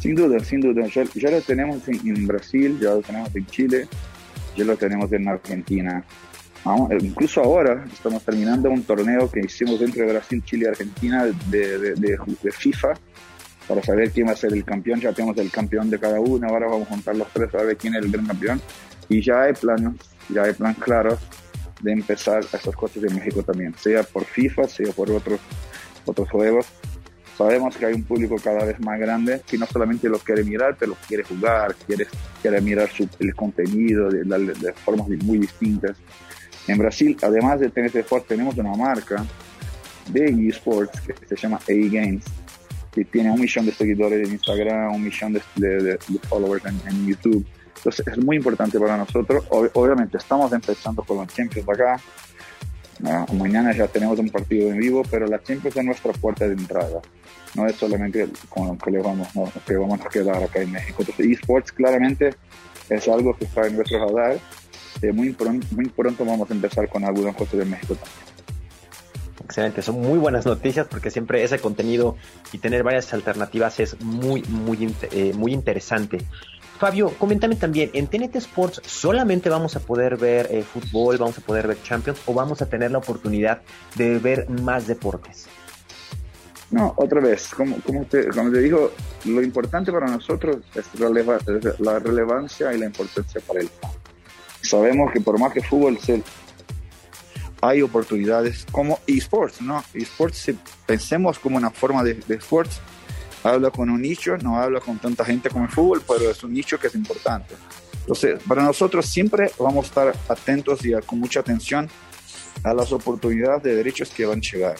Sin 0.00 0.14
duda, 0.14 0.40
sin 0.40 0.60
duda. 0.60 0.86
Ya, 0.88 1.30
lo 1.30 1.40
tenemos 1.40 1.86
en, 1.88 2.26
Brasil, 2.26 2.78
ya 2.80 2.90
lo 2.90 3.00
tenemos 3.00 3.34
en 3.34 3.46
Chile, 3.46 3.88
ya 4.56 4.64
lo 4.64 4.76
tenemos 4.76 5.12
en 5.12 5.28
Argentina. 5.28 6.04
incluso 7.00 7.42
ahora 7.42 7.84
estamos 7.92 8.24
terminando 8.24 8.70
un 8.70 8.82
torneo 8.82 9.30
que 9.30 9.40
hicimos 9.40 9.78
dentro 9.78 10.04
de 10.04 10.12
Brasil, 10.12 10.42
Chile 10.44 10.64
y 10.64 10.68
Argentina 10.68 11.24
de, 11.24 12.18
FIFA 12.52 12.94
para 13.68 13.82
saber 13.82 14.10
quién 14.10 14.28
va 14.28 14.32
a 14.32 14.36
ser 14.36 14.52
el 14.52 14.64
campeón. 14.64 15.00
Ya 15.00 15.12
tenemos 15.12 15.36
el 15.38 15.50
campeón 15.50 15.90
de 15.90 15.98
cada 15.98 16.20
uno, 16.20 16.48
ahora 16.48 16.66
vamos 16.66 16.88
a 16.88 16.90
juntar 16.90 17.16
los 17.16 17.28
tres 17.32 17.50
para 17.50 17.64
ver 17.64 17.76
quién 17.76 17.94
es 17.94 18.04
el 18.04 18.10
gran 18.10 18.26
campeón. 18.26 18.60
Y 19.08 19.20
ya 19.20 19.42
hay 19.42 19.52
planos, 19.52 19.94
ya 20.28 20.42
hay 20.42 20.52
planes 20.52 20.78
claros 20.78 21.18
de 21.80 21.92
empezar 21.92 22.40
estas 22.40 22.74
cosas 22.74 23.04
en 23.04 23.14
México 23.14 23.42
también, 23.42 23.74
sea 23.76 24.02
por 24.02 24.24
FIFA, 24.24 24.66
sea 24.68 24.92
por 24.92 25.10
otros, 25.10 25.40
otros 26.04 26.28
juegos. 26.30 26.66
Sabemos 27.36 27.76
que 27.76 27.86
hay 27.86 27.94
un 27.94 28.02
público 28.04 28.36
cada 28.42 28.64
vez 28.64 28.80
más 28.80 28.98
grande 28.98 29.42
que 29.46 29.58
no 29.58 29.66
solamente 29.66 30.08
lo 30.08 30.18
quiere 30.18 30.42
mirar, 30.42 30.76
pero 30.78 30.96
quiere 31.06 31.22
jugar, 31.22 31.74
quiere, 31.86 32.06
quiere 32.40 32.60
mirar 32.60 32.88
su, 32.90 33.08
el 33.18 33.34
contenido 33.34 34.08
de, 34.08 34.24
de, 34.24 34.72
formas 34.72 35.08
muy 35.08 35.38
distintas. 35.38 35.96
En 36.66 36.78
Brasil, 36.78 37.16
además 37.22 37.60
de 37.60 37.68
tener 37.70 37.94
Sports, 37.96 38.26
tenemos 38.26 38.56
una 38.56 38.74
marca 38.74 39.24
de 40.08 40.48
esports 40.48 41.00
que 41.00 41.26
se 41.26 41.36
llama 41.36 41.56
A 41.58 41.72
Games, 41.72 42.24
que 42.92 43.04
tiene 43.04 43.30
un 43.30 43.40
millón 43.40 43.66
de 43.66 43.72
seguidores 43.72 44.26
en 44.26 44.32
Instagram, 44.32 44.94
un 44.94 45.04
millón 45.04 45.32
de, 45.34 45.42
de 45.56 45.98
followers 46.28 46.64
en, 46.64 46.80
en 46.88 47.06
YouTube 47.06 47.46
entonces 47.86 48.06
es 48.08 48.24
muy 48.24 48.36
importante 48.36 48.80
para 48.80 48.96
nosotros. 48.96 49.44
obviamente 49.48 50.16
estamos 50.16 50.52
empezando 50.52 51.02
con 51.04 51.18
los 51.18 51.28
Champions 51.28 51.68
acá. 51.68 52.00
Mañana 53.00 53.72
ya 53.72 53.86
tenemos 53.88 54.18
un 54.18 54.30
partido 54.30 54.70
en 54.70 54.78
vivo, 54.78 55.02
pero 55.10 55.26
la 55.26 55.42
Champions 55.42 55.76
es 55.76 55.84
nuestra 55.84 56.12
puerta 56.12 56.46
de 56.46 56.54
entrada. 56.54 57.00
No 57.54 57.66
es 57.66 57.76
solamente 57.76 58.28
con 58.48 58.68
lo 58.68 58.78
que, 58.78 58.98
vamos, 58.98 59.28
que 59.66 59.76
vamos 59.76 60.00
a 60.00 60.08
quedar 60.08 60.42
acá 60.42 60.60
en 60.60 60.72
México. 60.72 61.04
Esports 61.18 61.72
claramente 61.72 62.34
es 62.88 63.08
algo 63.08 63.36
que 63.36 63.44
está 63.44 63.66
en 63.66 63.76
nuestro 63.76 64.06
radar. 64.06 64.38
Eh, 65.02 65.12
muy, 65.12 65.32
pronto, 65.32 65.66
muy 65.72 65.86
pronto 65.86 66.24
vamos 66.24 66.50
a 66.50 66.54
empezar 66.54 66.88
con 66.88 67.04
algunas 67.04 67.34
cosas 67.34 67.58
de 67.58 67.64
México 67.66 67.94
también. 67.94 68.36
Excelente, 69.44 69.80
son 69.80 70.00
muy 70.00 70.18
buenas 70.18 70.44
noticias 70.44 70.88
porque 70.90 71.10
siempre 71.10 71.44
ese 71.44 71.60
contenido 71.60 72.16
y 72.52 72.58
tener 72.58 72.82
varias 72.82 73.12
alternativas 73.14 73.78
es 73.78 74.00
muy, 74.00 74.42
muy, 74.42 74.92
eh, 75.12 75.32
muy 75.34 75.52
interesante. 75.52 76.18
Fabio, 76.78 77.10
coméntame 77.18 77.56
también, 77.56 77.90
¿en 77.94 78.06
TNT 78.06 78.36
Sports 78.36 78.82
solamente 78.84 79.48
vamos 79.48 79.76
a 79.76 79.80
poder 79.80 80.16
ver 80.16 80.48
eh, 80.50 80.62
fútbol, 80.62 81.16
vamos 81.16 81.38
a 81.38 81.40
poder 81.40 81.66
ver 81.66 81.82
Champions 81.82 82.20
o 82.26 82.34
vamos 82.34 82.60
a 82.60 82.66
tener 82.66 82.90
la 82.90 82.98
oportunidad 82.98 83.62
de 83.94 84.18
ver 84.18 84.48
más 84.50 84.86
deportes? 84.86 85.46
No, 86.70 86.92
otra 86.96 87.20
vez, 87.20 87.48
como, 87.54 87.76
como, 87.80 88.04
te, 88.04 88.28
digo, 88.60 88.92
lo 89.24 89.42
importante 89.42 89.92
para 89.92 90.06
nosotros 90.06 90.58
es 90.74 90.86
la 91.78 91.98
relevancia 91.98 92.74
y 92.74 92.78
la 92.78 92.86
importancia 92.86 93.40
para 93.46 93.60
el 93.60 93.70
Sabemos 94.62 95.12
que 95.12 95.20
por 95.20 95.38
más 95.38 95.52
que 95.52 95.62
fútbol 95.62 95.96
se, 95.98 96.22
hay 97.60 97.82
oportunidades 97.82 98.66
como 98.70 98.98
esports, 99.06 99.62
¿no? 99.62 99.82
Esports, 99.94 100.38
si 100.38 100.58
pensemos 100.86 101.38
como 101.38 101.56
una 101.56 101.70
forma 101.70 102.02
de, 102.02 102.14
de 102.14 102.34
sports, 102.34 102.80
habla 103.46 103.70
con 103.70 103.90
un 103.90 104.02
nicho, 104.02 104.36
no 104.38 104.58
habla 104.60 104.80
con 104.80 104.98
tanta 104.98 105.24
gente 105.24 105.48
como 105.50 105.64
el 105.64 105.70
fútbol, 105.70 106.02
pero 106.06 106.30
es 106.30 106.42
un 106.42 106.52
nicho 106.52 106.78
que 106.78 106.88
es 106.88 106.94
importante. 106.94 107.54
Entonces, 108.00 108.40
para 108.46 108.62
nosotros 108.62 109.06
siempre 109.06 109.50
vamos 109.58 109.86
a 109.86 109.88
estar 109.88 110.16
atentos 110.28 110.84
y 110.84 110.92
con 111.04 111.18
mucha 111.18 111.40
atención 111.40 111.88
a 112.62 112.72
las 112.72 112.92
oportunidades 112.92 113.62
de 113.62 113.74
derechos 113.74 114.10
que 114.10 114.26
van 114.26 114.38
a 114.38 114.42
llegar, 114.42 114.76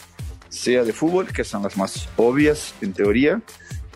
sea 0.49 0.85
de 0.85 0.93
fútbol, 0.93 1.33
que 1.33 1.45
son 1.45 1.63
las 1.63 1.77
más 1.77 2.09
obvias 2.17 2.75
en 2.81 2.93
teoría, 2.93 3.41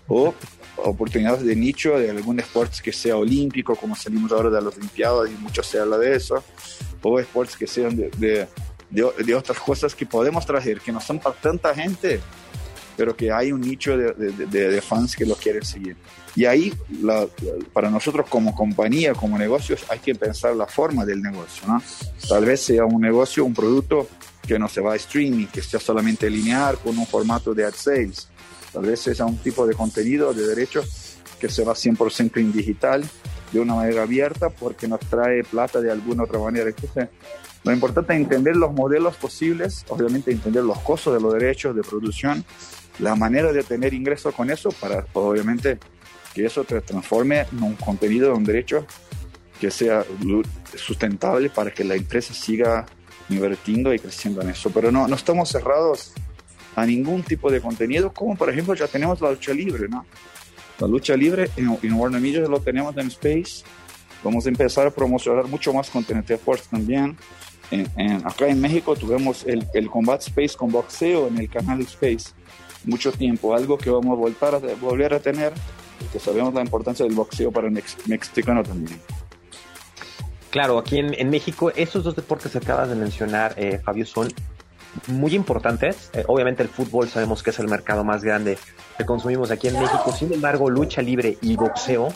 o 0.09 0.35
oportunidades 0.77 1.45
de 1.45 1.55
nicho 1.57 1.99
de 1.99 2.11
algún 2.11 2.37
deporte 2.37 2.79
que 2.83 2.93
sea 2.93 3.17
olímpico, 3.17 3.77
como 3.77 3.95
salimos 3.95 4.33
ahora 4.33 4.51
de 4.51 4.61
las 4.61 4.77
Olimpiadas 4.77 5.31
y 5.31 5.35
mucho 5.35 5.63
se 5.63 5.79
habla 5.79 5.99
de 5.99 6.17
eso, 6.17 6.43
o 7.03 7.19
deportes 7.19 7.57
que 7.57 7.67
sean 7.67 7.97
de, 7.97 8.11
de, 8.19 8.49
de, 8.91 9.35
otras 9.35 9.59
cosas 9.59 9.95
que 9.95 10.07
podemos 10.07 10.45
traer, 10.45 10.81
que 10.81 10.93
no 10.93 11.01
son 11.01 11.19
para 11.19 11.37
tanta 11.37 11.75
gente, 11.75 12.21
pero 13.01 13.17
que 13.17 13.33
hay 13.33 13.51
un 13.51 13.63
nicho 13.63 13.97
de, 13.97 14.13
de, 14.13 14.81
fans 14.83 15.17
que 15.17 15.25
lo 15.25 15.35
quieren 15.35 15.65
seguir. 15.65 15.97
Y 16.37 16.45
ahí, 16.45 16.71
para 17.73 17.89
nosotros 17.89 18.27
como 18.29 18.55
compañía, 18.55 19.15
como 19.15 19.39
negocios, 19.39 19.87
hay 19.89 20.01
que 20.01 20.15
pensar 20.15 20.55
la 20.55 20.67
forma 20.67 21.07
del 21.07 21.23
negocio. 21.23 21.67
¿no? 21.67 21.83
Tal 22.29 22.45
vez 22.45 22.61
sea 22.61 22.85
un 22.85 23.01
negocio, 23.01 23.43
un 23.43 23.55
producto 23.55 24.07
que 24.47 24.59
no 24.59 24.69
se 24.69 24.83
va 24.83 24.93
a 24.93 24.97
streaming, 24.97 25.47
que 25.47 25.63
sea 25.63 25.81
solamente 25.81 26.29
lineal 26.29 26.77
con 26.77 26.99
un 26.99 27.07
formato 27.07 27.55
de 27.55 27.65
ad 27.65 27.73
sales. 27.75 28.29
Tal 28.71 28.85
vez 28.85 29.01
sea 29.01 29.25
un 29.25 29.39
tipo 29.39 29.67
de 29.67 29.73
contenido, 29.73 30.35
de 30.35 30.47
derechos, 30.47 31.17
que 31.41 31.49
se 31.49 31.65
va 31.65 31.73
100% 31.73 32.37
en 32.37 32.53
digital, 32.53 33.03
de 33.51 33.61
una 33.61 33.77
manera 33.77 34.03
abierta, 34.03 34.51
porque 34.51 34.87
nos 34.87 35.01
trae 35.01 35.43
plata 35.43 35.81
de 35.81 35.91
alguna 35.91 36.25
otra 36.25 36.39
manera. 36.39 36.69
Entonces, 36.69 37.09
lo 37.63 37.73
importante 37.73 38.15
es 38.15 38.21
entender 38.21 38.57
los 38.57 38.73
modelos 38.73 39.17
posibles, 39.17 39.85
obviamente 39.89 40.31
entender 40.31 40.65
los 40.65 40.79
costos 40.79 41.15
de 41.15 41.21
los 41.21 41.33
derechos 41.35 41.77
de 41.77 41.83
producción 41.83 42.45
la 43.01 43.15
manera 43.17 43.53
de 43.53 43.63
tener 43.63 43.95
ingresos 43.95 44.35
con 44.35 44.51
eso 44.51 44.71
para, 44.73 45.07
obviamente, 45.15 45.79
que 46.35 46.47
eso 46.47 46.65
te 46.65 46.81
transforme 46.81 47.47
en 47.53 47.63
un 47.63 47.75
contenido, 47.75 48.35
un 48.35 48.45
derecho 48.45 48.87
que 49.61 49.71
sea 49.71 50.05
sustentable 50.75 51.51
para 51.51 51.71
que 51.71 51.85
la 51.85 51.95
empresa 51.95 52.33
siga 52.33 52.87
invirtiendo 53.29 53.93
y 53.93 53.99
creciendo 53.99 54.41
en 54.43 54.51
eso. 54.51 54.71
Pero 54.71 54.91
no, 54.91 55.07
no 55.09 55.17
estamos 55.17 55.49
cerrados 55.49 56.13
a 56.77 56.87
ningún 56.87 57.23
tipo 57.23 57.51
de 57.51 57.61
contenido, 57.61 58.13
como 58.13 58.37
por 58.37 58.49
ejemplo 58.51 58.75
ya 58.75 58.87
tenemos 58.87 59.21
la 59.21 59.31
lucha 59.31 59.53
libre, 59.53 59.89
¿no? 59.89 60.07
La 60.79 60.87
lucha 60.87 61.17
libre 61.17 61.51
en, 61.57 61.77
en 61.83 61.93
Warner 61.93 62.49
lo 62.49 62.61
tenemos 62.61 62.97
en 62.97 63.09
Space. 63.09 63.65
Vamos 64.23 64.47
a 64.47 64.49
empezar 64.49 64.87
a 64.87 64.91
promocionar 64.91 65.47
mucho 65.47 65.73
más 65.73 65.91
contenido 65.91 66.39
Force 66.39 66.65
también. 66.71 67.17
En, 67.71 68.27
acá 68.27 68.49
en 68.49 68.61
México 68.61 68.97
tuvimos 68.97 69.45
el, 69.47 69.67
el 69.75 69.89
Combat 69.89 70.21
Space 70.23 70.57
con 70.57 70.73
boxeo 70.73 71.29
en 71.29 71.39
el 71.39 71.49
canal 71.49 71.81
Space 71.83 72.33
mucho 72.85 73.13
tiempo, 73.13 73.55
algo 73.55 73.79
que 73.79 73.91
vamos 73.91 74.13
a 74.13 74.21
volver 74.21 74.55
a, 74.55 74.75
volver 74.77 75.15
a 75.15 75.21
tener, 75.21 75.53
que 76.13 76.19
sabemos 76.19 76.55
la 76.55 76.63
importancia 76.63 77.05
del 77.05 77.15
boxeo 77.15 77.53
para 77.53 77.69
el 77.69 77.73
mexicano 77.73 78.63
también. 78.63 79.01
Claro, 80.51 80.79
aquí 80.79 80.99
en, 80.99 81.31
México, 81.31 81.71
esos 81.77 82.03
dos 82.03 82.17
deportes 82.17 82.51
que 82.51 82.59
acabas 82.59 82.89
de 82.89 82.97
mencionar, 82.97 83.55
eh, 83.57 83.81
Fabio, 83.85 84.05
son 84.05 84.29
muy 85.07 85.35
importantes. 85.35 86.11
Eh, 86.13 86.25
obviamente 86.27 86.63
el 86.63 86.69
fútbol 86.69 87.09
sabemos 87.09 87.43
que 87.43 87.51
es 87.51 87.59
el 87.61 87.69
mercado 87.69 88.03
más 88.03 88.25
grande 88.25 88.59
que 88.99 89.05
consumimos 89.05 89.51
aquí 89.51 89.69
en 89.69 89.75
México. 89.75 90.13
Sin 90.13 90.33
embargo, 90.33 90.69
lucha 90.69 91.03
libre 91.03 91.39
y 91.41 91.55
boxeo 91.57 92.09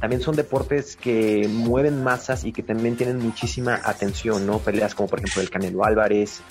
también 0.00 0.20
son 0.20 0.36
deportes 0.36 0.96
que 0.96 1.48
mueven 1.48 2.02
masas 2.02 2.44
y 2.44 2.52
que 2.52 2.62
también 2.62 2.96
tienen 2.96 3.18
muchísima 3.18 3.80
atención, 3.82 4.46
¿no? 4.46 4.58
Peleas 4.58 4.94
como 4.94 5.08
por 5.08 5.20
ejemplo 5.20 5.42
el 5.42 5.50
Canelo 5.50 5.84
Álvarez, 5.84 6.42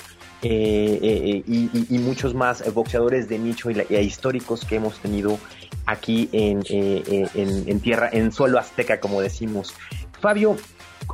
eh, 0.47 0.99
eh, 1.01 1.43
eh, 1.47 1.86
y, 1.89 1.97
muchos 1.97 2.36
más 2.36 2.71
boxeadores 2.71 3.27
de 3.27 3.39
nicho 3.39 3.71
y, 3.71 3.81
históricos 3.95 4.63
que 4.63 4.75
hemos 4.75 4.99
tenido 4.99 5.39
aquí 5.88 6.29
en, 6.34 6.62
en, 6.69 7.79
tierra, 7.79 8.10
en 8.12 8.31
suelo 8.31 8.60
azteca, 8.60 8.99
como 8.99 9.21
decimos. 9.21 9.73
Fabio, 10.21 10.55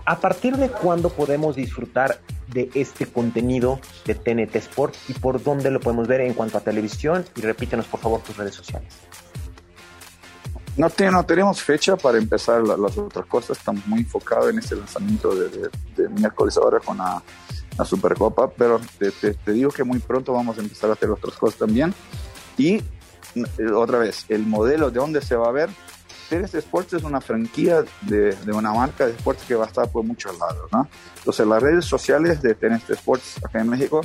¿a 0.06 0.20
partir 0.20 0.58
de 0.58 0.68
cuándo 0.68 1.08
podemos 1.08 1.56
disfrutar 1.56 2.20
de 2.50 2.70
este 2.74 3.06
contenido 3.06 3.80
de 4.06 4.16
TNT 4.16 4.54
Sport 4.58 4.96
y 5.08 5.14
por 5.14 5.42
dónde 5.42 5.72
lo 5.72 5.80
podemos 5.80 6.10
ver 6.10 6.20
en 6.20 6.34
cuanto 6.34 6.58
a 6.58 6.62
televisión? 6.62 7.24
Y 7.38 7.40
repítenos, 7.40 7.86
por 7.86 8.02
favor, 8.02 8.20
tus 8.20 8.36
redes 8.36 8.56
sociales. 8.56 8.94
No, 10.76 10.90
tenemos 10.90 11.62
fecha 11.62 11.96
para 11.96 12.18
empezar 12.18 12.64
las 12.64 12.98
otras 12.98 13.26
cosas. 13.28 13.58
Estamos 13.58 13.88
muy 13.88 14.00
enfocados 14.00 14.50
en 14.50 14.60
este 14.60 14.76
lanzamiento 14.76 15.34
de, 15.34 15.48
de, 15.48 15.70
de 15.96 16.10
miércoles 16.10 16.58
ahora 16.58 16.82
con 16.82 16.98
la 16.98 17.24
la 17.78 17.86
Supercopa, 17.86 18.50
pero 18.50 18.80
te, 18.98 19.36
digo 19.52 19.72
que 19.72 19.84
muy 19.84 20.00
pronto 20.00 20.34
vamos 20.34 20.58
a 20.58 20.62
empezar 20.62 20.90
a 20.90 20.94
hacer 20.94 21.10
otras 21.10 21.36
cosas 21.36 21.60
también. 21.60 21.94
Y 22.58 22.76
eh, 22.76 23.72
otra 23.74 24.00
vez, 24.00 24.26
el 24.30 24.46
modelo 24.46 24.92
de 24.92 25.00
dónde 25.00 25.22
se 25.22 25.36
va 25.36 25.48
a 25.48 25.52
ver 25.52 25.70
TNT 26.30 26.56
Sports 26.56 26.94
es 26.94 27.04
una 27.04 27.20
franquicia 27.20 27.84
de, 28.04 28.34
de, 28.34 28.52
una 28.54 28.72
marca 28.72 29.06
de 29.06 29.12
sports 29.14 29.44
que 29.46 29.56
va 29.56 29.66
a 29.66 29.68
estar 29.68 29.90
por 29.92 30.06
muchos 30.06 30.38
lados, 30.40 30.70
¿no? 30.72 30.88
Entonces 31.18 31.46
las 31.46 31.62
redes 31.62 31.86
sociales 31.86 32.42
de 32.42 32.56
TNT 32.56 32.90
Sports 32.92 33.44
acá 33.44 33.60
en 33.60 33.70
México 33.70 34.02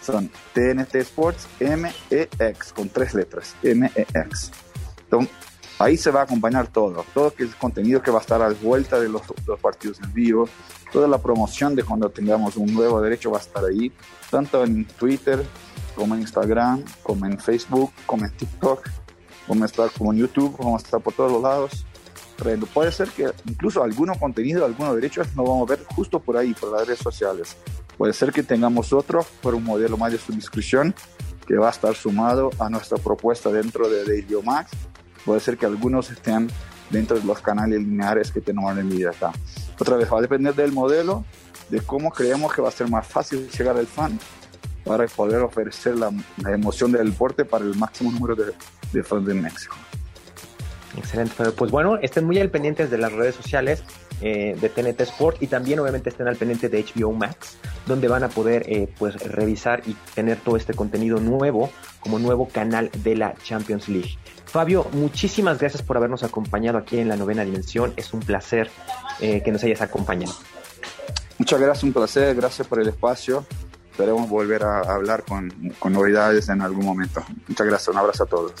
son 0.00 0.30
TNT 0.52 0.94
Sports 0.96 1.48
MEX 1.58 2.72
con 2.72 2.88
tres 2.90 3.14
letras, 3.14 3.56
MEX. 3.62 4.52
Entonces, 5.04 5.34
ahí 5.78 5.96
se 5.96 6.10
va 6.10 6.20
a 6.20 6.24
acompañar 6.24 6.68
todo, 6.68 7.04
todo 7.12 7.32
el 7.38 7.54
contenido 7.56 8.02
que 8.02 8.10
va 8.10 8.18
a 8.18 8.20
estar 8.20 8.40
a 8.42 8.48
la 8.48 8.54
vuelta 8.54 8.98
de 9.00 9.08
los, 9.08 9.22
los 9.46 9.60
partidos 9.60 10.00
en 10.02 10.12
vivo, 10.12 10.48
toda 10.92 11.08
la 11.08 11.18
promoción 11.18 11.74
de 11.74 11.82
cuando 11.82 12.08
tengamos 12.10 12.56
un 12.56 12.72
nuevo 12.72 13.00
derecho 13.00 13.30
va 13.30 13.38
a 13.38 13.40
estar 13.40 13.64
ahí, 13.64 13.92
tanto 14.30 14.64
en 14.64 14.84
Twitter 14.84 15.44
como 15.94 16.14
en 16.14 16.22
Instagram, 16.22 16.84
como 17.02 17.26
en 17.26 17.38
Facebook, 17.38 17.92
como 18.06 18.24
en 18.24 18.32
TikTok 18.32 18.88
vamos 19.48 19.62
a 19.62 19.66
estar 19.66 19.90
como 19.90 20.12
en 20.12 20.18
YouTube, 20.20 20.56
vamos 20.58 20.82
a 20.82 20.84
estar 20.84 21.00
por 21.00 21.12
todos 21.12 21.32
los 21.32 21.42
lados. 21.42 21.86
Pero 22.42 22.66
puede 22.66 22.90
ser 22.90 23.08
que 23.10 23.30
incluso 23.46 23.82
algunos 23.82 24.18
contenido, 24.18 24.64
algunos 24.64 24.94
derechos 24.96 25.28
no 25.36 25.44
vamos 25.44 25.70
a 25.70 25.76
ver 25.76 25.84
justo 25.94 26.18
por 26.18 26.36
ahí, 26.36 26.52
por 26.52 26.72
las 26.72 26.86
redes 26.86 27.00
sociales. 27.00 27.56
Puede 27.96 28.12
ser 28.12 28.32
que 28.32 28.42
tengamos 28.42 28.92
otro 28.92 29.24
por 29.40 29.54
un 29.54 29.62
modelo 29.62 29.96
más 29.96 30.10
de 30.10 30.18
suscripción 30.18 30.94
que 31.46 31.56
va 31.56 31.68
a 31.68 31.70
estar 31.70 31.94
sumado 31.94 32.50
a 32.58 32.68
nuestra 32.68 32.98
propuesta 32.98 33.50
dentro 33.50 33.88
de 33.88 34.04
Daily 34.04 34.42
Max. 34.42 34.72
Puede 35.24 35.40
ser 35.40 35.56
que 35.56 35.66
algunos 35.66 36.10
estén 36.10 36.48
dentro 36.90 37.18
de 37.18 37.24
los 37.24 37.40
canales 37.40 37.80
lineares 37.80 38.30
que 38.30 38.40
tenemos 38.40 38.76
en 38.76 38.88
vida 38.88 39.10
acá. 39.10 39.32
Otra 39.78 39.96
vez, 39.96 40.12
va 40.12 40.18
a 40.18 40.22
depender 40.22 40.54
del 40.54 40.72
modelo, 40.72 41.24
de 41.70 41.80
cómo 41.80 42.10
creemos 42.10 42.52
que 42.52 42.62
va 42.62 42.68
a 42.68 42.72
ser 42.72 42.88
más 42.88 43.06
fácil 43.06 43.48
llegar 43.48 43.76
al 43.76 43.86
fan 43.86 44.18
para 44.84 45.06
poder 45.06 45.40
ofrecer 45.40 45.96
la, 45.96 46.12
emoción 46.46 46.92
del 46.92 47.10
deporte 47.10 47.44
para 47.44 47.64
el 47.64 47.74
máximo 47.74 48.12
número 48.12 48.34
de, 48.36 48.52
de 48.92 49.02
fans 49.02 49.26
de 49.26 49.34
México. 49.34 49.76
Excelente, 50.96 51.50
pues 51.52 51.70
bueno, 51.70 51.96
estén 51.96 52.24
muy 52.24 52.38
al 52.38 52.50
pendientes 52.50 52.90
de 52.90 52.98
las 52.98 53.12
redes 53.12 53.34
sociales 53.34 53.82
eh, 54.20 54.56
de 54.60 54.68
TNT 54.68 55.00
Sport 55.00 55.42
y 55.42 55.48
también 55.48 55.80
obviamente 55.80 56.08
estén 56.08 56.28
al 56.28 56.36
pendiente 56.36 56.68
de 56.68 56.84
HBO 56.84 57.12
Max, 57.12 57.58
donde 57.86 58.06
van 58.06 58.22
a 58.22 58.28
poder 58.28 58.64
eh, 58.68 58.88
pues 58.96 59.16
revisar 59.16 59.82
y 59.86 59.96
tener 60.14 60.38
todo 60.38 60.56
este 60.56 60.72
contenido 60.72 61.18
nuevo 61.18 61.70
como 61.98 62.20
nuevo 62.20 62.48
canal 62.48 62.90
de 63.02 63.16
la 63.16 63.34
Champions 63.42 63.88
League. 63.88 64.16
Fabio, 64.54 64.86
muchísimas 64.92 65.58
gracias 65.58 65.82
por 65.82 65.96
habernos 65.96 66.22
acompañado 66.22 66.78
aquí 66.78 67.00
en 67.00 67.08
la 67.08 67.16
novena 67.16 67.44
dimensión. 67.44 67.92
Es 67.96 68.12
un 68.12 68.20
placer 68.20 68.70
eh, 69.18 69.42
que 69.42 69.50
nos 69.50 69.64
hayas 69.64 69.80
acompañado. 69.80 70.32
Muchas 71.38 71.60
gracias, 71.60 71.82
un 71.82 71.92
placer, 71.92 72.36
gracias 72.36 72.68
por 72.68 72.80
el 72.80 72.86
espacio 72.86 73.44
esperemos 73.90 74.28
volver 74.28 74.62
a 74.62 74.80
hablar 74.80 75.24
con, 75.24 75.50
con 75.80 75.92
novedades 75.92 76.48
en 76.48 76.60
algún 76.62 76.84
momento. 76.84 77.24
Muchas 77.48 77.66
gracias, 77.66 77.88
un 77.88 77.98
abrazo 77.98 78.22
a 78.22 78.26
todos. 78.26 78.52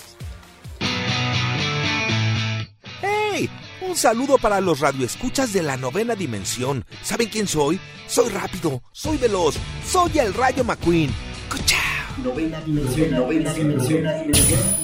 ¡Hey! 3.00 3.48
Un 3.80 3.94
saludo 3.94 4.38
para 4.38 4.60
los 4.60 4.80
radioescuchas 4.80 5.52
de 5.52 5.62
la 5.62 5.76
novena 5.76 6.16
dimensión. 6.16 6.84
¿Saben 7.02 7.28
quién 7.28 7.46
soy? 7.46 7.78
Soy 8.08 8.30
rápido, 8.30 8.82
soy 8.90 9.16
veloz, 9.16 9.56
soy 9.86 10.18
el 10.18 10.34
Rayo 10.34 10.64
McQueen. 10.64 11.12
¡Cucha! 11.48 11.78
Novena 12.22 12.60
dimensión, 12.62 13.10
novena 13.12 13.52
dimensión, 13.52 14.02
novena 14.04 14.22
dimensión. 14.22 14.83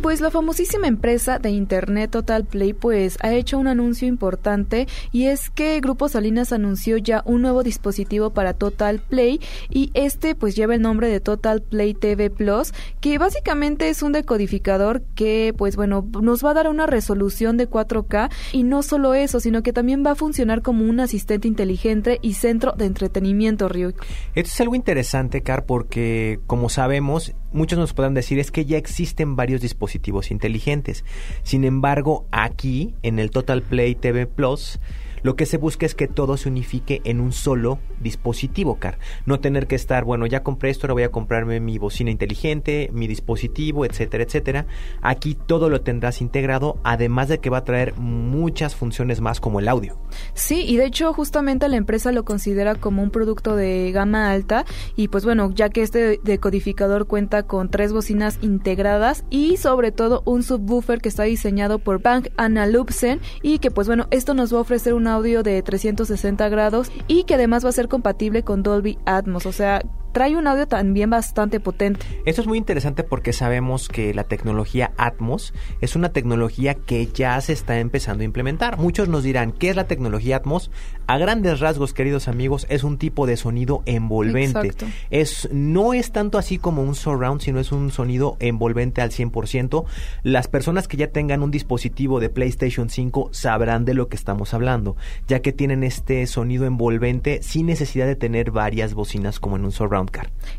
Pues 0.00 0.20
la 0.20 0.30
famosísima 0.30 0.86
empresa 0.86 1.40
de 1.40 1.50
internet 1.50 2.12
Total 2.12 2.44
Play 2.44 2.72
pues 2.72 3.18
ha 3.20 3.32
hecho 3.32 3.58
un 3.58 3.66
anuncio 3.66 4.06
importante 4.06 4.86
y 5.10 5.26
es 5.26 5.50
que 5.50 5.80
Grupo 5.80 6.08
Salinas 6.08 6.52
anunció 6.52 6.98
ya 6.98 7.22
un 7.26 7.42
nuevo 7.42 7.64
dispositivo 7.64 8.30
para 8.30 8.54
Total 8.54 9.00
Play 9.00 9.40
y 9.68 9.90
este 9.94 10.36
pues 10.36 10.54
lleva 10.54 10.76
el 10.76 10.82
nombre 10.82 11.08
de 11.08 11.18
Total 11.18 11.60
Play 11.62 11.94
TV 11.94 12.30
Plus 12.30 12.72
que 13.00 13.18
básicamente 13.18 13.88
es 13.88 14.02
un 14.02 14.12
decodificador 14.12 15.02
que 15.16 15.52
pues 15.58 15.74
bueno 15.74 16.08
nos 16.22 16.44
va 16.44 16.50
a 16.52 16.54
dar 16.54 16.68
una 16.68 16.86
resolución 16.86 17.56
de 17.56 17.68
4K 17.68 18.30
y 18.52 18.62
no 18.62 18.84
solo 18.84 19.14
eso 19.14 19.40
sino 19.40 19.64
que 19.64 19.72
también 19.72 20.06
va 20.06 20.12
a 20.12 20.14
funcionar 20.14 20.62
como 20.62 20.84
un 20.84 21.00
asistente 21.00 21.48
inteligente 21.48 22.20
y 22.22 22.34
centro 22.34 22.72
de 22.72 22.86
entretenimiento 22.86 23.68
Ryuk. 23.68 24.00
Esto 24.36 24.50
es 24.52 24.60
algo 24.60 24.76
interesante 24.76 25.42
Car 25.42 25.66
porque 25.66 26.38
como 26.46 26.68
sabemos 26.68 27.34
muchos 27.52 27.78
nos 27.78 27.94
puedan 27.94 28.14
decir 28.14 28.38
es 28.38 28.50
que 28.50 28.64
ya 28.64 28.76
existen 28.76 29.36
varios 29.36 29.60
dispositivos 29.60 30.30
inteligentes. 30.30 31.04
Sin 31.42 31.64
embargo, 31.64 32.26
aquí 32.30 32.94
en 33.02 33.18
el 33.18 33.30
Total 33.30 33.62
Play 33.62 33.94
TV 33.94 34.26
Plus 34.26 34.78
lo 35.22 35.36
que 35.36 35.46
se 35.46 35.56
busca 35.56 35.86
es 35.86 35.94
que 35.94 36.08
todo 36.08 36.36
se 36.36 36.48
unifique 36.48 37.00
en 37.04 37.20
un 37.20 37.32
solo 37.32 37.78
dispositivo, 38.00 38.78
Car. 38.78 38.98
No 39.26 39.40
tener 39.40 39.66
que 39.66 39.76
estar, 39.76 40.04
bueno, 40.04 40.26
ya 40.26 40.42
compré 40.42 40.70
esto, 40.70 40.86
ahora 40.86 40.94
voy 40.94 41.02
a 41.02 41.10
comprarme 41.10 41.60
mi 41.60 41.78
bocina 41.78 42.10
inteligente, 42.10 42.90
mi 42.92 43.06
dispositivo, 43.06 43.84
etcétera, 43.84 44.24
etcétera. 44.24 44.66
Aquí 45.02 45.34
todo 45.34 45.68
lo 45.68 45.80
tendrás 45.80 46.20
integrado, 46.20 46.78
además 46.84 47.28
de 47.28 47.38
que 47.38 47.50
va 47.50 47.58
a 47.58 47.64
traer 47.64 47.94
muchas 47.96 48.74
funciones 48.74 49.20
más 49.20 49.40
como 49.40 49.60
el 49.60 49.68
audio. 49.68 49.98
Sí, 50.34 50.64
y 50.66 50.76
de 50.76 50.86
hecho 50.86 51.12
justamente 51.12 51.68
la 51.68 51.76
empresa 51.76 52.12
lo 52.12 52.24
considera 52.24 52.74
como 52.74 53.02
un 53.02 53.10
producto 53.10 53.56
de 53.56 53.90
gama 53.92 54.30
alta 54.30 54.64
y 54.96 55.08
pues 55.08 55.24
bueno, 55.24 55.50
ya 55.54 55.68
que 55.68 55.82
este 55.82 56.20
decodificador 56.22 57.06
cuenta 57.06 57.44
con 57.44 57.70
tres 57.70 57.92
bocinas 57.92 58.38
integradas 58.42 59.24
y 59.30 59.56
sobre 59.56 59.92
todo 59.92 60.22
un 60.24 60.42
subwoofer 60.42 61.00
que 61.00 61.08
está 61.08 61.24
diseñado 61.24 61.78
por 61.78 62.02
Bank 62.02 62.28
Analupsen 62.36 63.20
y 63.42 63.58
que 63.58 63.70
pues 63.70 63.86
bueno, 63.86 64.06
esto 64.10 64.34
nos 64.34 64.52
va 64.52 64.58
a 64.58 64.62
ofrecer 64.62 64.94
una 64.94 65.07
audio 65.08 65.42
de 65.42 65.62
360 65.62 66.48
grados 66.48 66.92
y 67.06 67.24
que 67.24 67.34
además 67.34 67.64
va 67.64 67.70
a 67.70 67.72
ser 67.72 67.88
compatible 67.88 68.44
con 68.44 68.62
Dolby 68.62 68.98
Atmos, 69.04 69.46
o 69.46 69.52
sea, 69.52 69.82
trae 70.18 70.34
un 70.34 70.48
audio 70.48 70.66
también 70.66 71.10
bastante 71.10 71.60
potente. 71.60 72.04
Esto 72.24 72.40
es 72.40 72.48
muy 72.48 72.58
interesante 72.58 73.04
porque 73.04 73.32
sabemos 73.32 73.88
que 73.88 74.12
la 74.12 74.24
tecnología 74.24 74.90
Atmos 74.96 75.54
es 75.80 75.94
una 75.94 76.08
tecnología 76.08 76.74
que 76.74 77.06
ya 77.06 77.40
se 77.40 77.52
está 77.52 77.78
empezando 77.78 78.22
a 78.22 78.24
implementar. 78.24 78.78
Muchos 78.78 79.08
nos 79.08 79.22
dirán, 79.22 79.52
¿qué 79.52 79.70
es 79.70 79.76
la 79.76 79.86
tecnología 79.86 80.38
Atmos? 80.38 80.72
A 81.06 81.18
grandes 81.18 81.60
rasgos, 81.60 81.94
queridos 81.94 82.26
amigos, 82.26 82.66
es 82.68 82.82
un 82.82 82.98
tipo 82.98 83.28
de 83.28 83.36
sonido 83.36 83.84
envolvente. 83.86 84.66
Exacto. 84.66 84.86
Es 85.10 85.48
no 85.52 85.94
es 85.94 86.10
tanto 86.10 86.36
así 86.36 86.58
como 86.58 86.82
un 86.82 86.96
surround, 86.96 87.40
sino 87.40 87.60
es 87.60 87.70
un 87.70 87.92
sonido 87.92 88.36
envolvente 88.40 89.00
al 89.00 89.10
100%. 89.10 89.84
Las 90.24 90.48
personas 90.48 90.88
que 90.88 90.96
ya 90.96 91.12
tengan 91.12 91.44
un 91.44 91.52
dispositivo 91.52 92.18
de 92.18 92.28
PlayStation 92.28 92.90
5 92.90 93.28
sabrán 93.30 93.84
de 93.84 93.94
lo 93.94 94.08
que 94.08 94.16
estamos 94.16 94.52
hablando, 94.52 94.96
ya 95.28 95.42
que 95.42 95.52
tienen 95.52 95.84
este 95.84 96.26
sonido 96.26 96.66
envolvente 96.66 97.40
sin 97.40 97.66
necesidad 97.66 98.06
de 98.06 98.16
tener 98.16 98.50
varias 98.50 98.94
bocinas 98.94 99.38
como 99.38 99.54
en 99.54 99.64
un 99.64 99.70
surround 99.70 100.07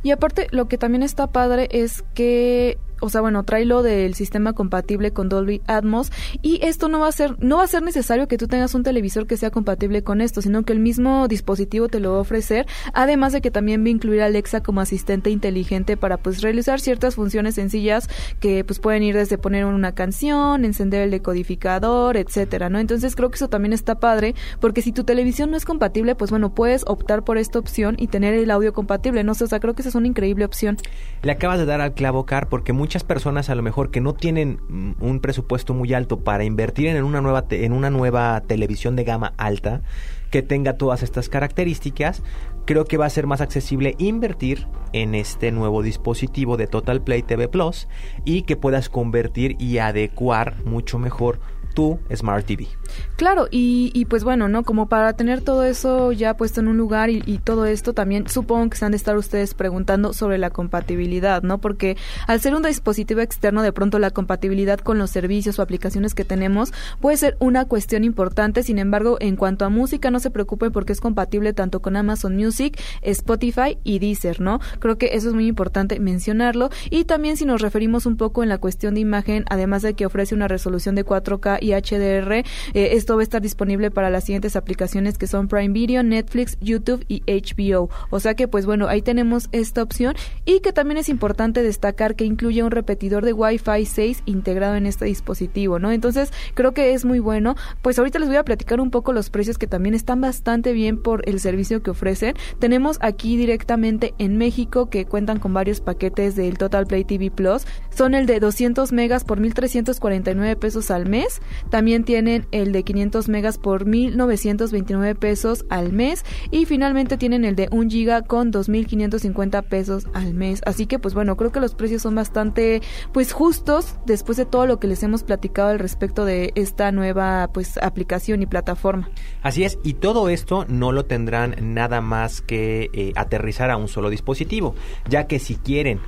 Y 0.03 0.11
aparte, 0.11 0.47
lo 0.51 0.67
que 0.67 0.77
también 0.77 1.03
está 1.03 1.27
padre 1.27 1.67
es 1.71 2.03
que 2.13 2.77
o 3.01 3.09
sea, 3.09 3.21
bueno, 3.21 3.43
trae 3.43 3.65
lo 3.65 3.83
del 3.83 4.13
sistema 4.13 4.53
compatible 4.53 5.11
con 5.11 5.29
Dolby 5.29 5.61
Atmos 5.67 6.11
y 6.41 6.59
esto 6.63 6.87
no 6.87 6.99
va 6.99 7.07
a 7.07 7.11
ser 7.11 7.35
no 7.43 7.57
va 7.57 7.63
a 7.63 7.67
ser 7.67 7.83
necesario 7.83 8.27
que 8.27 8.37
tú 8.37 8.47
tengas 8.47 8.75
un 8.75 8.83
televisor 8.83 9.27
que 9.27 9.37
sea 9.37 9.51
compatible 9.51 10.03
con 10.03 10.21
esto, 10.21 10.41
sino 10.41 10.63
que 10.63 10.73
el 10.73 10.79
mismo 10.79 11.27
dispositivo 11.27 11.87
te 11.87 11.99
lo 11.99 12.11
va 12.11 12.17
a 12.17 12.21
ofrecer, 12.21 12.65
además 12.93 13.33
de 13.33 13.41
que 13.41 13.51
también 13.51 13.83
va 13.83 13.87
a 13.87 13.91
incluir 13.91 14.21
a 14.21 14.25
Alexa 14.25 14.61
como 14.61 14.81
asistente 14.81 15.29
inteligente 15.29 15.97
para 15.97 16.17
pues 16.17 16.41
realizar 16.41 16.79
ciertas 16.79 17.15
funciones 17.15 17.55
sencillas 17.55 18.09
que 18.39 18.63
pues 18.63 18.79
pueden 18.79 19.03
ir 19.03 19.15
desde 19.15 19.37
poner 19.37 19.65
una 19.65 19.93
canción, 19.93 20.65
encender 20.65 21.01
el 21.01 21.11
decodificador, 21.11 22.17
etcétera, 22.17 22.69
¿no? 22.69 22.79
Entonces 22.79 23.15
creo 23.15 23.29
que 23.29 23.35
eso 23.35 23.49
también 23.49 23.73
está 23.73 23.99
padre, 23.99 24.35
porque 24.59 24.81
si 24.81 24.91
tu 24.91 25.03
televisión 25.03 25.51
no 25.51 25.57
es 25.57 25.65
compatible, 25.65 26.15
pues 26.15 26.31
bueno, 26.31 26.53
puedes 26.53 26.83
optar 26.87 27.23
por 27.23 27.37
esta 27.37 27.59
opción 27.59 27.95
y 27.97 28.07
tener 28.07 28.33
el 28.33 28.51
audio 28.51 28.73
compatible, 28.73 29.23
no 29.23 29.33
sé, 29.33 29.43
o 29.43 29.47
sea, 29.47 29.59
creo 29.59 29.73
que 29.73 29.81
esa 29.81 29.89
es 29.89 29.95
una 29.95 30.07
increíble 30.07 30.45
opción. 30.45 30.77
Le 31.21 31.31
acabas 31.31 31.59
de 31.59 31.65
dar 31.65 31.81
al 31.81 31.93
clavo 31.93 32.25
car 32.25 32.49
porque 32.49 32.73
muchas 32.89 33.03
personas 33.03 33.51
a 33.51 33.55
lo 33.55 33.61
mejor 33.61 33.91
que 33.91 34.01
no 34.01 34.15
tienen 34.15 34.61
mm, 34.67 34.93
un 34.99 35.19
presupuesto 35.19 35.75
muy 35.75 35.93
alto 35.93 36.21
para 36.21 36.43
invertir 36.43 36.87
en 36.87 37.03
una 37.03 37.21
nueva 37.21 37.45
en 37.51 37.71
una 37.71 37.91
nueva 37.91 38.41
televisión 38.41 38.95
de 38.95 39.03
gama 39.03 39.35
alta 39.37 39.83
que 40.31 40.41
tenga 40.41 40.73
todas 40.73 41.03
estas 41.03 41.29
características, 41.29 42.23
creo 42.65 42.85
que 42.85 42.97
va 42.97 43.05
a 43.05 43.11
ser 43.11 43.27
más 43.27 43.41
accesible 43.41 43.93
invertir 43.99 44.65
en 44.91 45.13
este 45.13 45.51
nuevo 45.51 45.83
dispositivo 45.83 46.57
de 46.57 46.65
Total 46.65 47.03
Play 47.03 47.21
TV 47.21 47.47
Plus 47.47 47.87
y 48.25 48.41
que 48.41 48.55
puedas 48.55 48.89
convertir 48.89 49.55
y 49.59 49.77
adecuar 49.77 50.55
mucho 50.65 50.97
mejor 50.97 51.41
tu 51.73 51.99
Smart 52.13 52.45
TV. 52.45 52.67
Claro, 53.15 53.47
y, 53.51 54.05
pues 54.05 54.23
bueno, 54.23 54.47
¿no? 54.47 54.63
Como 54.63 54.87
para 54.87 55.13
tener 55.13 55.41
todo 55.41 55.63
eso 55.63 56.11
ya 56.11 56.35
puesto 56.35 56.61
en 56.61 56.67
un 56.67 56.77
lugar 56.77 57.09
y, 57.09 57.21
y, 57.25 57.37
todo 57.37 57.65
esto, 57.65 57.93
también 57.93 58.27
supongo 58.27 58.69
que 58.69 58.77
se 58.77 58.85
han 58.85 58.91
de 58.91 58.97
estar 58.97 59.17
ustedes 59.17 59.53
preguntando 59.53 60.13
sobre 60.13 60.37
la 60.37 60.49
compatibilidad, 60.49 61.43
¿no? 61.43 61.59
Porque 61.59 61.97
al 62.27 62.39
ser 62.39 62.55
un 62.55 62.63
dispositivo 62.63 63.21
externo, 63.21 63.61
de 63.61 63.73
pronto 63.73 63.99
la 63.99 64.11
compatibilidad 64.11 64.79
con 64.79 64.97
los 64.97 65.09
servicios 65.09 65.59
o 65.59 65.61
aplicaciones 65.61 66.15
que 66.15 66.25
tenemos 66.25 66.73
puede 66.99 67.17
ser 67.17 67.37
una 67.39 67.65
cuestión 67.65 68.03
importante. 68.03 68.63
Sin 68.63 68.79
embargo, 68.79 69.17
en 69.19 69.35
cuanto 69.35 69.65
a 69.65 69.69
música, 69.69 70.11
no 70.11 70.19
se 70.19 70.31
preocupen 70.31 70.71
porque 70.71 70.93
es 70.93 71.01
compatible 71.01 71.53
tanto 71.53 71.81
con 71.81 71.95
Amazon 71.95 72.35
Music, 72.35 72.79
Spotify 73.01 73.77
y 73.83 73.99
Deezer, 73.99 74.41
¿no? 74.41 74.59
Creo 74.79 74.97
que 74.97 75.11
eso 75.13 75.29
es 75.29 75.33
muy 75.33 75.47
importante 75.47 75.99
mencionarlo. 75.99 76.69
Y 76.89 77.05
también 77.05 77.37
si 77.37 77.45
nos 77.45 77.61
referimos 77.61 78.05
un 78.05 78.17
poco 78.17 78.43
en 78.43 78.49
la 78.49 78.57
cuestión 78.57 78.93
de 78.95 79.01
imagen, 79.01 79.45
además 79.49 79.81
de 79.81 79.93
que 79.93 80.05
ofrece 80.05 80.35
una 80.35 80.47
resolución 80.47 80.95
de 80.95 81.05
4K 81.05 81.58
y 81.61 81.71
HDR. 81.73 82.31
Eh, 82.33 82.43
esto 82.73 83.15
va 83.15 83.21
a 83.21 83.23
estar 83.23 83.41
disponible 83.41 83.91
para 83.91 84.09
las 84.09 84.25
siguientes 84.25 84.55
aplicaciones 84.55 85.17
que 85.17 85.27
son 85.27 85.47
Prime 85.47 85.73
Video, 85.73 86.03
Netflix, 86.03 86.57
YouTube 86.61 87.05
y 87.07 87.23
HBO. 87.25 87.89
O 88.09 88.19
sea 88.19 88.35
que 88.35 88.47
pues 88.47 88.65
bueno, 88.65 88.87
ahí 88.87 89.01
tenemos 89.01 89.49
esta 89.51 89.83
opción 89.83 90.15
y 90.45 90.59
que 90.59 90.73
también 90.73 90.97
es 90.97 91.09
importante 91.09 91.63
destacar 91.63 92.15
que 92.15 92.25
incluye 92.25 92.63
un 92.63 92.71
repetidor 92.71 93.25
de 93.25 93.33
Wi-Fi 93.33 93.85
6 93.85 94.23
integrado 94.25 94.75
en 94.75 94.85
este 94.85 95.05
dispositivo, 95.05 95.79
¿no? 95.79 95.91
Entonces 95.91 96.31
creo 96.53 96.73
que 96.73 96.93
es 96.93 97.05
muy 97.05 97.19
bueno. 97.19 97.55
Pues 97.81 97.99
ahorita 97.99 98.19
les 98.19 98.27
voy 98.27 98.37
a 98.37 98.43
platicar 98.43 98.79
un 98.79 98.91
poco 98.91 99.13
los 99.13 99.29
precios 99.29 99.57
que 99.57 99.67
también 99.67 99.95
están 99.95 100.21
bastante 100.21 100.73
bien 100.73 101.01
por 101.01 101.27
el 101.27 101.39
servicio 101.39 101.81
que 101.83 101.91
ofrecen. 101.91 102.35
Tenemos 102.59 102.97
aquí 103.01 103.37
directamente 103.37 104.13
en 104.17 104.37
México 104.37 104.89
que 104.89 105.05
cuentan 105.05 105.39
con 105.39 105.53
varios 105.53 105.81
paquetes 105.81 106.35
del 106.35 106.57
Total 106.57 106.85
Play 106.87 107.03
TV 107.03 107.31
Plus. 107.31 107.65
Son 107.89 108.13
el 108.15 108.25
de 108.25 108.39
200 108.39 108.91
megas 108.91 109.23
por 109.23 109.39
1.349 109.39 110.55
pesos 110.57 110.91
al 110.91 111.07
mes. 111.07 111.41
También 111.69 112.03
tienen 112.03 112.47
el 112.51 112.71
de 112.71 112.83
500 112.83 113.29
megas 113.29 113.57
por 113.57 113.85
1.929 113.85 115.15
pesos 115.15 115.65
al 115.69 115.93
mes. 115.93 116.25
Y 116.51 116.65
finalmente 116.65 117.17
tienen 117.17 117.45
el 117.45 117.55
de 117.55 117.67
1 117.71 117.89
giga 117.89 118.21
con 118.21 118.51
2.550 118.51 119.63
pesos 119.63 120.07
al 120.13 120.33
mes. 120.33 120.61
Así 120.65 120.85
que 120.85 120.99
pues 120.99 121.13
bueno, 121.13 121.37
creo 121.37 121.51
que 121.51 121.59
los 121.59 121.75
precios 121.75 122.01
son 122.01 122.15
bastante 122.15 122.81
pues 123.13 123.33
justos 123.33 123.95
después 124.05 124.37
de 124.37 124.45
todo 124.45 124.65
lo 124.65 124.79
que 124.79 124.87
les 124.87 125.03
hemos 125.03 125.23
platicado 125.23 125.69
al 125.69 125.79
respecto 125.79 126.25
de 126.25 126.51
esta 126.55 126.91
nueva 126.91 127.49
pues 127.53 127.77
aplicación 127.77 128.41
y 128.41 128.45
plataforma. 128.45 129.09
Así 129.41 129.63
es, 129.63 129.79
y 129.83 129.93
todo 129.93 130.29
esto 130.29 130.65
no 130.67 130.91
lo 130.91 131.05
tendrán 131.05 131.55
nada 131.61 132.01
más 132.01 132.41
que 132.41 132.89
eh, 132.93 133.13
aterrizar 133.15 133.71
a 133.71 133.77
un 133.77 133.87
solo 133.87 134.09
dispositivo, 134.09 134.75
ya 135.07 135.27
que 135.27 135.39
si 135.39 135.55
quieren 135.55 135.99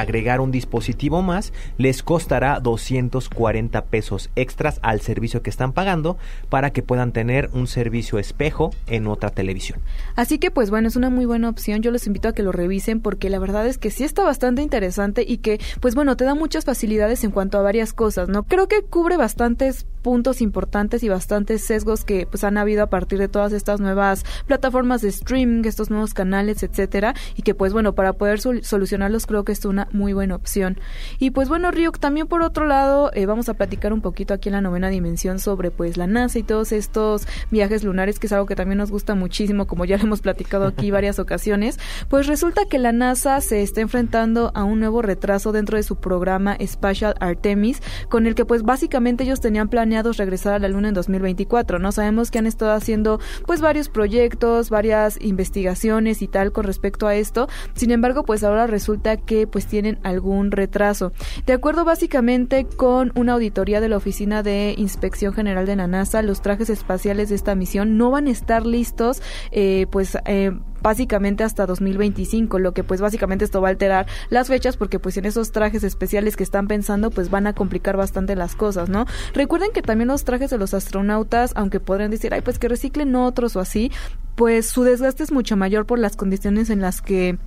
agregar 0.00 0.40
un 0.40 0.50
dispositivo 0.50 1.22
más, 1.22 1.52
les 1.78 2.02
costará 2.02 2.60
240 2.60 3.84
pesos 3.86 4.30
extras 4.36 4.78
al 4.82 5.00
servicio 5.00 5.42
que 5.42 5.50
están 5.50 5.72
pagando 5.72 6.16
para 6.48 6.70
que 6.70 6.82
puedan 6.82 7.12
tener 7.12 7.50
un 7.52 7.66
servicio 7.66 8.18
espejo 8.18 8.70
en 8.86 9.06
otra 9.06 9.30
televisión. 9.30 9.80
Así 10.16 10.38
que 10.38 10.50
pues 10.50 10.70
bueno, 10.70 10.88
es 10.88 10.96
una 10.96 11.10
muy 11.10 11.26
buena 11.26 11.48
opción. 11.48 11.82
Yo 11.82 11.90
los 11.90 12.06
invito 12.06 12.28
a 12.28 12.32
que 12.32 12.42
lo 12.42 12.52
revisen 12.52 13.00
porque 13.00 13.30
la 13.30 13.38
verdad 13.38 13.66
es 13.66 13.78
que 13.78 13.90
sí 13.90 14.04
está 14.04 14.24
bastante 14.24 14.62
interesante 14.62 15.24
y 15.26 15.38
que 15.38 15.60
pues 15.80 15.94
bueno, 15.94 16.16
te 16.16 16.24
da 16.24 16.34
muchas 16.34 16.64
facilidades 16.64 17.24
en 17.24 17.30
cuanto 17.30 17.58
a 17.58 17.62
varias 17.62 17.92
cosas, 17.92 18.28
¿no? 18.28 18.44
Creo 18.44 18.68
que 18.68 18.82
cubre 18.82 19.16
bastantes 19.16 19.86
puntos 20.02 20.40
importantes 20.42 21.02
y 21.02 21.08
bastantes 21.08 21.64
sesgos 21.64 22.04
que 22.04 22.26
pues 22.26 22.44
han 22.44 22.58
habido 22.58 22.82
a 22.82 22.90
partir 22.90 23.18
de 23.18 23.28
todas 23.28 23.52
estas 23.52 23.80
nuevas 23.80 24.24
plataformas 24.46 25.00
de 25.00 25.08
streaming, 25.08 25.64
estos 25.64 25.90
nuevos 25.90 26.12
canales, 26.12 26.62
etcétera, 26.62 27.14
y 27.36 27.42
que 27.42 27.54
pues 27.54 27.72
bueno, 27.72 27.94
para 27.94 28.14
poder 28.14 28.40
solucionarlos 28.40 29.26
creo 29.26 29.44
que 29.44 29.52
es 29.52 29.64
una 29.64 29.81
muy 29.92 30.12
buena 30.12 30.34
opción. 30.34 30.78
Y 31.18 31.30
pues 31.30 31.48
bueno, 31.48 31.70
Ryuk, 31.70 31.98
también 31.98 32.26
por 32.26 32.42
otro 32.42 32.66
lado, 32.66 33.10
eh, 33.14 33.26
vamos 33.26 33.48
a 33.48 33.54
platicar 33.54 33.92
un 33.92 34.00
poquito 34.00 34.34
aquí 34.34 34.48
en 34.48 34.54
la 34.54 34.60
novena 34.60 34.88
dimensión 34.88 35.38
sobre 35.38 35.70
pues 35.70 35.96
la 35.96 36.06
NASA 36.06 36.38
y 36.38 36.42
todos 36.42 36.72
estos 36.72 37.26
viajes 37.50 37.84
lunares, 37.84 38.18
que 38.18 38.26
es 38.26 38.32
algo 38.32 38.46
que 38.46 38.56
también 38.56 38.78
nos 38.78 38.90
gusta 38.90 39.14
muchísimo, 39.14 39.66
como 39.66 39.84
ya 39.84 39.96
lo 39.96 40.04
hemos 40.04 40.20
platicado 40.20 40.66
aquí 40.66 40.90
varias 40.92 41.18
ocasiones. 41.18 41.78
Pues 42.08 42.26
resulta 42.26 42.66
que 42.66 42.78
la 42.78 42.92
NASA 42.92 43.40
se 43.40 43.62
está 43.62 43.80
enfrentando 43.80 44.52
a 44.54 44.64
un 44.64 44.80
nuevo 44.80 45.02
retraso 45.02 45.52
dentro 45.52 45.76
de 45.76 45.82
su 45.82 45.96
programa 45.96 46.56
Spatial 46.64 47.14
Artemis, 47.20 47.80
con 48.08 48.26
el 48.26 48.34
que 48.34 48.44
pues 48.44 48.62
básicamente 48.62 49.24
ellos 49.24 49.40
tenían 49.40 49.68
planeados 49.68 50.16
regresar 50.16 50.54
a 50.54 50.58
la 50.58 50.68
Luna 50.68 50.88
en 50.88 50.94
2024, 50.94 51.78
¿no? 51.78 51.92
Sabemos 51.92 52.30
que 52.30 52.38
han 52.38 52.46
estado 52.46 52.72
haciendo 52.72 53.20
pues 53.46 53.60
varios 53.60 53.88
proyectos, 53.88 54.70
varias 54.70 55.18
investigaciones 55.20 56.22
y 56.22 56.28
tal 56.28 56.52
con 56.52 56.64
respecto 56.64 57.06
a 57.06 57.14
esto. 57.14 57.48
Sin 57.74 57.90
embargo, 57.90 58.24
pues 58.24 58.44
ahora 58.44 58.66
resulta 58.66 59.16
que 59.16 59.46
pues 59.46 59.66
tienen 59.72 59.98
algún 60.02 60.50
retraso. 60.50 61.14
De 61.46 61.54
acuerdo 61.54 61.86
básicamente 61.86 62.66
con 62.66 63.10
una 63.14 63.32
auditoría 63.32 63.80
de 63.80 63.88
la 63.88 63.96
Oficina 63.96 64.42
de 64.42 64.74
Inspección 64.76 65.32
General 65.32 65.64
de 65.64 65.76
la 65.76 65.86
NASA, 65.86 66.20
los 66.20 66.42
trajes 66.42 66.68
espaciales 66.68 67.30
de 67.30 67.36
esta 67.36 67.54
misión 67.54 67.96
no 67.96 68.10
van 68.10 68.26
a 68.26 68.32
estar 68.32 68.66
listos 68.66 69.22
eh, 69.50 69.86
pues 69.90 70.18
eh, 70.26 70.52
básicamente 70.82 71.42
hasta 71.42 71.64
2025, 71.64 72.58
lo 72.58 72.74
que 72.74 72.84
pues 72.84 73.00
básicamente 73.00 73.46
esto 73.46 73.62
va 73.62 73.68
a 73.68 73.70
alterar 73.70 74.06
las 74.28 74.48
fechas 74.48 74.76
porque 74.76 74.98
pues 74.98 75.16
en 75.16 75.24
esos 75.24 75.52
trajes 75.52 75.84
especiales 75.84 76.36
que 76.36 76.42
están 76.42 76.66
pensando 76.66 77.10
pues 77.10 77.30
van 77.30 77.46
a 77.46 77.54
complicar 77.54 77.96
bastante 77.96 78.36
las 78.36 78.54
cosas, 78.54 78.90
¿no? 78.90 79.06
Recuerden 79.32 79.70
que 79.72 79.80
también 79.80 80.08
los 80.08 80.24
trajes 80.24 80.50
de 80.50 80.58
los 80.58 80.74
astronautas, 80.74 81.52
aunque 81.54 81.80
podrían 81.80 82.10
decir, 82.10 82.34
ay 82.34 82.42
pues 82.42 82.58
que 82.58 82.68
reciclen 82.68 83.14
otros 83.16 83.56
o 83.56 83.60
así, 83.60 83.90
pues 84.34 84.66
su 84.66 84.82
desgaste 84.82 85.22
es 85.22 85.32
mucho 85.32 85.56
mayor 85.56 85.86
por 85.86 85.98
las 85.98 86.16
condiciones 86.16 86.68
en 86.68 86.82
las 86.82 87.00
que 87.00 87.38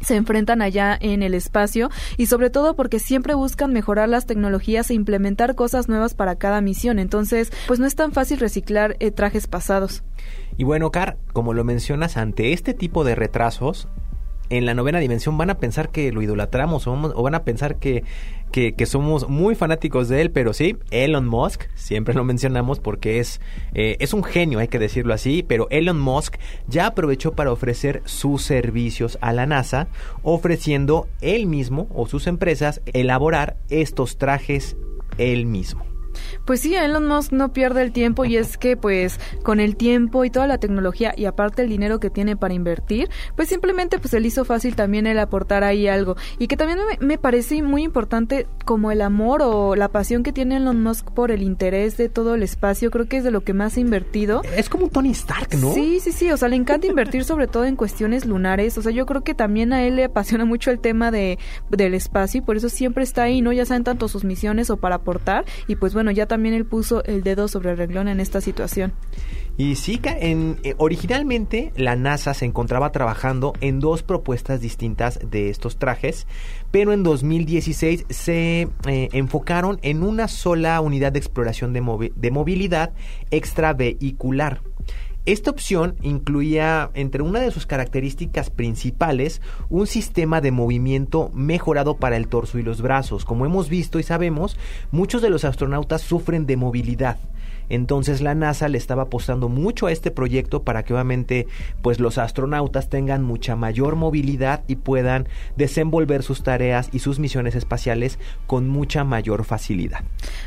se 0.00 0.16
enfrentan 0.16 0.62
allá 0.62 0.96
en 1.00 1.22
el 1.22 1.34
espacio 1.34 1.90
y 2.16 2.26
sobre 2.26 2.50
todo 2.50 2.74
porque 2.76 2.98
siempre 2.98 3.34
buscan 3.34 3.72
mejorar 3.72 4.08
las 4.08 4.26
tecnologías 4.26 4.90
e 4.90 4.94
implementar 4.94 5.54
cosas 5.54 5.88
nuevas 5.88 6.14
para 6.14 6.36
cada 6.36 6.60
misión. 6.60 6.98
Entonces, 6.98 7.52
pues 7.66 7.80
no 7.80 7.86
es 7.86 7.94
tan 7.94 8.12
fácil 8.12 8.38
reciclar 8.38 8.96
eh, 9.00 9.10
trajes 9.10 9.46
pasados. 9.46 10.02
Y 10.56 10.64
bueno, 10.64 10.90
Car, 10.90 11.16
como 11.32 11.54
lo 11.54 11.64
mencionas, 11.64 12.16
ante 12.16 12.52
este 12.52 12.74
tipo 12.74 13.04
de 13.04 13.14
retrasos, 13.14 13.88
en 14.50 14.66
la 14.66 14.74
novena 14.74 14.98
dimensión 14.98 15.38
van 15.38 15.50
a 15.50 15.58
pensar 15.58 15.90
que 15.90 16.12
lo 16.12 16.20
idolatramos 16.22 16.86
o, 16.86 17.22
van 17.22 17.34
a 17.34 17.44
pensar 17.44 17.76
que, 17.76 18.04
que, 18.52 18.86
somos 18.86 19.28
muy 19.28 19.54
fanáticos 19.54 20.08
de 20.08 20.20
él, 20.20 20.30
pero 20.30 20.52
sí, 20.52 20.76
Elon 20.90 21.26
Musk, 21.26 21.64
siempre 21.74 22.14
lo 22.14 22.24
mencionamos 22.24 22.80
porque 22.80 23.20
es, 23.20 23.40
eh, 23.74 23.96
es 24.00 24.12
un 24.12 24.24
genio, 24.24 24.58
hay 24.58 24.68
que 24.68 24.78
decirlo 24.78 25.14
así, 25.14 25.44
pero 25.46 25.68
Elon 25.70 26.00
Musk 26.00 26.36
ya 26.66 26.86
aprovechó 26.86 27.32
para 27.32 27.52
ofrecer 27.52 28.02
sus 28.04 28.42
servicios 28.42 29.18
a 29.20 29.32
la 29.32 29.46
NASA, 29.46 29.88
ofreciendo 30.22 31.08
él 31.20 31.46
mismo 31.46 31.88
o 31.94 32.06
sus 32.06 32.26
empresas 32.26 32.82
elaborar 32.92 33.56
estos 33.68 34.18
trajes 34.18 34.76
él 35.16 35.46
mismo. 35.46 35.89
Pues 36.44 36.60
sí, 36.60 36.74
Elon 36.74 37.06
Musk 37.06 37.32
no 37.32 37.52
pierde 37.52 37.82
el 37.82 37.92
tiempo 37.92 38.24
y 38.24 38.36
es 38.36 38.56
que 38.58 38.76
pues 38.76 39.18
con 39.42 39.60
el 39.60 39.76
tiempo 39.76 40.24
y 40.24 40.30
toda 40.30 40.46
la 40.46 40.58
tecnología 40.58 41.12
y 41.16 41.24
aparte 41.24 41.62
el 41.62 41.68
dinero 41.68 42.00
que 42.00 42.10
tiene 42.10 42.36
para 42.36 42.54
invertir, 42.54 43.10
pues 43.36 43.48
simplemente 43.48 43.98
pues 43.98 44.14
él 44.14 44.26
hizo 44.26 44.44
fácil 44.44 44.76
también 44.76 45.06
el 45.06 45.18
aportar 45.18 45.64
ahí 45.64 45.88
algo 45.88 46.16
y 46.38 46.46
que 46.46 46.56
también 46.56 46.78
me, 47.00 47.18
parece 47.18 47.62
muy 47.62 47.82
importante 47.82 48.46
como 48.64 48.90
el 48.90 49.02
amor 49.02 49.42
o 49.42 49.76
la 49.76 49.88
pasión 49.88 50.22
que 50.22 50.32
tiene 50.32 50.56
Elon 50.56 50.82
Musk 50.82 51.10
por 51.10 51.30
el 51.30 51.42
interés 51.42 51.96
de 51.96 52.08
todo 52.08 52.34
el 52.34 52.42
espacio, 52.42 52.90
creo 52.90 53.06
que 53.06 53.18
es 53.18 53.24
de 53.24 53.30
lo 53.30 53.42
que 53.42 53.52
más 53.52 53.76
ha 53.76 53.80
invertido. 53.80 54.42
Es 54.56 54.68
como 54.68 54.88
Tony 54.88 55.10
Stark, 55.10 55.54
¿no? 55.56 55.74
Sí, 55.74 56.00
sí, 56.00 56.12
sí, 56.12 56.30
o 56.30 56.36
sea, 56.36 56.48
le 56.48 56.56
encanta 56.56 56.86
invertir 56.86 57.24
sobre 57.24 57.46
todo 57.46 57.64
en 57.64 57.76
cuestiones 57.76 58.24
lunares, 58.24 58.78
o 58.78 58.82
sea, 58.82 58.92
yo 58.92 59.06
creo 59.06 59.22
que 59.22 59.34
también 59.34 59.72
a 59.72 59.84
él 59.84 59.96
le 59.96 60.04
apasiona 60.04 60.44
mucho 60.44 60.70
el 60.70 60.80
tema 60.80 61.10
de 61.10 61.38
del 61.70 61.94
espacio 61.94 62.38
y 62.38 62.42
por 62.42 62.56
eso 62.56 62.68
siempre 62.68 63.04
está 63.04 63.24
ahí, 63.24 63.42
¿no? 63.42 63.52
Ya 63.52 63.64
saben 63.66 63.84
tanto 63.84 64.08
sus 64.08 64.24
misiones 64.24 64.70
o 64.70 64.76
para 64.76 64.96
aportar 64.96 65.44
y 65.66 65.76
pues 65.76 65.94
bueno, 65.94 65.99
ya 66.10 66.26
también 66.26 66.54
él 66.54 66.64
puso 66.64 67.04
el 67.04 67.22
dedo 67.22 67.48
sobre 67.48 67.72
el 67.72 67.76
renglón 67.76 68.08
en 68.08 68.20
esta 68.20 68.40
situación. 68.40 68.92
Y 69.56 69.76
sí, 69.76 70.00
en, 70.04 70.56
eh, 70.62 70.74
originalmente 70.78 71.72
la 71.76 71.94
NASA 71.94 72.32
se 72.32 72.46
encontraba 72.46 72.92
trabajando 72.92 73.52
en 73.60 73.78
dos 73.78 74.02
propuestas 74.02 74.60
distintas 74.60 75.18
de 75.22 75.50
estos 75.50 75.76
trajes, 75.76 76.26
pero 76.70 76.94
en 76.94 77.02
2016 77.02 78.06
se 78.08 78.68
eh, 78.86 79.08
enfocaron 79.12 79.78
en 79.82 80.02
una 80.02 80.28
sola 80.28 80.80
unidad 80.80 81.12
de 81.12 81.18
exploración 81.18 81.74
de, 81.74 82.12
de 82.14 82.30
movilidad 82.30 82.94
extravehicular. 83.30 84.62
Esta 85.26 85.50
opción 85.50 85.96
incluía 86.00 86.90
entre 86.94 87.22
una 87.22 87.40
de 87.40 87.50
sus 87.50 87.66
características 87.66 88.48
principales 88.48 89.42
un 89.68 89.86
sistema 89.86 90.40
de 90.40 90.50
movimiento 90.50 91.30
mejorado 91.34 91.98
para 91.98 92.16
el 92.16 92.26
torso 92.26 92.58
y 92.58 92.62
los 92.62 92.80
brazos. 92.80 93.26
Como 93.26 93.44
hemos 93.44 93.68
visto 93.68 93.98
y 93.98 94.02
sabemos, 94.02 94.56
muchos 94.90 95.20
de 95.20 95.28
los 95.28 95.44
astronautas 95.44 96.00
sufren 96.00 96.46
de 96.46 96.56
movilidad. 96.56 97.18
Entonces 97.70 98.20
la 98.20 98.34
NASA 98.34 98.68
le 98.68 98.76
estaba 98.76 99.04
apostando 99.04 99.48
mucho 99.48 99.86
a 99.86 99.92
este 99.92 100.10
proyecto 100.10 100.62
para 100.62 100.82
que 100.82 100.92
obviamente 100.92 101.46
pues 101.82 102.00
los 102.00 102.18
astronautas 102.18 102.90
tengan 102.90 103.22
mucha 103.22 103.56
mayor 103.56 103.96
movilidad 103.96 104.62
y 104.66 104.76
puedan 104.76 105.28
desenvolver 105.56 106.22
sus 106.22 106.42
tareas 106.42 106.90
y 106.92 106.98
sus 106.98 107.18
misiones 107.18 107.54
espaciales 107.54 108.18
con 108.46 108.68
mucha 108.68 109.04
mayor 109.04 109.44
facilidad. 109.44 110.04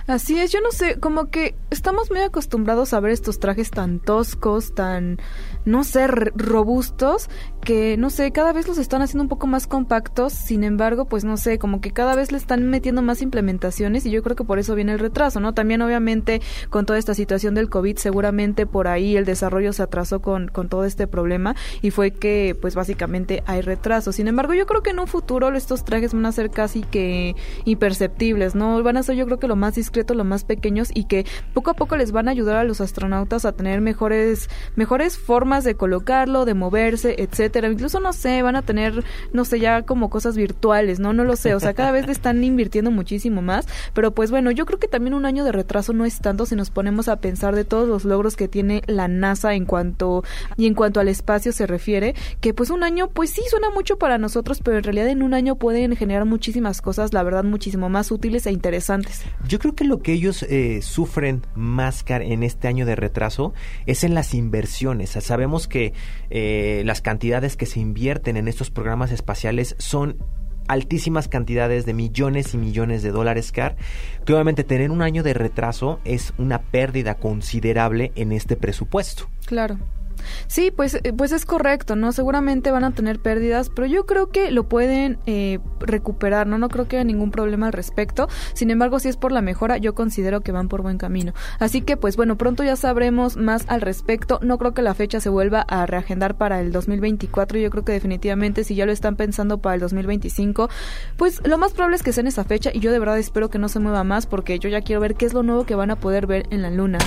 Así 0.07 0.39
es, 0.39 0.51
yo 0.51 0.61
no 0.61 0.71
sé, 0.71 0.99
como 0.99 1.29
que 1.29 1.55
estamos 1.69 2.11
muy 2.11 2.19
acostumbrados 2.19 2.93
a 2.93 2.99
ver 2.99 3.11
estos 3.11 3.39
trajes 3.39 3.71
tan 3.71 3.99
toscos, 3.99 4.75
tan, 4.75 5.19
no 5.65 5.83
sé, 5.83 6.07
robustos, 6.07 7.29
que 7.63 7.95
no 7.97 8.09
sé, 8.09 8.31
cada 8.31 8.51
vez 8.51 8.67
los 8.67 8.77
están 8.77 9.01
haciendo 9.01 9.23
un 9.23 9.29
poco 9.29 9.47
más 9.47 9.67
compactos, 9.67 10.33
sin 10.33 10.63
embargo, 10.63 11.05
pues 11.05 11.23
no 11.23 11.37
sé, 11.37 11.57
como 11.57 11.79
que 11.79 11.91
cada 11.91 12.15
vez 12.15 12.31
le 12.31 12.37
están 12.37 12.69
metiendo 12.69 13.01
más 13.01 13.21
implementaciones 13.21 14.05
y 14.05 14.11
yo 14.11 14.21
creo 14.21 14.35
que 14.35 14.43
por 14.43 14.59
eso 14.59 14.75
viene 14.75 14.91
el 14.91 14.99
retraso, 14.99 15.39
¿no? 15.39 15.53
También 15.53 15.81
obviamente 15.81 16.41
con 16.69 16.85
toda 16.85 16.99
esta 16.99 17.12
esta 17.13 17.21
situación 17.21 17.53
del 17.53 17.69
COVID, 17.69 17.97
seguramente 17.97 18.65
por 18.65 18.87
ahí 18.87 19.15
el 19.15 19.25
desarrollo 19.25 19.71
se 19.71 19.83
atrasó 19.83 20.21
con, 20.21 20.47
con 20.47 20.67
todo 20.67 20.83
este 20.83 21.05
problema 21.05 21.55
y 21.81 21.91
fue 21.91 22.11
que 22.11 22.57
pues 22.59 22.73
básicamente 22.75 23.43
hay 23.45 23.61
retraso. 23.61 24.11
Sin 24.11 24.27
embargo, 24.27 24.53
yo 24.53 24.65
creo 24.65 24.81
que 24.81 24.89
en 24.89 24.99
un 24.99 25.07
futuro 25.07 25.53
estos 25.55 25.85
trajes 25.85 26.13
van 26.13 26.25
a 26.25 26.31
ser 26.31 26.49
casi 26.49 26.81
que 26.81 27.35
imperceptibles, 27.65 28.55
¿no? 28.55 28.81
Van 28.81 28.97
a 28.97 29.03
ser 29.03 29.15
yo 29.15 29.25
creo 29.25 29.39
que 29.39 29.47
lo 29.47 29.55
más 29.55 29.75
discreto, 29.75 30.15
lo 30.15 30.23
más 30.23 30.43
pequeños 30.43 30.89
y 30.93 31.05
que 31.05 31.25
poco 31.53 31.69
a 31.69 31.75
poco 31.75 31.95
les 31.97 32.11
van 32.11 32.27
a 32.27 32.31
ayudar 32.31 32.55
a 32.57 32.63
los 32.63 32.81
astronautas 32.81 33.45
a 33.45 33.51
tener 33.51 33.79
mejores 33.81 34.49
mejores 34.75 35.17
formas 35.17 35.63
de 35.63 35.75
colocarlo, 35.75 36.45
de 36.45 36.55
moverse, 36.55 37.15
etcétera. 37.19 37.67
Incluso 37.67 37.99
no 37.99 38.11
sé, 38.11 38.41
van 38.41 38.55
a 38.55 38.63
tener 38.63 39.03
no 39.31 39.45
sé 39.45 39.59
ya 39.59 39.83
como 39.83 40.09
cosas 40.09 40.35
virtuales, 40.35 40.99
¿no? 40.99 41.13
No 41.13 41.23
lo 41.23 41.35
sé, 41.35 41.53
o 41.53 41.59
sea, 41.59 41.73
cada 41.73 41.91
vez 41.91 42.07
le 42.07 42.11
están 42.11 42.43
invirtiendo 42.43 42.89
muchísimo 42.89 43.41
más, 43.41 43.67
pero 43.93 44.11
pues 44.11 44.31
bueno, 44.31 44.49
yo 44.51 44.65
creo 44.65 44.79
que 44.79 44.87
también 44.87 45.13
un 45.13 45.25
año 45.25 45.43
de 45.43 45.51
retraso 45.51 45.93
no 45.93 46.05
es 46.05 46.19
tanto 46.19 46.45
si 46.45 46.55
nos 46.55 46.71
ponemos 46.71 47.02
a 47.07 47.17
pensar 47.17 47.55
de 47.55 47.65
todos 47.65 47.87
los 47.87 48.05
logros 48.05 48.35
que 48.35 48.47
tiene 48.47 48.81
la 48.87 49.07
NASA 49.07 49.53
en 49.55 49.65
cuanto 49.65 50.23
y 50.57 50.67
en 50.67 50.73
cuanto 50.73 50.99
al 50.99 51.07
espacio 51.07 51.51
se 51.51 51.67
refiere, 51.67 52.15
que 52.41 52.53
pues 52.53 52.69
un 52.69 52.83
año 52.83 53.09
pues 53.09 53.31
sí 53.31 53.41
suena 53.49 53.69
mucho 53.69 53.97
para 53.97 54.17
nosotros, 54.17 54.61
pero 54.63 54.77
en 54.77 54.83
realidad 54.83 55.07
en 55.07 55.23
un 55.23 55.33
año 55.33 55.55
pueden 55.55 55.95
generar 55.95 56.25
muchísimas 56.25 56.81
cosas, 56.81 57.13
la 57.13 57.23
verdad, 57.23 57.43
muchísimo 57.43 57.89
más 57.89 58.11
útiles 58.11 58.45
e 58.45 58.51
interesantes. 58.51 59.23
Yo 59.47 59.59
creo 59.59 59.75
que 59.75 59.83
lo 59.83 60.01
que 60.01 60.13
ellos 60.13 60.43
eh, 60.43 60.81
sufren 60.81 61.45
más 61.55 62.03
en 62.07 62.43
este 62.43 62.67
año 62.67 62.85
de 62.85 62.95
retraso 62.95 63.53
es 63.85 64.03
en 64.03 64.13
las 64.13 64.33
inversiones. 64.33 65.11
Sabemos 65.11 65.67
que 65.67 65.93
eh, 66.29 66.83
las 66.85 67.01
cantidades 67.01 67.55
que 67.55 67.65
se 67.65 67.79
invierten 67.79 68.37
en 68.37 68.47
estos 68.47 68.69
programas 68.69 69.11
espaciales 69.11 69.75
son 69.79 70.17
altísimas 70.67 71.27
cantidades 71.27 71.85
de 71.85 71.93
millones 71.93 72.53
y 72.53 72.57
millones 72.57 73.03
de 73.03 73.11
dólares, 73.11 73.51
Car, 73.51 73.75
que 74.25 74.33
obviamente 74.33 74.63
tener 74.63 74.91
un 74.91 75.01
año 75.01 75.23
de 75.23 75.33
retraso 75.33 75.99
es 76.05 76.33
una 76.37 76.61
pérdida 76.61 77.15
considerable 77.15 78.11
en 78.15 78.31
este 78.31 78.55
presupuesto. 78.55 79.27
Claro. 79.45 79.77
Sí, 80.47 80.71
pues, 80.71 80.95
eh, 80.95 81.13
pues 81.15 81.31
es 81.31 81.45
correcto, 81.45 81.95
¿no? 81.95 82.11
Seguramente 82.11 82.71
van 82.71 82.83
a 82.83 82.91
tener 82.91 83.19
pérdidas, 83.19 83.69
pero 83.69 83.87
yo 83.87 84.05
creo 84.05 84.29
que 84.29 84.51
lo 84.51 84.67
pueden 84.67 85.17
eh, 85.25 85.59
recuperar, 85.79 86.47
¿no? 86.47 86.57
No 86.57 86.69
creo 86.69 86.87
que 86.87 86.97
haya 86.97 87.03
ningún 87.03 87.31
problema 87.31 87.67
al 87.67 87.73
respecto. 87.73 88.27
Sin 88.53 88.71
embargo, 88.71 88.99
si 88.99 89.09
es 89.09 89.17
por 89.17 89.31
la 89.31 89.41
mejora, 89.41 89.77
yo 89.77 89.95
considero 89.95 90.41
que 90.41 90.51
van 90.51 90.67
por 90.69 90.81
buen 90.81 90.97
camino. 90.97 91.33
Así 91.59 91.81
que, 91.81 91.97
pues 91.97 92.15
bueno, 92.15 92.37
pronto 92.37 92.63
ya 92.63 92.75
sabremos 92.75 93.37
más 93.37 93.65
al 93.67 93.81
respecto. 93.81 94.39
No 94.41 94.57
creo 94.57 94.73
que 94.73 94.81
la 94.81 94.93
fecha 94.93 95.19
se 95.19 95.29
vuelva 95.29 95.61
a 95.61 95.85
reagendar 95.85 96.35
para 96.35 96.61
el 96.61 96.71
2024. 96.71 97.59
Yo 97.59 97.69
creo 97.69 97.85
que 97.85 97.91
definitivamente, 97.91 98.63
si 98.63 98.75
ya 98.75 98.85
lo 98.85 98.91
están 98.91 99.15
pensando 99.15 99.59
para 99.59 99.75
el 99.75 99.81
2025, 99.81 100.69
pues 101.17 101.45
lo 101.45 101.57
más 101.57 101.73
probable 101.73 101.95
es 101.95 102.03
que 102.03 102.13
sea 102.13 102.21
en 102.21 102.27
esa 102.27 102.43
fecha 102.43 102.71
y 102.73 102.79
yo 102.79 102.91
de 102.91 102.99
verdad 102.99 103.17
espero 103.17 103.49
que 103.49 103.59
no 103.59 103.69
se 103.69 103.79
mueva 103.79 104.03
más 104.03 104.25
porque 104.25 104.59
yo 104.59 104.69
ya 104.69 104.81
quiero 104.81 105.01
ver 105.01 105.15
qué 105.15 105.25
es 105.25 105.33
lo 105.33 105.43
nuevo 105.43 105.65
que 105.65 105.75
van 105.75 105.91
a 105.91 105.95
poder 105.95 106.27
ver 106.27 106.45
en 106.49 106.61
la 106.61 106.69
luna. 106.69 106.99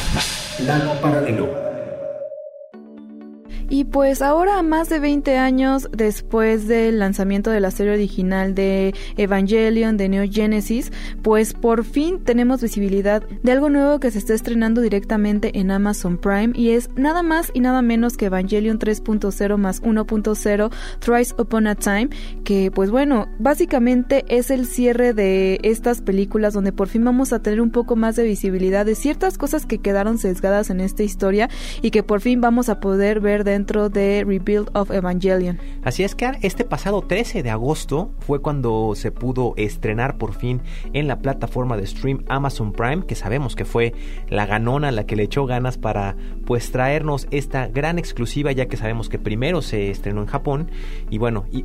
Y 3.68 3.84
pues 3.84 4.22
ahora, 4.22 4.62
más 4.62 4.88
de 4.88 5.00
20 5.00 5.38
años 5.38 5.88
después 5.90 6.68
del 6.68 7.00
lanzamiento 7.00 7.50
de 7.50 7.58
la 7.58 7.72
serie 7.72 7.94
original 7.94 8.54
de 8.54 8.94
Evangelion, 9.16 9.96
de 9.96 10.08
Neo 10.08 10.24
Genesis, 10.30 10.92
pues 11.22 11.52
por 11.52 11.84
fin 11.84 12.22
tenemos 12.22 12.62
visibilidad 12.62 13.24
de 13.42 13.52
algo 13.52 13.68
nuevo 13.68 13.98
que 13.98 14.12
se 14.12 14.18
está 14.18 14.34
estrenando 14.34 14.80
directamente 14.82 15.58
en 15.58 15.72
Amazon 15.72 16.16
Prime 16.18 16.52
y 16.54 16.70
es 16.70 16.90
nada 16.94 17.24
más 17.24 17.50
y 17.54 17.60
nada 17.60 17.82
menos 17.82 18.16
que 18.16 18.26
Evangelion 18.26 18.78
3.0 18.78 19.56
más 19.56 19.82
1.0 19.82 20.70
Thrice 21.00 21.34
Upon 21.36 21.66
a 21.66 21.74
Time, 21.74 22.10
que 22.44 22.70
pues 22.70 22.92
bueno, 22.92 23.26
básicamente 23.40 24.24
es 24.28 24.52
el 24.52 24.66
cierre 24.66 25.12
de 25.12 25.58
estas 25.64 26.02
películas 26.02 26.54
donde 26.54 26.72
por 26.72 26.86
fin 26.86 27.04
vamos 27.04 27.32
a 27.32 27.40
tener 27.40 27.60
un 27.60 27.72
poco 27.72 27.96
más 27.96 28.14
de 28.14 28.22
visibilidad 28.22 28.86
de 28.86 28.94
ciertas 28.94 29.38
cosas 29.38 29.66
que 29.66 29.78
quedaron 29.78 30.18
sesgadas 30.18 30.70
en 30.70 30.80
esta 30.80 31.02
historia 31.02 31.50
y 31.82 31.90
que 31.90 32.04
por 32.04 32.20
fin 32.20 32.40
vamos 32.40 32.68
a 32.68 32.78
poder 32.78 33.18
ver 33.18 33.42
de 33.42 33.55
dentro 33.56 33.88
de 33.88 34.22
Rebuild 34.22 34.68
of 34.74 34.90
Evangelion. 34.90 35.58
Así 35.82 36.04
es 36.04 36.14
que 36.14 36.30
este 36.42 36.66
pasado 36.66 37.00
13 37.00 37.42
de 37.42 37.48
agosto 37.48 38.10
fue 38.20 38.42
cuando 38.42 38.92
se 38.94 39.10
pudo 39.10 39.54
estrenar 39.56 40.18
por 40.18 40.34
fin 40.34 40.60
en 40.92 41.08
la 41.08 41.20
plataforma 41.20 41.78
de 41.78 41.86
stream 41.86 42.22
Amazon 42.28 42.72
Prime, 42.72 43.06
que 43.06 43.14
sabemos 43.14 43.56
que 43.56 43.64
fue 43.64 43.94
la 44.28 44.44
ganona 44.44 44.92
la 44.92 45.06
que 45.06 45.16
le 45.16 45.22
echó 45.22 45.46
ganas 45.46 45.78
para 45.78 46.16
pues 46.44 46.70
traernos 46.70 47.28
esta 47.30 47.68
gran 47.68 47.98
exclusiva, 47.98 48.52
ya 48.52 48.66
que 48.66 48.76
sabemos 48.76 49.08
que 49.08 49.18
primero 49.18 49.62
se 49.62 49.90
estrenó 49.90 50.20
en 50.20 50.26
Japón 50.26 50.70
y 51.08 51.16
bueno, 51.16 51.46
y 51.50 51.64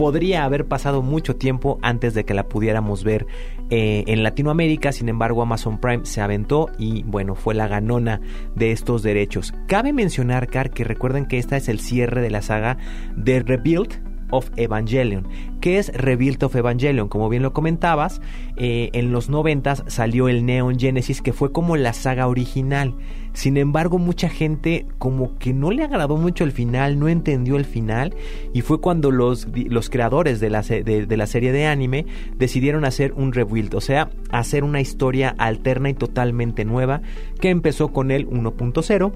podría 0.00 0.44
haber 0.44 0.66
pasado 0.66 1.02
mucho 1.02 1.36
tiempo 1.36 1.78
antes 1.82 2.14
de 2.14 2.24
que 2.24 2.32
la 2.32 2.48
pudiéramos 2.48 3.04
ver 3.04 3.26
eh, 3.68 4.02
en 4.06 4.22
Latinoamérica, 4.22 4.92
sin 4.92 5.10
embargo 5.10 5.42
Amazon 5.42 5.78
Prime 5.78 6.06
se 6.06 6.22
aventó 6.22 6.70
y 6.78 7.02
bueno, 7.02 7.34
fue 7.34 7.54
la 7.54 7.68
ganona 7.68 8.18
de 8.54 8.72
estos 8.72 9.02
derechos. 9.02 9.52
Cabe 9.66 9.92
mencionar, 9.92 10.46
Car, 10.46 10.70
que 10.70 10.84
recuerden 10.84 11.26
que 11.26 11.36
esta 11.36 11.58
es 11.58 11.68
el 11.68 11.80
cierre 11.80 12.22
de 12.22 12.30
la 12.30 12.40
saga 12.40 12.78
de 13.14 13.40
Rebuild 13.40 14.09
of 14.30 14.50
Evangelion. 14.56 15.26
¿Qué 15.60 15.78
es 15.78 15.92
Rebuild 15.92 16.42
of 16.44 16.56
Evangelion? 16.56 17.08
Como 17.08 17.28
bien 17.28 17.42
lo 17.42 17.52
comentabas, 17.52 18.20
eh, 18.56 18.90
en 18.92 19.12
los 19.12 19.28
noventas 19.28 19.84
salió 19.86 20.28
el 20.28 20.46
Neon 20.46 20.78
Genesis 20.78 21.22
que 21.22 21.32
fue 21.32 21.52
como 21.52 21.76
la 21.76 21.92
saga 21.92 22.28
original. 22.28 22.94
Sin 23.32 23.56
embargo, 23.56 23.98
mucha 23.98 24.28
gente 24.28 24.86
como 24.98 25.38
que 25.38 25.52
no 25.52 25.70
le 25.70 25.84
agradó 25.84 26.16
mucho 26.16 26.44
el 26.44 26.52
final, 26.52 26.98
no 26.98 27.08
entendió 27.08 27.56
el 27.56 27.64
final 27.64 28.14
y 28.52 28.62
fue 28.62 28.80
cuando 28.80 29.10
los, 29.10 29.46
los 29.54 29.88
creadores 29.88 30.40
de 30.40 30.50
la, 30.50 30.62
de 30.62 31.16
la 31.16 31.26
serie 31.26 31.52
de 31.52 31.66
anime 31.66 32.06
decidieron 32.36 32.84
hacer 32.84 33.12
un 33.12 33.32
rebuild, 33.32 33.74
o 33.74 33.80
sea, 33.80 34.10
hacer 34.30 34.64
una 34.64 34.80
historia 34.80 35.34
alterna 35.38 35.90
y 35.90 35.94
totalmente 35.94 36.64
nueva 36.64 37.02
que 37.40 37.50
empezó 37.50 37.92
con 37.92 38.10
el 38.10 38.28
1.0 38.28 39.12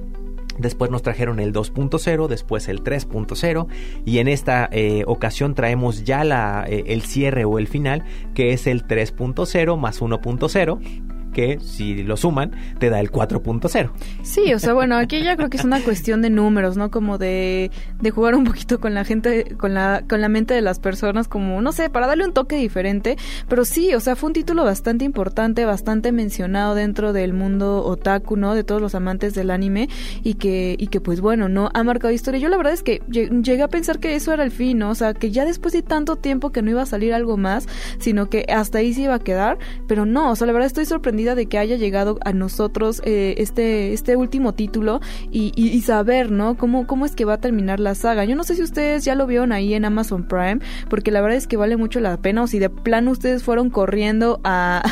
Después 0.59 0.91
nos 0.91 1.03
trajeron 1.03 1.41
el 1.41 1.53
2.0, 1.53 2.29
después 2.29 2.69
el 2.69 2.83
3.0 2.83 3.67
y 4.05 4.19
en 4.19 4.29
esta 4.29 4.69
eh, 4.73 5.05
ocasión 5.07 5.55
traemos 5.55 6.05
ya 6.05 6.25
la, 6.25 6.65
eh, 6.69 6.85
el 6.89 7.03
cierre 7.03 7.45
o 7.45 7.59
el 7.59 7.67
final 7.67 8.05
que 8.35 8.53
es 8.53 8.67
el 8.67 8.87
3.0 8.87 9.77
más 9.79 10.01
1.0 10.01 11.14
que 11.35 11.59
si 11.61 12.03
lo 12.03 12.17
suman 12.17 12.53
te 12.79 12.89
da 12.89 13.01
el 13.01 13.13
4.0. 13.13 13.91
Sí, 14.23 14.55
o 14.55 14.59
sea, 14.59 14.73
bueno, 14.73 14.97
aquí 14.97 15.23
ya 15.23 15.37
creo 15.37 15.51
que 15.51 15.59
es 15.59 15.65
una 15.65 15.81
cuestión 15.83 16.23
de 16.23 16.31
números, 16.31 16.79
¿no? 16.79 16.91
Como 16.91 17.19
de, 17.19 17.71
de 18.01 18.11
jugar 18.11 18.35
un 18.35 18.45
poquito 18.45 18.81
con 18.81 18.95
la 18.95 19.05
gente, 19.05 19.55
con 19.59 19.75
la, 19.75 20.05
con 20.09 20.23
la 20.23 20.31
mente 20.31 20.55
de 20.55 20.63
las 20.63 20.79
personas, 20.79 21.29
como, 21.29 21.61
no 21.61 21.73
sé, 21.73 21.91
para 21.91 22.07
darle 22.07 22.25
un 22.25 22.33
toque 22.33 22.57
diferente. 22.57 23.17
Pero 23.49 23.67
sí, 23.67 23.95
o 23.95 24.01
sea, 24.01 24.17
fue 24.17 24.29
un 24.29 24.33
título 24.33 24.65
bastante 24.65 25.05
importante, 25.05 25.67
bastante 25.67 26.13
mencionado 26.13 26.75
dentro 26.75 27.13
del 27.13 27.35
mundo 27.35 27.85
otaku, 27.85 28.37
¿no? 28.37 28.55
De 28.55 28.65
todos 28.65 28.81
los 28.81 28.95
amantes 28.95 29.35
del 29.35 29.51
anime 29.51 29.89
y 30.23 30.35
que, 30.35 30.77
y 30.79 30.87
que 30.87 31.01
pues 31.01 31.21
bueno, 31.21 31.49
¿no? 31.49 31.71
Ha 31.75 31.83
marcado 31.83 32.15
historia. 32.15 32.41
Yo 32.41 32.49
la 32.49 32.57
verdad 32.57 32.73
es 32.73 32.83
que 32.83 33.03
llegué 33.09 33.63
a 33.63 33.69
pensar 33.69 33.99
que 33.99 34.15
eso 34.15 34.33
era 34.33 34.45
el 34.45 34.51
fin, 34.51 34.79
¿no? 34.79 34.91
O 34.91 34.95
sea, 34.95 35.15
que 35.15 35.31
ya 35.31 35.45
después 35.45 35.73
de 35.73 35.83
tanto 35.83 36.17
tiempo 36.17 36.53
que 36.53 36.63
no 36.63 36.71
iba 36.71 36.83
a 36.83 36.87
salir 36.87 37.13
algo 37.13 37.37
más, 37.37 37.67
sino 37.99 38.31
que 38.31 38.47
hasta 38.49 38.79
ahí 38.79 38.95
se 38.95 39.03
iba 39.03 39.15
a 39.15 39.19
quedar. 39.19 39.59
Pero 39.89 40.07
no, 40.07 40.31
o 40.31 40.37
sea, 40.37 40.47
la 40.47 40.53
verdad 40.53 40.67
estoy 40.67 40.85
sorprendida 40.85 41.24
de 41.25 41.47
que 41.47 41.59
haya 41.59 41.77
llegado 41.77 42.19
a 42.25 42.33
nosotros 42.33 43.01
eh, 43.05 43.37
este, 43.39 43.95
este 43.95 44.17
último 44.17 44.53
título 44.53 45.01
y, 45.31 45.81
saber, 45.81 46.31
¿no? 46.31 46.57
Cómo, 46.57 46.87
cómo 46.87 47.07
es 47.07 47.15
que 47.15 47.25
va 47.25 47.35
a 47.35 47.39
terminar 47.39 47.81
la 47.81 47.95
saga. 47.95 48.25
Yo 48.25 48.37
no 48.37 48.45
sé 48.45 48.55
si 48.55 48.63
ustedes 48.63 49.05
ya 49.05 49.15
lo 49.15 49.27
vieron 49.27 49.53
ahí 49.53 49.75
en 49.75 49.85
Amazon 49.85 50.25
Prime, 50.25 50.61
porque 50.89 51.11
la 51.11 51.21
verdad 51.21 51.39
es 51.39 51.47
que 51.47 51.57
vale 51.57 51.77
mucho 51.77 52.01
la 52.01 52.17
pena, 52.17 52.43
o 52.43 52.47
si 52.47 52.59
de 52.59 52.71
plano 52.71 53.11
ustedes 53.11 53.43
fueron 53.43 53.71
corriendo 53.71 54.41
a, 54.45 54.83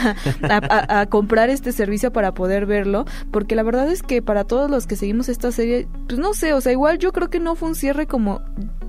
a, 0.43 1.07
comprar 1.07 1.51
este 1.51 1.73
servicio 1.73 2.13
para 2.13 2.33
poder 2.35 2.67
verlo, 2.67 3.05
porque 3.31 3.55
la 3.55 3.63
verdad 3.63 3.91
es 3.91 4.03
que 4.03 4.23
para 4.23 4.45
todos 4.45 4.71
los 4.71 4.87
que 4.87 4.97
seguimos 4.97 5.29
esta 5.29 5.53
serie, 5.53 5.89
pues 6.09 6.19
no 6.19 6.35
sé, 6.35 6.53
o 6.53 6.61
sea, 6.61 6.73
igual 6.73 6.99
yo 6.99 7.13
creo 7.13 7.29
que 7.29 7.41
no 7.41 7.55
fue 7.55 7.69
un 7.69 7.75
cierre 7.75 8.07
como 8.07 8.41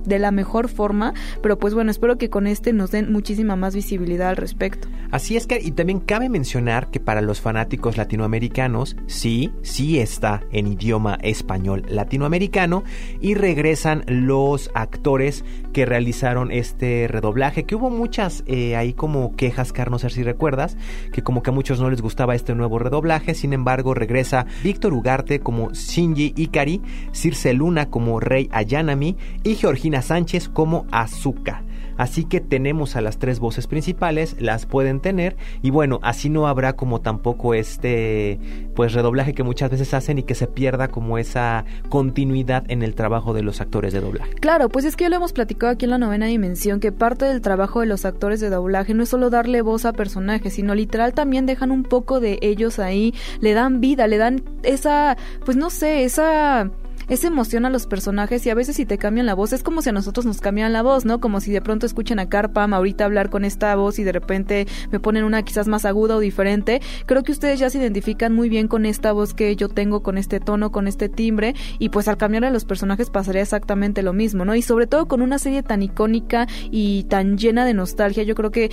de 0.04 0.18
la 0.18 0.30
mejor 0.30 0.68
forma, 0.68 1.14
pero 1.42 1.58
pues 1.58 1.74
bueno, 1.74 1.90
espero 1.90 2.18
que 2.18 2.30
con 2.30 2.46
este 2.46 2.72
nos 2.72 2.90
den 2.90 3.12
muchísima 3.12 3.56
más 3.56 3.74
visibilidad 3.74 4.30
al 4.30 4.36
respecto. 4.36 4.88
Así 5.10 5.36
es 5.36 5.46
que, 5.46 5.60
y 5.60 5.70
también 5.70 6.00
cabe 6.00 6.28
mencionar 6.28 6.90
que 6.90 7.00
para 7.00 7.20
los 7.20 7.40
fanáticos 7.40 7.96
latinoamericanos, 7.96 8.96
sí, 9.06 9.52
sí 9.62 9.98
está 9.98 10.42
en 10.50 10.66
idioma 10.66 11.18
español 11.22 11.84
latinoamericano 11.88 12.84
y 13.20 13.34
regresan 13.34 14.04
los 14.06 14.70
actores 14.74 15.44
que 15.72 15.86
realizaron 15.86 16.50
este 16.50 17.06
redoblaje, 17.08 17.64
que 17.64 17.74
hubo 17.74 17.90
muchas 17.90 18.44
eh, 18.46 18.76
ahí 18.76 18.92
como 18.92 19.34
quejas, 19.36 19.72
Carlos, 19.72 20.04
si 20.08 20.22
recuerdas, 20.22 20.76
que 21.12 21.22
como 21.22 21.42
que 21.42 21.50
a 21.50 21.52
muchos 21.52 21.80
no 21.80 21.90
les 21.90 22.00
gustaba 22.00 22.34
este 22.34 22.54
nuevo 22.54 22.78
redoblaje, 22.78 23.34
sin 23.34 23.52
embargo 23.52 23.94
regresa 23.94 24.46
Víctor 24.62 24.92
Ugarte 24.92 25.40
como 25.40 25.70
Shinji 25.72 26.34
Ikari, 26.36 26.80
Circe 27.12 27.52
Luna 27.54 27.90
como 27.90 28.20
Rey 28.20 28.48
Ayanami 28.52 29.16
y 29.42 29.54
Georgina 29.54 29.93
Sánchez 30.02 30.48
como 30.48 30.86
Azuka. 30.90 31.62
Así 31.96 32.24
que 32.24 32.40
tenemos 32.40 32.96
a 32.96 33.00
las 33.00 33.18
tres 33.18 33.38
voces 33.38 33.66
principales, 33.66 34.36
las 34.40 34.66
pueden 34.66 35.00
tener 35.00 35.36
y 35.62 35.70
bueno, 35.70 36.00
así 36.02 36.28
no 36.28 36.48
habrá 36.48 36.74
como 36.74 37.00
tampoco 37.00 37.54
este 37.54 38.38
pues 38.74 38.92
redoblaje 38.92 39.34
que 39.34 39.42
muchas 39.42 39.70
veces 39.70 39.94
hacen 39.94 40.18
y 40.18 40.24
que 40.24 40.34
se 40.34 40.46
pierda 40.46 40.88
como 40.88 41.18
esa 41.18 41.64
continuidad 41.88 42.64
en 42.68 42.82
el 42.82 42.94
trabajo 42.94 43.32
de 43.32 43.42
los 43.42 43.60
actores 43.60 43.92
de 43.92 44.00
doblaje. 44.00 44.32
Claro, 44.34 44.68
pues 44.68 44.84
es 44.84 44.96
que 44.96 45.04
ya 45.04 45.10
lo 45.10 45.16
hemos 45.16 45.32
platicado 45.32 45.72
aquí 45.72 45.84
en 45.84 45.92
la 45.92 45.98
novena 45.98 46.26
dimensión 46.26 46.80
que 46.80 46.90
parte 46.90 47.26
del 47.26 47.40
trabajo 47.40 47.80
de 47.80 47.86
los 47.86 48.04
actores 48.04 48.40
de 48.40 48.50
doblaje 48.50 48.94
no 48.94 49.04
es 49.04 49.08
solo 49.08 49.30
darle 49.30 49.62
voz 49.62 49.84
a 49.84 49.92
personajes, 49.92 50.54
sino 50.54 50.74
literal 50.74 51.14
también 51.14 51.46
dejan 51.46 51.70
un 51.70 51.84
poco 51.84 52.18
de 52.18 52.38
ellos 52.42 52.78
ahí, 52.78 53.14
le 53.40 53.52
dan 53.52 53.80
vida, 53.80 54.06
le 54.06 54.18
dan 54.18 54.42
esa 54.62 55.16
pues 55.44 55.56
no 55.56 55.70
sé, 55.70 56.04
esa 56.04 56.70
esa 57.08 57.26
emoción 57.26 57.64
a 57.64 57.70
los 57.70 57.86
personajes 57.86 58.44
y 58.46 58.50
a 58.50 58.54
veces 58.54 58.76
si 58.76 58.86
te 58.86 58.98
cambian 58.98 59.26
la 59.26 59.34
voz 59.34 59.52
es 59.52 59.62
como 59.62 59.82
si 59.82 59.90
a 59.90 59.92
nosotros 59.92 60.26
nos 60.26 60.40
cambian 60.40 60.72
la 60.72 60.82
voz, 60.82 61.04
¿no? 61.04 61.20
Como 61.20 61.40
si 61.40 61.52
de 61.52 61.60
pronto 61.60 61.86
escuchen 61.86 62.18
a 62.18 62.28
Carpam 62.28 62.74
ahorita 62.74 63.04
hablar 63.04 63.30
con 63.30 63.44
esta 63.44 63.74
voz 63.76 63.98
y 63.98 64.04
de 64.04 64.12
repente 64.12 64.66
me 64.90 65.00
ponen 65.00 65.24
una 65.24 65.42
quizás 65.42 65.68
más 65.68 65.84
aguda 65.84 66.16
o 66.16 66.20
diferente. 66.20 66.80
Creo 67.06 67.22
que 67.22 67.32
ustedes 67.32 67.58
ya 67.60 67.70
se 67.70 67.78
identifican 67.78 68.34
muy 68.34 68.48
bien 68.48 68.68
con 68.68 68.86
esta 68.86 69.12
voz 69.12 69.34
que 69.34 69.54
yo 69.56 69.68
tengo, 69.68 70.02
con 70.02 70.18
este 70.18 70.40
tono, 70.40 70.72
con 70.72 70.88
este 70.88 71.08
timbre 71.08 71.54
y 71.78 71.90
pues 71.90 72.08
al 72.08 72.16
cambiar 72.16 72.44
a 72.44 72.50
los 72.50 72.64
personajes 72.64 73.10
pasaría 73.10 73.42
exactamente 73.42 74.02
lo 74.02 74.12
mismo, 74.12 74.44
¿no? 74.44 74.54
Y 74.54 74.62
sobre 74.62 74.86
todo 74.86 75.06
con 75.06 75.22
una 75.22 75.38
serie 75.38 75.62
tan 75.62 75.82
icónica 75.82 76.46
y 76.70 77.04
tan 77.04 77.38
llena 77.38 77.64
de 77.64 77.74
nostalgia, 77.74 78.22
yo 78.22 78.34
creo 78.34 78.50
que 78.50 78.70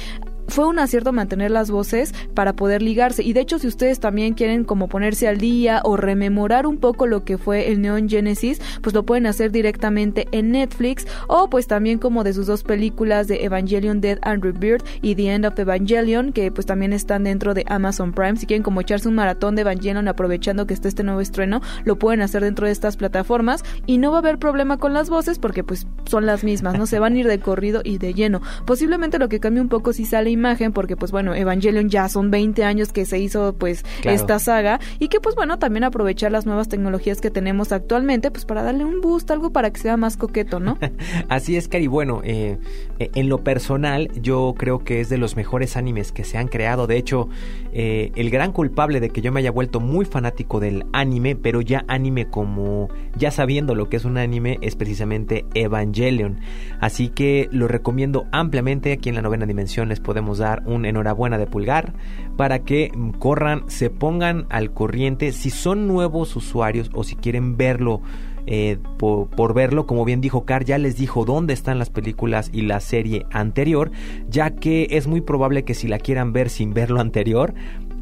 fue 0.47 0.67
un 0.67 0.79
acierto 0.79 1.11
mantener 1.11 1.51
las 1.51 1.71
voces 1.71 2.13
para 2.33 2.53
poder 2.53 2.81
ligarse. 2.81 3.23
Y 3.23 3.33
de 3.33 3.41
hecho, 3.41 3.59
si 3.59 3.67
ustedes 3.67 3.99
también 3.99 4.33
quieren 4.33 4.63
como 4.63 4.87
ponerse 4.87 5.27
al 5.27 5.37
día 5.37 5.81
o 5.83 5.97
rememorar 5.97 6.67
un 6.67 6.77
poco 6.77 7.07
lo 7.07 7.23
que 7.23 7.37
fue 7.37 7.71
el 7.71 7.81
Neon 7.81 8.09
Genesis, 8.09 8.61
pues 8.81 8.93
lo 8.93 9.05
pueden 9.05 9.25
hacer 9.25 9.51
directamente 9.51 10.27
en 10.31 10.51
Netflix 10.51 11.05
o 11.27 11.49
pues 11.49 11.67
también 11.67 11.99
como 11.99 12.23
de 12.23 12.33
sus 12.33 12.47
dos 12.47 12.63
películas 12.63 13.27
de 13.27 13.43
Evangelion 13.45 14.01
Dead 14.01 14.19
and 14.21 14.43
Rebirth 14.43 14.85
y 15.01 15.15
The 15.15 15.33
End 15.33 15.45
of 15.45 15.57
Evangelion, 15.57 16.33
que 16.33 16.51
pues 16.51 16.65
también 16.65 16.93
están 16.93 17.23
dentro 17.23 17.53
de 17.53 17.65
Amazon 17.67 18.13
Prime. 18.13 18.37
Si 18.37 18.45
quieren 18.45 18.63
como 18.63 18.81
echarse 18.81 19.07
un 19.07 19.15
maratón 19.15 19.55
de 19.55 19.61
Evangelion 19.61 20.07
aprovechando 20.07 20.67
que 20.67 20.73
está 20.73 20.87
este 20.87 21.03
nuevo 21.03 21.21
estreno, 21.21 21.61
lo 21.85 21.97
pueden 21.97 22.21
hacer 22.21 22.43
dentro 22.43 22.65
de 22.65 22.71
estas 22.71 22.97
plataformas 22.97 23.63
y 23.85 23.97
no 23.97 24.11
va 24.11 24.17
a 24.17 24.19
haber 24.19 24.39
problema 24.39 24.77
con 24.77 24.93
las 24.93 25.09
voces 25.09 25.39
porque 25.39 25.63
pues 25.63 25.87
son 26.05 26.25
las 26.25 26.43
mismas, 26.43 26.77
no 26.77 26.85
se 26.85 26.99
van 26.99 27.15
a 27.15 27.19
ir 27.19 27.27
de 27.27 27.39
corrido 27.39 27.81
y 27.83 27.97
de 27.97 28.13
lleno. 28.13 28.41
Posiblemente 28.65 29.19
lo 29.19 29.29
que 29.29 29.39
cambie 29.39 29.61
un 29.61 29.69
poco 29.69 29.93
si 29.93 30.05
sale 30.05 30.30
imagen, 30.31 30.73
porque 30.73 30.95
pues 30.95 31.11
bueno, 31.11 31.35
Evangelion 31.35 31.89
ya 31.89 32.09
son 32.09 32.31
20 32.31 32.63
años 32.63 32.91
que 32.91 33.05
se 33.05 33.19
hizo 33.19 33.53
pues 33.53 33.83
esta 34.03 34.39
saga 34.39 34.79
y 34.99 35.07
que 35.07 35.19
pues 35.19 35.35
bueno, 35.35 35.59
también 35.59 35.83
aprovechar 35.83 36.31
las 36.31 36.45
nuevas 36.45 36.69
tecnologías 36.69 37.21
que 37.21 37.31
tenemos 37.31 37.71
actualmente 37.71 38.31
pues 38.31 38.45
para 38.45 38.63
darle 38.63 38.85
un 38.85 39.01
boost, 39.01 39.29
algo 39.31 39.51
para 39.51 39.71
que 39.71 39.79
sea 39.79 39.97
más 39.97 40.17
coqueto, 40.17 40.59
¿no? 40.59 40.77
Así 41.29 41.55
es, 41.55 41.67
Cari. 41.67 41.87
Bueno, 41.87 42.21
eh, 42.23 42.57
eh, 42.99 43.11
en 43.15 43.29
lo 43.29 43.39
personal 43.39 44.09
yo 44.21 44.53
creo 44.57 44.83
que 44.83 45.01
es 45.01 45.09
de 45.09 45.17
los 45.17 45.35
mejores 45.35 45.77
animes 45.77 46.11
que 46.11 46.23
se 46.23 46.37
han 46.37 46.47
creado. 46.47 46.87
De 46.87 46.97
hecho, 46.97 47.29
eh, 47.73 48.11
el 48.15 48.29
gran 48.29 48.51
culpable 48.51 48.99
de 48.99 49.09
que 49.09 49.21
yo 49.21 49.31
me 49.31 49.39
haya 49.39 49.51
vuelto 49.51 49.79
muy 49.79 50.05
fanático 50.05 50.59
del 50.59 50.85
anime, 50.93 51.35
pero 51.35 51.61
ya 51.61 51.83
anime 51.87 52.27
como 52.27 52.89
ya 53.15 53.31
sabiendo 53.31 53.75
lo 53.75 53.89
que 53.89 53.97
es 53.97 54.05
un 54.05 54.17
anime, 54.17 54.57
es 54.61 54.75
precisamente 54.75 55.45
Evangelion. 55.53 56.39
Así 56.79 57.09
que 57.09 57.49
lo 57.51 57.67
recomiendo 57.67 58.25
ampliamente. 58.31 58.91
Aquí 58.91 59.09
en 59.09 59.15
la 59.15 59.21
novena 59.21 59.45
dimensión 59.45 59.89
les 59.89 59.99
podemos 59.99 60.20
dar 60.37 60.63
un 60.65 60.85
enhorabuena 60.85 61.37
de 61.37 61.47
pulgar 61.47 61.93
para 62.37 62.59
que 62.59 62.91
corran, 63.19 63.63
se 63.67 63.89
pongan 63.89 64.45
al 64.49 64.71
corriente 64.71 65.31
si 65.31 65.49
son 65.49 65.87
nuevos 65.87 66.35
usuarios 66.35 66.89
o 66.93 67.03
si 67.03 67.15
quieren 67.15 67.57
verlo. 67.57 68.01
Eh, 68.47 68.79
por, 68.97 69.53
verlo, 69.53 69.85
como 69.85 70.03
bien 70.03 70.19
dijo 70.19 70.45
Car, 70.45 70.65
ya 70.65 70.79
les 70.79 70.97
dijo 70.97 71.25
dónde 71.25 71.53
están 71.53 71.77
las 71.77 71.91
películas 71.91 72.49
y 72.51 72.63
la 72.63 72.79
serie 72.79 73.27
anterior, 73.31 73.91
ya 74.29 74.49
que 74.51 74.87
es 74.91 75.05
muy 75.05 75.21
probable 75.21 75.63
que 75.63 75.75
si 75.75 75.87
la 75.87 75.99
quieran 75.99 76.33
ver 76.33 76.49
sin 76.49 76.73
ver 76.73 76.89
lo 76.89 76.99
anterior, 76.99 77.53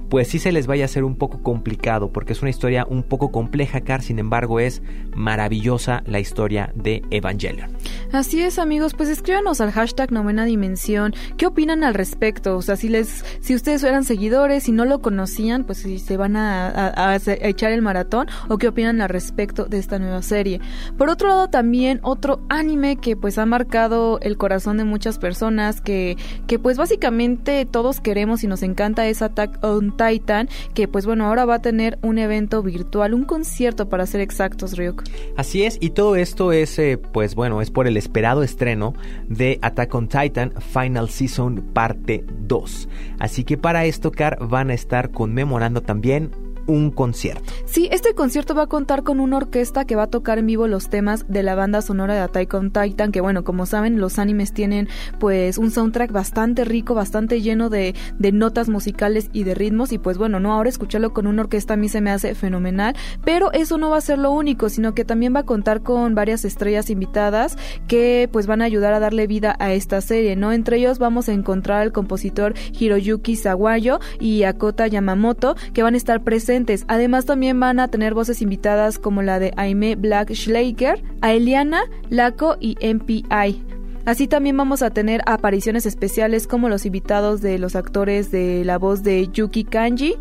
pues 0.10 0.28
sí 0.28 0.40
se 0.40 0.52
les 0.52 0.68
vaya 0.68 0.84
a 0.84 0.86
hacer 0.86 1.04
un 1.04 1.16
poco 1.16 1.42
complicado, 1.44 2.12
porque 2.12 2.34
es 2.34 2.42
una 2.42 2.50
historia 2.50 2.86
un 2.90 3.04
poco 3.04 3.32
compleja, 3.32 3.82
Car, 3.82 4.02
sin 4.02 4.20
embargo 4.20 4.60
es 4.60 4.82
maravillosa 5.16 6.04
la 6.06 6.20
historia 6.20 6.72
de 6.76 7.04
Evangelion. 7.12 7.70
Así 8.12 8.42
es, 8.42 8.58
amigos, 8.60 8.94
pues 8.96 9.10
escríbanos 9.10 9.62
al 9.62 9.72
hashtag 9.72 10.12
novena 10.12 10.46
dimensión, 10.46 11.14
¿qué 11.38 11.46
opinan 11.46 11.84
al 11.84 11.94
respecto? 11.94 12.58
O 12.58 12.62
sea, 12.62 12.76
si 12.76 12.90
les, 12.90 13.24
si 13.40 13.54
ustedes 13.54 13.84
eran 13.84 14.04
seguidores 14.04 14.68
y 14.68 14.72
no 14.72 14.86
lo 14.86 15.00
conocían, 15.00 15.64
pues 15.64 15.80
si 15.80 16.00
se 16.00 16.18
van 16.18 16.36
a, 16.36 17.16
echar 17.42 17.72
el 17.72 17.82
maratón, 17.82 18.28
o 18.48 18.58
qué 18.58 18.68
opinan 18.68 19.02
al 19.02 19.10
respecto 19.10 19.66
de 19.66 19.78
esta 19.78 20.00
nueva 20.00 20.22
serie. 20.22 20.60
Por 20.98 21.10
otro 21.10 21.28
lado, 21.28 21.50
también 21.50 22.00
otro 22.02 22.42
anime 22.50 22.96
que 22.96 23.16
pues 23.16 23.38
ha 23.38 23.46
marcado 23.46 24.20
el 24.22 24.38
corazón 24.38 24.78
de 24.78 24.84
muchas 24.86 25.20
personas, 25.20 25.82
que, 25.82 26.18
que 26.48 26.58
pues 26.58 26.78
básicamente 26.78 27.66
todos 27.66 28.02
queremos 28.02 28.44
y 28.44 28.48
nos 28.48 28.64
encanta 28.64 29.08
es 29.08 29.22
Attack 29.22 29.64
on 29.64 29.99
Titan, 30.00 30.50
que 30.74 30.88
pues 30.88 31.06
bueno, 31.06 31.26
ahora 31.26 31.46
va 31.46 31.56
a 31.56 31.62
tener 31.62 32.00
un 32.02 32.18
evento 32.18 32.64
virtual, 32.64 33.14
un 33.14 33.26
concierto 33.26 33.90
para 33.90 34.06
ser 34.06 34.22
exactos, 34.22 34.78
Ryuk. 34.78 35.04
Así 35.36 35.64
es, 35.64 35.78
y 35.82 35.90
todo 35.90 36.16
esto 36.16 36.54
es 36.54 36.80
eh, 36.80 36.98
pues 36.98 37.36
bueno, 37.36 37.62
es 37.62 37.70
por 37.70 37.88
el 37.88 37.98
esperado 37.98 38.44
estreno 38.44 38.94
de 39.28 39.60
Attack 39.62 39.94
on 39.94 40.08
Titan 40.08 40.54
Final 40.62 41.10
Season 41.10 41.62
parte 41.74 42.24
2. 42.48 42.90
Así 43.20 43.44
que 43.44 43.58
para 43.58 43.86
esto, 43.86 44.12
Car, 44.12 44.38
van 44.40 44.70
a 44.70 44.74
estar 44.74 45.12
conmemorando 45.12 45.82
también 45.82 46.32
un 46.70 46.92
concierto. 46.92 47.52
Sí, 47.66 47.90
este 47.92 48.14
concierto 48.14 48.56
va 48.56 48.64
a 48.64 48.68
contar 48.68 49.04
con 49.04 49.20
una 49.20 49.38
orquesta 49.38 49.86
que 49.86 49.96
va 49.96 50.04
a 50.04 50.08
tocar 50.08 50.38
en 50.38 50.46
vivo 50.46 50.68
los 50.68 50.90
temas 50.90 51.26
de 51.28 51.44
la 51.44 51.56
banda 51.56 51.82
sonora 51.82 52.14
de 52.14 52.22
Attack 52.22 52.54
on 52.54 52.72
Titan, 52.72 53.12
que 53.12 53.22
bueno, 53.22 53.44
como 53.44 53.66
saben, 53.66 54.00
los 54.00 54.20
animes 54.20 54.54
tienen 54.54 54.88
pues 55.20 55.58
un 55.58 55.72
soundtrack 55.72 56.12
bastante 56.12 56.64
rico, 56.66 56.94
bastante 56.94 57.42
lleno 57.42 57.70
de, 57.70 57.96
de 58.18 58.32
notas 58.32 58.70
musicales 58.70 59.30
y 59.34 59.44
de 59.44 59.56
ritmos, 59.56 59.92
y 59.92 59.98
pues 59.98 60.18
bueno, 60.18 60.40
no, 60.40 60.54
ahora 60.54 60.70
escucharlo 60.70 61.14
con 61.14 61.28
una 61.28 61.42
orquesta 61.42 61.74
a 61.74 61.78
mí 61.78 61.90
se 61.90 62.02
me 62.02 62.12
hace 62.12 62.36
fenomenal, 62.36 62.96
pero 63.26 63.52
eso 63.52 63.78
no 63.78 63.90
va 63.90 63.98
a 63.98 64.02
ser 64.02 64.20
lo 64.20 64.32
único, 64.32 64.70
sino 64.70 64.94
que 64.94 65.06
también 65.06 65.36
va 65.36 65.42
a 65.42 65.46
contar 65.46 65.82
con 65.82 66.16
varias 66.16 66.46
estrellas 66.46 66.90
invitadas 66.90 67.58
que 67.88 68.30
pues 68.32 68.48
van 68.48 68.62
a 68.62 68.66
ayudar 68.66 68.94
a 68.94 69.00
darle 69.00 69.28
vida 69.28 69.56
a 69.60 69.74
esta 69.74 70.02
serie, 70.02 70.36
¿no? 70.36 70.52
Entre 70.52 70.78
ellos 70.78 71.00
vamos 71.00 71.30
a 71.30 71.34
encontrar 71.34 71.82
al 71.82 71.92
compositor 71.92 72.54
Hiroyuki 72.80 73.36
Sawayo 73.36 74.00
y 74.20 74.44
Akota 74.44 74.88
Yamamoto, 74.88 75.56
que 75.74 75.84
van 75.84 75.96
a 75.96 75.98
estar 75.98 76.24
presentes 76.24 76.59
Además 76.88 77.26
también 77.26 77.60
van 77.60 77.80
a 77.80 77.88
tener 77.88 78.14
voces 78.14 78.42
invitadas 78.42 79.00
como 79.00 79.22
la 79.22 79.40
de 79.40 79.54
Aime 79.58 79.96
Black 79.96 80.34
Schleicher, 80.34 81.02
Aeliana, 81.22 81.82
Laco 82.10 82.58
y 82.60 82.76
MPI. 82.82 83.64
Así 84.06 84.28
también 84.28 84.58
vamos 84.58 84.82
a 84.82 84.90
tener 84.90 85.22
apariciones 85.26 85.86
especiales 85.86 86.48
como 86.48 86.70
los 86.70 86.86
invitados 86.86 87.42
de 87.42 87.60
los 87.60 87.76
actores 87.76 88.32
de 88.32 88.64
la 88.66 88.78
voz 88.78 89.04
de 89.04 89.28
Yuki 89.28 89.64
Kanji, 89.64 90.16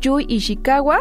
Yui 0.00 0.24
Ishikawa 0.28 1.00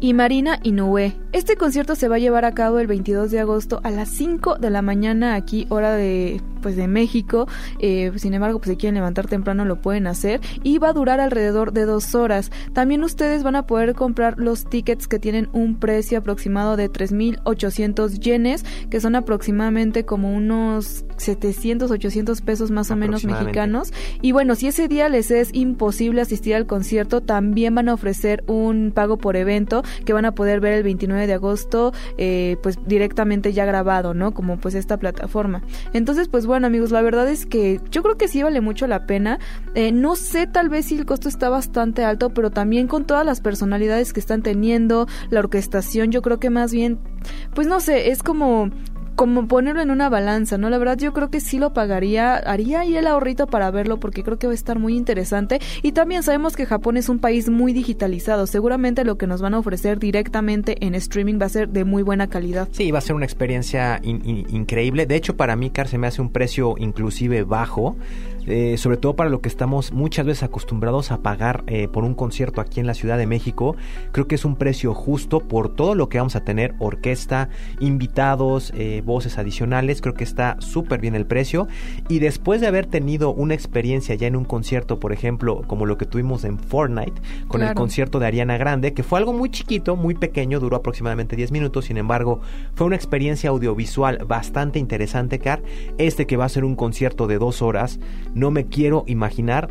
y 0.00 0.12
Marina 0.12 0.58
Inoue. 0.62 1.23
Este 1.34 1.56
concierto 1.56 1.96
se 1.96 2.06
va 2.06 2.14
a 2.14 2.18
llevar 2.20 2.44
a 2.44 2.54
cabo 2.54 2.78
el 2.78 2.86
22 2.86 3.32
de 3.32 3.40
agosto 3.40 3.80
a 3.82 3.90
las 3.90 4.08
5 4.08 4.58
de 4.58 4.70
la 4.70 4.82
mañana 4.82 5.34
aquí 5.34 5.66
hora 5.68 5.92
de 5.92 6.40
pues 6.64 6.76
de 6.76 6.88
México. 6.88 7.46
Eh, 7.78 8.10
sin 8.16 8.32
embargo, 8.32 8.58
pues 8.58 8.70
si 8.70 8.76
quieren 8.78 8.94
levantar 8.94 9.26
temprano 9.26 9.66
lo 9.66 9.82
pueden 9.82 10.06
hacer 10.06 10.40
y 10.62 10.78
va 10.78 10.88
a 10.88 10.92
durar 10.94 11.20
alrededor 11.20 11.72
de 11.72 11.84
dos 11.84 12.14
horas. 12.14 12.50
También 12.72 13.04
ustedes 13.04 13.42
van 13.42 13.54
a 13.54 13.66
poder 13.66 13.94
comprar 13.94 14.38
los 14.38 14.64
tickets 14.64 15.06
que 15.06 15.18
tienen 15.18 15.50
un 15.52 15.78
precio 15.78 16.16
aproximado 16.16 16.78
de 16.78 16.90
3.800 16.90 18.18
yenes, 18.18 18.64
que 18.88 19.00
son 19.00 19.14
aproximadamente 19.14 20.06
como 20.06 20.32
unos 20.34 21.04
700, 21.18 21.90
800 21.90 22.40
pesos 22.40 22.70
más 22.70 22.90
o 22.90 22.96
menos 22.96 23.26
mexicanos. 23.26 23.92
Y 24.22 24.32
bueno, 24.32 24.54
si 24.54 24.68
ese 24.68 24.88
día 24.88 25.10
les 25.10 25.30
es 25.30 25.50
imposible 25.52 26.22
asistir 26.22 26.54
al 26.54 26.66
concierto, 26.66 27.20
también 27.20 27.74
van 27.74 27.90
a 27.90 27.94
ofrecer 27.94 28.42
un 28.46 28.90
pago 28.94 29.18
por 29.18 29.36
evento 29.36 29.82
que 30.06 30.14
van 30.14 30.24
a 30.24 30.32
poder 30.34 30.60
ver 30.60 30.72
el 30.72 30.82
29 30.82 31.23
de 31.26 31.34
agosto, 31.34 31.92
eh, 32.18 32.56
pues 32.62 32.78
directamente 32.86 33.52
ya 33.52 33.64
grabado, 33.64 34.14
¿no? 34.14 34.32
Como 34.32 34.58
pues 34.58 34.74
esta 34.74 34.96
plataforma. 34.96 35.62
Entonces, 35.92 36.28
pues 36.28 36.46
bueno 36.46 36.66
amigos, 36.66 36.90
la 36.90 37.02
verdad 37.02 37.28
es 37.28 37.46
que 37.46 37.80
yo 37.90 38.02
creo 38.02 38.16
que 38.16 38.28
sí 38.28 38.42
vale 38.42 38.60
mucho 38.60 38.86
la 38.86 39.06
pena. 39.06 39.38
Eh, 39.74 39.92
no 39.92 40.16
sé 40.16 40.46
tal 40.46 40.68
vez 40.68 40.86
si 40.86 40.96
el 40.96 41.06
costo 41.06 41.28
está 41.28 41.48
bastante 41.48 42.04
alto, 42.04 42.30
pero 42.30 42.50
también 42.50 42.86
con 42.88 43.04
todas 43.04 43.24
las 43.24 43.40
personalidades 43.40 44.12
que 44.12 44.20
están 44.20 44.42
teniendo, 44.42 45.06
la 45.30 45.40
orquestación, 45.40 46.10
yo 46.10 46.22
creo 46.22 46.38
que 46.38 46.50
más 46.50 46.72
bien, 46.72 46.98
pues 47.54 47.66
no 47.66 47.80
sé, 47.80 48.10
es 48.10 48.22
como 48.22 48.70
como 49.14 49.46
ponerlo 49.48 49.82
en 49.82 49.90
una 49.90 50.08
balanza, 50.08 50.58
¿no? 50.58 50.70
La 50.70 50.78
verdad 50.78 50.98
yo 50.98 51.12
creo 51.12 51.30
que 51.30 51.40
sí 51.40 51.58
lo 51.58 51.72
pagaría, 51.72 52.36
haría 52.36 52.80
ahí 52.80 52.96
el 52.96 53.06
ahorrito 53.06 53.46
para 53.46 53.70
verlo 53.70 53.98
porque 53.98 54.22
creo 54.22 54.38
que 54.38 54.46
va 54.46 54.52
a 54.52 54.54
estar 54.54 54.78
muy 54.78 54.96
interesante 54.96 55.60
y 55.82 55.92
también 55.92 56.22
sabemos 56.22 56.56
que 56.56 56.66
Japón 56.66 56.96
es 56.96 57.08
un 57.08 57.18
país 57.18 57.48
muy 57.48 57.72
digitalizado, 57.72 58.46
seguramente 58.46 59.04
lo 59.04 59.16
que 59.16 59.26
nos 59.26 59.40
van 59.40 59.54
a 59.54 59.58
ofrecer 59.58 59.98
directamente 59.98 60.84
en 60.84 60.94
streaming 60.94 61.38
va 61.40 61.46
a 61.46 61.50
ser 61.50 61.68
de 61.68 61.84
muy 61.84 62.02
buena 62.02 62.28
calidad. 62.28 62.68
Sí, 62.72 62.90
va 62.90 62.98
a 62.98 63.02
ser 63.02 63.16
una 63.16 63.24
experiencia 63.24 64.00
increíble, 64.02 65.06
de 65.06 65.16
hecho 65.16 65.36
para 65.36 65.56
mí 65.56 65.70
Car 65.70 65.88
se 65.88 65.98
me 65.98 66.06
hace 66.06 66.20
un 66.20 66.30
precio 66.30 66.74
inclusive 66.78 67.44
bajo 67.44 67.96
eh, 68.46 68.76
sobre 68.78 68.96
todo 68.96 69.16
para 69.16 69.30
lo 69.30 69.40
que 69.40 69.48
estamos 69.48 69.92
muchas 69.92 70.26
veces 70.26 70.42
acostumbrados 70.42 71.10
a 71.10 71.18
pagar 71.18 71.64
eh, 71.66 71.88
por 71.88 72.04
un 72.04 72.14
concierto 72.14 72.60
aquí 72.60 72.80
en 72.80 72.86
la 72.86 72.94
Ciudad 72.94 73.18
de 73.18 73.26
México. 73.26 73.76
Creo 74.12 74.26
que 74.26 74.34
es 74.34 74.44
un 74.44 74.56
precio 74.56 74.94
justo 74.94 75.40
por 75.40 75.74
todo 75.74 75.94
lo 75.94 76.08
que 76.08 76.18
vamos 76.18 76.36
a 76.36 76.44
tener, 76.44 76.74
orquesta, 76.78 77.48
invitados, 77.80 78.72
eh, 78.76 79.02
voces 79.04 79.38
adicionales, 79.38 80.00
creo 80.00 80.14
que 80.14 80.24
está 80.24 80.56
súper 80.60 81.00
bien 81.00 81.14
el 81.14 81.26
precio. 81.26 81.68
Y 82.08 82.18
después 82.18 82.60
de 82.60 82.66
haber 82.66 82.86
tenido 82.86 83.32
una 83.32 83.54
experiencia 83.54 84.14
ya 84.14 84.26
en 84.26 84.36
un 84.36 84.44
concierto, 84.44 85.00
por 85.00 85.12
ejemplo, 85.12 85.62
como 85.66 85.86
lo 85.86 85.96
que 85.96 86.06
tuvimos 86.06 86.44
en 86.44 86.58
Fortnite, 86.58 87.20
con 87.48 87.62
el 87.62 87.74
concierto 87.74 88.18
de 88.18 88.26
Ariana 88.26 88.56
Grande, 88.56 88.94
que 88.94 89.02
fue 89.02 89.18
algo 89.18 89.32
muy 89.32 89.50
chiquito, 89.50 89.96
muy 89.96 90.14
pequeño, 90.14 90.60
duró 90.60 90.76
aproximadamente 90.76 91.36
10 91.36 91.52
minutos, 91.52 91.86
sin 91.86 91.96
embargo, 91.96 92.40
fue 92.74 92.86
una 92.86 92.96
experiencia 92.96 93.50
audiovisual 93.50 94.24
bastante 94.26 94.78
interesante, 94.78 95.38
Car. 95.38 95.62
Este 95.98 96.26
que 96.26 96.36
va 96.36 96.44
a 96.44 96.48
ser 96.48 96.64
un 96.64 96.76
concierto 96.76 97.26
de 97.26 97.38
dos 97.38 97.62
horas, 97.62 97.98
no 98.34 98.50
me 98.50 98.66
quiero 98.66 99.04
imaginar 99.06 99.70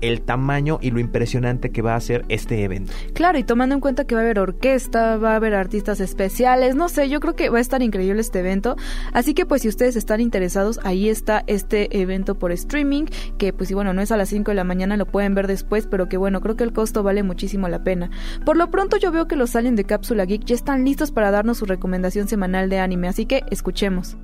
el 0.00 0.22
tamaño 0.22 0.78
y 0.80 0.90
lo 0.90 1.00
impresionante 1.00 1.70
que 1.70 1.82
va 1.82 1.94
a 1.94 2.00
ser 2.00 2.24
este 2.28 2.62
evento. 2.62 2.92
Claro, 3.14 3.38
y 3.38 3.44
tomando 3.44 3.74
en 3.74 3.80
cuenta 3.80 4.04
que 4.04 4.14
va 4.14 4.20
a 4.20 4.24
haber 4.24 4.38
orquesta, 4.38 5.16
va 5.16 5.32
a 5.32 5.36
haber 5.36 5.54
artistas 5.54 6.00
especiales, 6.00 6.74
no 6.74 6.88
sé, 6.88 7.08
yo 7.08 7.20
creo 7.20 7.34
que 7.34 7.48
va 7.48 7.58
a 7.58 7.60
estar 7.60 7.82
increíble 7.82 8.20
este 8.20 8.40
evento. 8.40 8.76
Así 9.12 9.34
que 9.34 9.46
pues 9.46 9.62
si 9.62 9.68
ustedes 9.68 9.96
están 9.96 10.20
interesados, 10.20 10.80
ahí 10.84 11.08
está 11.08 11.44
este 11.46 12.00
evento 12.00 12.36
por 12.36 12.52
streaming, 12.52 13.06
que 13.38 13.52
pues 13.52 13.72
bueno, 13.72 13.92
no 13.92 14.02
es 14.02 14.12
a 14.12 14.16
las 14.16 14.28
5 14.28 14.50
de 14.50 14.54
la 14.54 14.64
mañana, 14.64 14.96
lo 14.96 15.06
pueden 15.06 15.34
ver 15.34 15.46
después, 15.46 15.86
pero 15.86 16.08
que 16.08 16.16
bueno, 16.16 16.40
creo 16.40 16.56
que 16.56 16.64
el 16.64 16.72
costo 16.72 17.02
vale 17.02 17.22
muchísimo 17.22 17.68
la 17.68 17.82
pena. 17.82 18.10
Por 18.44 18.56
lo 18.56 18.70
pronto 18.70 18.96
yo 18.96 19.10
veo 19.10 19.26
que 19.26 19.36
los 19.36 19.56
aliens 19.56 19.76
de 19.76 19.84
Cápsula 19.84 20.24
Geek 20.24 20.44
ya 20.44 20.54
están 20.54 20.84
listos 20.84 21.10
para 21.10 21.30
darnos 21.30 21.58
su 21.58 21.66
recomendación 21.66 22.28
semanal 22.28 22.68
de 22.68 22.78
anime, 22.78 23.08
así 23.08 23.26
que 23.26 23.42
escuchemos. 23.50 24.16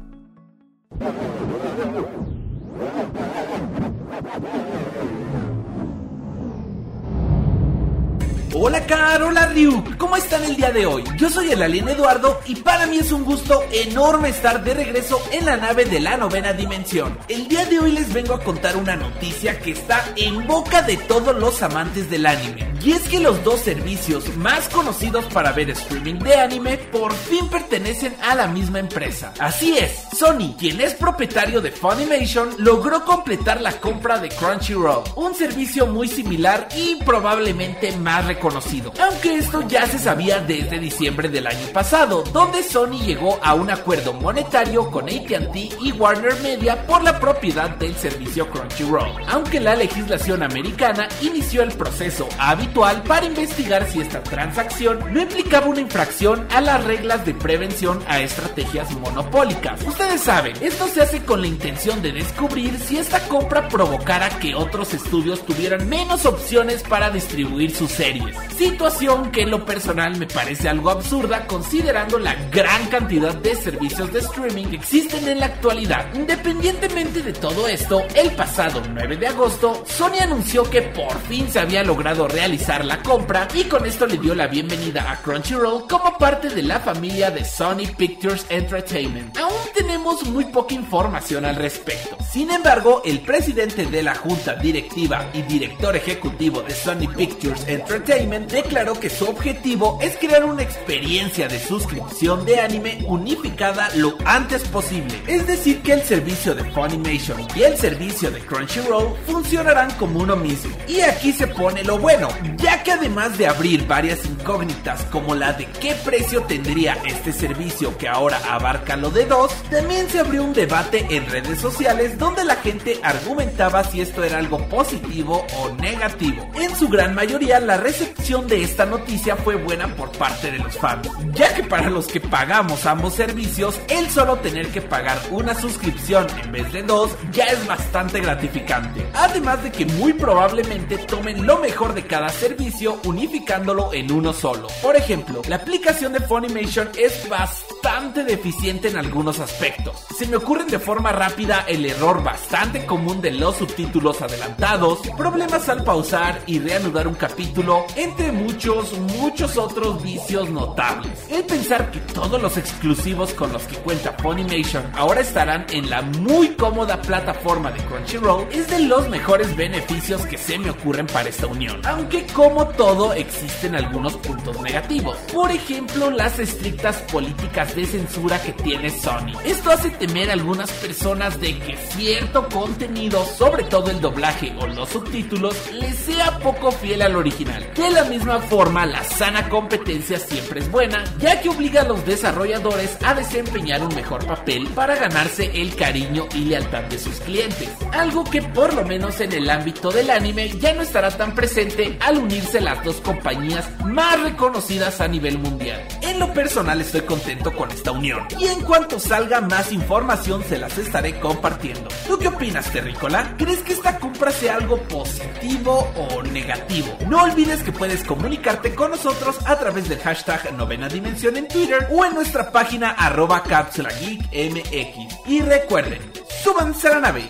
Hola 8.66 8.86
Car, 8.86 9.22
hola 9.22 9.48
Ryu, 9.48 9.84
¿cómo 9.98 10.16
están 10.16 10.42
el 10.42 10.56
día 10.56 10.70
de 10.70 10.86
hoy? 10.86 11.04
Yo 11.18 11.28
soy 11.28 11.52
el 11.52 11.62
alien 11.62 11.86
Eduardo 11.86 12.40
y 12.46 12.56
para 12.56 12.86
mí 12.86 12.96
es 12.96 13.12
un 13.12 13.22
gusto 13.22 13.62
enorme 13.70 14.30
estar 14.30 14.64
de 14.64 14.72
regreso 14.72 15.20
en 15.32 15.44
la 15.44 15.58
nave 15.58 15.84
de 15.84 16.00
la 16.00 16.16
novena 16.16 16.54
dimensión. 16.54 17.18
El 17.28 17.46
día 17.46 17.66
de 17.66 17.78
hoy 17.78 17.92
les 17.92 18.10
vengo 18.14 18.32
a 18.32 18.40
contar 18.40 18.78
una 18.78 18.96
noticia 18.96 19.60
que 19.60 19.72
está 19.72 20.02
en 20.16 20.46
boca 20.46 20.80
de 20.80 20.96
todos 20.96 21.36
los 21.36 21.62
amantes 21.62 22.08
del 22.08 22.24
anime. 22.24 22.72
Y 22.82 22.92
es 22.92 23.02
que 23.02 23.20
los 23.20 23.44
dos 23.44 23.60
servicios 23.60 24.34
más 24.38 24.70
conocidos 24.70 25.26
para 25.26 25.52
ver 25.52 25.68
streaming 25.68 26.20
de 26.20 26.36
anime 26.36 26.78
por 26.78 27.12
fin 27.12 27.48
pertenecen 27.48 28.16
a 28.22 28.34
la 28.34 28.46
misma 28.46 28.78
empresa. 28.78 29.34
Así 29.40 29.76
es, 29.76 30.04
Sony, 30.18 30.54
quien 30.58 30.80
es 30.80 30.94
propietario 30.94 31.60
de 31.60 31.70
Funimation, 31.70 32.48
logró 32.58 33.04
completar 33.04 33.60
la 33.60 33.72
compra 33.72 34.18
de 34.18 34.30
Crunchyroll, 34.30 35.04
un 35.16 35.34
servicio 35.34 35.86
muy 35.86 36.08
similar 36.08 36.68
y 36.74 36.96
probablemente 37.04 37.94
más 37.98 38.24
reconocido 38.24 38.53
Aunque 39.00 39.36
esto 39.36 39.62
ya 39.66 39.86
se 39.86 39.98
sabía 39.98 40.40
desde 40.40 40.78
diciembre 40.78 41.28
del 41.28 41.46
año 41.46 41.66
pasado, 41.72 42.22
donde 42.32 42.62
Sony 42.62 43.00
llegó 43.04 43.38
a 43.42 43.54
un 43.54 43.70
acuerdo 43.70 44.12
monetario 44.12 44.90
con 44.90 45.08
ATT 45.08 45.56
y 45.80 45.92
Warner 45.92 46.40
Media 46.40 46.86
por 46.86 47.02
la 47.02 47.18
propiedad 47.18 47.70
del 47.70 47.94
servicio 47.96 48.48
Crunchyroll. 48.50 49.10
Aunque 49.28 49.60
la 49.60 49.74
legislación 49.74 50.42
americana 50.42 51.08
inició 51.20 51.62
el 51.62 51.72
proceso 51.72 52.28
habitual 52.38 53.02
para 53.02 53.26
investigar 53.26 53.88
si 53.90 54.00
esta 54.00 54.22
transacción 54.22 55.12
no 55.12 55.20
implicaba 55.20 55.66
una 55.66 55.80
infracción 55.80 56.46
a 56.54 56.60
las 56.60 56.84
reglas 56.84 57.24
de 57.24 57.34
prevención 57.34 58.00
a 58.08 58.20
estrategias 58.20 58.90
monopólicas. 58.92 59.82
Ustedes 59.82 60.20
saben, 60.20 60.54
esto 60.60 60.86
se 60.86 61.02
hace 61.02 61.24
con 61.24 61.40
la 61.40 61.46
intención 61.46 62.02
de 62.02 62.12
descubrir 62.12 62.78
si 62.78 62.98
esta 62.98 63.20
compra 63.28 63.68
provocara 63.68 64.28
que 64.38 64.54
otros 64.54 64.94
estudios 64.94 65.44
tuvieran 65.44 65.88
menos 65.88 66.26
opciones 66.26 66.82
para 66.82 67.10
distribuir 67.10 67.74
sus 67.74 67.90
series. 67.90 68.36
Situación 68.56 69.32
que 69.32 69.42
en 69.42 69.50
lo 69.50 69.64
personal 69.64 70.16
me 70.16 70.26
parece 70.26 70.68
algo 70.68 70.90
absurda 70.90 71.46
considerando 71.46 72.18
la 72.18 72.34
gran 72.50 72.86
cantidad 72.86 73.34
de 73.34 73.56
servicios 73.56 74.12
de 74.12 74.20
streaming 74.20 74.66
que 74.66 74.76
existen 74.76 75.26
en 75.28 75.40
la 75.40 75.46
actualidad. 75.46 76.14
Independientemente 76.14 77.22
de 77.22 77.32
todo 77.32 77.66
esto, 77.66 78.02
el 78.14 78.30
pasado 78.32 78.82
9 78.88 79.16
de 79.16 79.26
agosto, 79.26 79.84
Sony 79.86 80.20
anunció 80.20 80.68
que 80.70 80.82
por 80.82 81.18
fin 81.22 81.48
se 81.50 81.58
había 81.58 81.82
logrado 81.82 82.28
realizar 82.28 82.84
la 82.84 83.02
compra 83.02 83.48
y 83.54 83.64
con 83.64 83.86
esto 83.86 84.06
le 84.06 84.18
dio 84.18 84.34
la 84.34 84.46
bienvenida 84.46 85.10
a 85.10 85.16
Crunchyroll 85.20 85.88
como 85.88 86.16
parte 86.18 86.48
de 86.48 86.62
la 86.62 86.80
familia 86.80 87.30
de 87.30 87.44
Sony 87.44 87.86
Pictures 87.96 88.46
Entertainment. 88.48 89.36
Aún 89.36 89.52
tenemos 89.74 90.24
muy 90.26 90.44
poca 90.46 90.74
información 90.74 91.44
al 91.44 91.56
respecto. 91.56 92.16
Sin 92.30 92.50
embargo, 92.50 93.02
el 93.04 93.20
presidente 93.20 93.86
de 93.86 94.02
la 94.02 94.14
junta 94.14 94.54
directiva 94.54 95.30
y 95.32 95.42
director 95.42 95.96
ejecutivo 95.96 96.62
de 96.62 96.74
Sony 96.74 97.08
Pictures 97.16 97.66
Entertainment 97.68 98.33
declaró 98.40 98.98
que 98.98 99.10
su 99.10 99.26
objetivo 99.26 99.98
es 100.00 100.16
crear 100.16 100.44
una 100.44 100.62
experiencia 100.62 101.48
de 101.48 101.58
suscripción 101.58 102.44
de 102.44 102.60
anime 102.60 103.04
unificada 103.06 103.88
lo 103.96 104.16
antes 104.24 104.62
posible. 104.68 105.14
Es 105.26 105.46
decir, 105.46 105.82
que 105.82 105.92
el 105.92 106.02
servicio 106.02 106.54
de 106.54 106.64
Funimation 106.72 107.46
y 107.54 107.62
el 107.62 107.76
servicio 107.76 108.30
de 108.30 108.40
Crunchyroll 108.40 109.14
funcionarán 109.26 109.90
como 109.92 110.20
uno 110.20 110.36
mismo. 110.36 110.74
Y 110.88 111.00
aquí 111.00 111.32
se 111.32 111.46
pone 111.46 111.84
lo 111.84 111.98
bueno, 111.98 112.28
ya 112.56 112.82
que 112.82 112.92
además 112.92 113.38
de 113.38 113.46
abrir 113.46 113.86
varias 113.86 114.24
incógnitas 114.24 115.02
como 115.06 115.34
la 115.34 115.52
de 115.52 115.66
qué 115.66 115.94
precio 116.04 116.42
tendría 116.42 116.94
este 117.06 117.32
servicio 117.32 117.96
que 117.98 118.08
ahora 118.08 118.40
abarca 118.50 118.96
lo 118.96 119.10
de 119.10 119.26
dos, 119.26 119.52
también 119.70 120.08
se 120.08 120.20
abrió 120.20 120.44
un 120.44 120.52
debate 120.52 121.06
en 121.10 121.26
redes 121.26 121.60
sociales 121.60 122.18
donde 122.18 122.44
la 122.44 122.56
gente 122.56 122.98
argumentaba 123.02 123.84
si 123.84 124.00
esto 124.00 124.24
era 124.24 124.38
algo 124.38 124.58
positivo 124.68 125.46
o 125.58 125.70
negativo. 125.80 126.48
En 126.54 126.74
su 126.76 126.88
gran 126.88 127.14
mayoría 127.14 127.60
la 127.60 127.76
recepción 127.76 128.13
de 128.24 128.62
esta 128.62 128.84
noticia 128.84 129.36
fue 129.36 129.54
buena 129.54 129.94
por 129.94 130.10
parte 130.12 130.50
de 130.50 130.58
los 130.58 130.76
fans, 130.76 131.08
ya 131.34 131.54
que 131.54 131.62
para 131.62 131.88
los 131.88 132.06
que 132.06 132.20
pagamos 132.20 132.84
ambos 132.84 133.14
servicios, 133.14 133.78
el 133.88 134.10
solo 134.10 134.36
tener 134.36 134.68
que 134.68 134.80
pagar 134.82 135.18
una 135.30 135.54
suscripción 135.54 136.26
en 136.42 136.50
vez 136.50 136.72
de 136.72 136.82
dos 136.82 137.12
ya 137.30 137.44
es 137.44 137.64
bastante 137.66 138.20
gratificante. 138.20 139.06
Además 139.14 139.62
de 139.62 139.70
que 139.70 139.86
muy 139.86 140.14
probablemente 140.14 140.98
tomen 140.98 141.46
lo 141.46 141.58
mejor 141.58 141.94
de 141.94 142.06
cada 142.06 142.28
servicio 142.28 142.98
unificándolo 143.04 143.92
en 143.92 144.10
uno 144.10 144.32
solo. 144.32 144.66
Por 144.82 144.96
ejemplo, 144.96 145.42
la 145.48 145.56
aplicación 145.56 146.12
de 146.12 146.20
Funimation 146.20 146.88
es 146.98 147.28
bastante 147.28 148.24
deficiente 148.24 148.88
en 148.88 148.96
algunos 148.96 149.38
aspectos. 149.38 150.06
Se 150.18 150.26
me 150.26 150.36
ocurren 150.36 150.66
de 150.66 150.78
forma 150.78 151.12
rápida 151.12 151.64
el 151.68 151.84
error 151.86 152.22
bastante 152.22 152.84
común 152.84 153.20
de 153.20 153.32
los 153.32 153.56
subtítulos 153.56 154.22
adelantados, 154.22 155.00
problemas 155.16 155.68
al 155.68 155.84
pausar 155.84 156.42
y 156.46 156.58
reanudar 156.58 157.06
un 157.06 157.14
capítulo, 157.14 157.86
entre 158.04 158.32
muchos, 158.32 158.92
muchos 159.18 159.56
otros 159.56 160.02
vicios 160.02 160.50
notables. 160.50 161.10
El 161.30 161.42
pensar 161.44 161.90
que 161.90 162.00
todos 162.00 162.40
los 162.40 162.56
exclusivos 162.58 163.32
con 163.32 163.52
los 163.52 163.62
que 163.62 163.76
cuenta 163.76 164.12
Funimation 164.12 164.84
ahora 164.94 165.22
estarán 165.22 165.66
en 165.70 165.88
la 165.88 166.02
muy 166.02 166.48
cómoda 166.48 167.00
plataforma 167.00 167.70
de 167.72 167.82
Crunchyroll 167.84 168.46
es 168.52 168.68
de 168.68 168.80
los 168.80 169.08
mejores 169.08 169.56
beneficios 169.56 170.26
que 170.26 170.36
se 170.36 170.58
me 170.58 170.70
ocurren 170.70 171.06
para 171.06 171.30
esta 171.30 171.46
unión. 171.46 171.80
Aunque 171.84 172.26
como 172.26 172.68
todo 172.68 173.14
existen 173.14 173.74
algunos 173.74 174.14
puntos 174.18 174.60
negativos. 174.60 175.16
Por 175.32 175.50
ejemplo, 175.50 176.10
las 176.10 176.38
estrictas 176.38 176.96
políticas 177.10 177.74
de 177.74 177.86
censura 177.86 178.40
que 178.42 178.52
tiene 178.52 178.90
Sony. 178.90 179.32
Esto 179.44 179.70
hace 179.70 179.90
temer 179.90 180.28
a 180.28 180.34
algunas 180.34 180.70
personas 180.72 181.40
de 181.40 181.58
que 181.58 181.76
cierto 181.96 182.48
contenido, 182.48 183.24
sobre 183.24 183.64
todo 183.64 183.90
el 183.90 184.00
doblaje 184.00 184.54
o 184.60 184.66
los 184.66 184.90
subtítulos, 184.90 185.56
les 185.72 185.94
sea 185.96 186.38
poco 186.40 186.70
fiel 186.70 187.00
al 187.00 187.16
original. 187.16 187.66
La 187.94 188.04
misma 188.04 188.40
forma, 188.40 188.86
la 188.86 189.04
sana 189.04 189.48
competencia 189.48 190.18
siempre 190.18 190.60
es 190.60 190.70
buena, 190.70 191.04
ya 191.18 191.40
que 191.40 191.48
obliga 191.48 191.82
a 191.82 191.88
los 191.88 192.04
desarrolladores 192.04 192.98
a 193.04 193.14
desempeñar 193.14 193.82
un 193.82 193.94
mejor 193.94 194.26
papel 194.26 194.66
para 194.74 194.96
ganarse 194.96 195.50
el 195.54 195.76
cariño 195.76 196.26
y 196.34 196.46
lealtad 196.46 196.82
de 196.84 196.98
sus 196.98 197.20
clientes. 197.20 197.70
Algo 197.92 198.24
que 198.24 198.42
por 198.42 198.74
lo 198.74 198.84
menos 198.84 199.20
en 199.20 199.32
el 199.32 199.48
ámbito 199.48 199.92
del 199.92 200.10
anime 200.10 200.50
ya 200.58 200.72
no 200.74 200.82
estará 200.82 201.10
tan 201.12 201.36
presente 201.36 201.96
al 202.00 202.18
unirse 202.18 202.60
las 202.60 202.82
dos 202.82 202.96
compañías 202.96 203.64
más 203.84 204.20
reconocidas 204.20 205.00
a 205.00 205.06
nivel 205.06 205.38
mundial. 205.38 205.86
En 206.02 206.18
lo 206.18 206.32
personal 206.34 206.80
estoy 206.80 207.02
contento 207.02 207.52
con 207.54 207.70
esta 207.70 207.92
unión 207.92 208.26
y 208.40 208.46
en 208.46 208.60
cuanto 208.62 208.98
salga 208.98 209.40
más 209.40 209.70
información 209.70 210.42
se 210.48 210.58
las 210.58 210.76
estaré 210.78 211.20
compartiendo. 211.20 211.88
¿Tú 212.08 212.18
qué 212.18 212.26
opinas, 212.26 212.72
Terrícola? 212.72 213.36
¿Crees 213.38 213.60
que 213.60 213.72
esta 213.72 214.00
compra 214.00 214.32
sea 214.32 214.56
algo 214.56 214.78
positivo 214.82 215.92
o 215.96 216.22
negativo? 216.24 216.96
No 217.08 217.22
olvides 217.22 217.62
que 217.62 217.72
puedes 217.84 218.02
comunicarte 218.04 218.74
con 218.74 218.92
nosotros 218.92 219.36
a 219.44 219.58
través 219.58 219.90
del 219.90 219.98
hashtag 219.98 220.54
Novena 220.54 220.88
Dimensión 220.88 221.36
en 221.36 221.46
Twitter 221.46 221.86
o 221.92 222.02
en 222.06 222.14
nuestra 222.14 222.50
página 222.50 222.92
arroba 222.92 223.42
cápsula 223.42 223.90
geek 224.00 224.22
mx. 224.32 225.26
Y 225.26 225.42
recuerden, 225.42 226.00
súbanse 226.42 226.88
a 226.88 226.92
la 226.92 227.00
nave. 227.00 227.28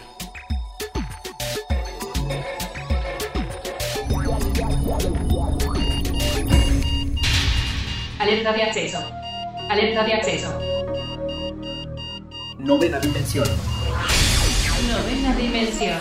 Alerta 8.20 8.52
de 8.52 8.62
acceso. 8.62 8.98
Alerta 9.68 10.04
de 10.04 10.14
acceso. 10.14 10.60
Novena 12.58 13.00
dimensión. 13.00 13.48
Novena 14.88 15.34
dimensión. 15.34 15.98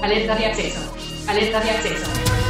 Alerta 0.00 0.36
de 0.36 0.46
acceso. 0.46 0.94
Alerta 1.26 1.60
de 1.60 1.70
acceso. 1.72 2.49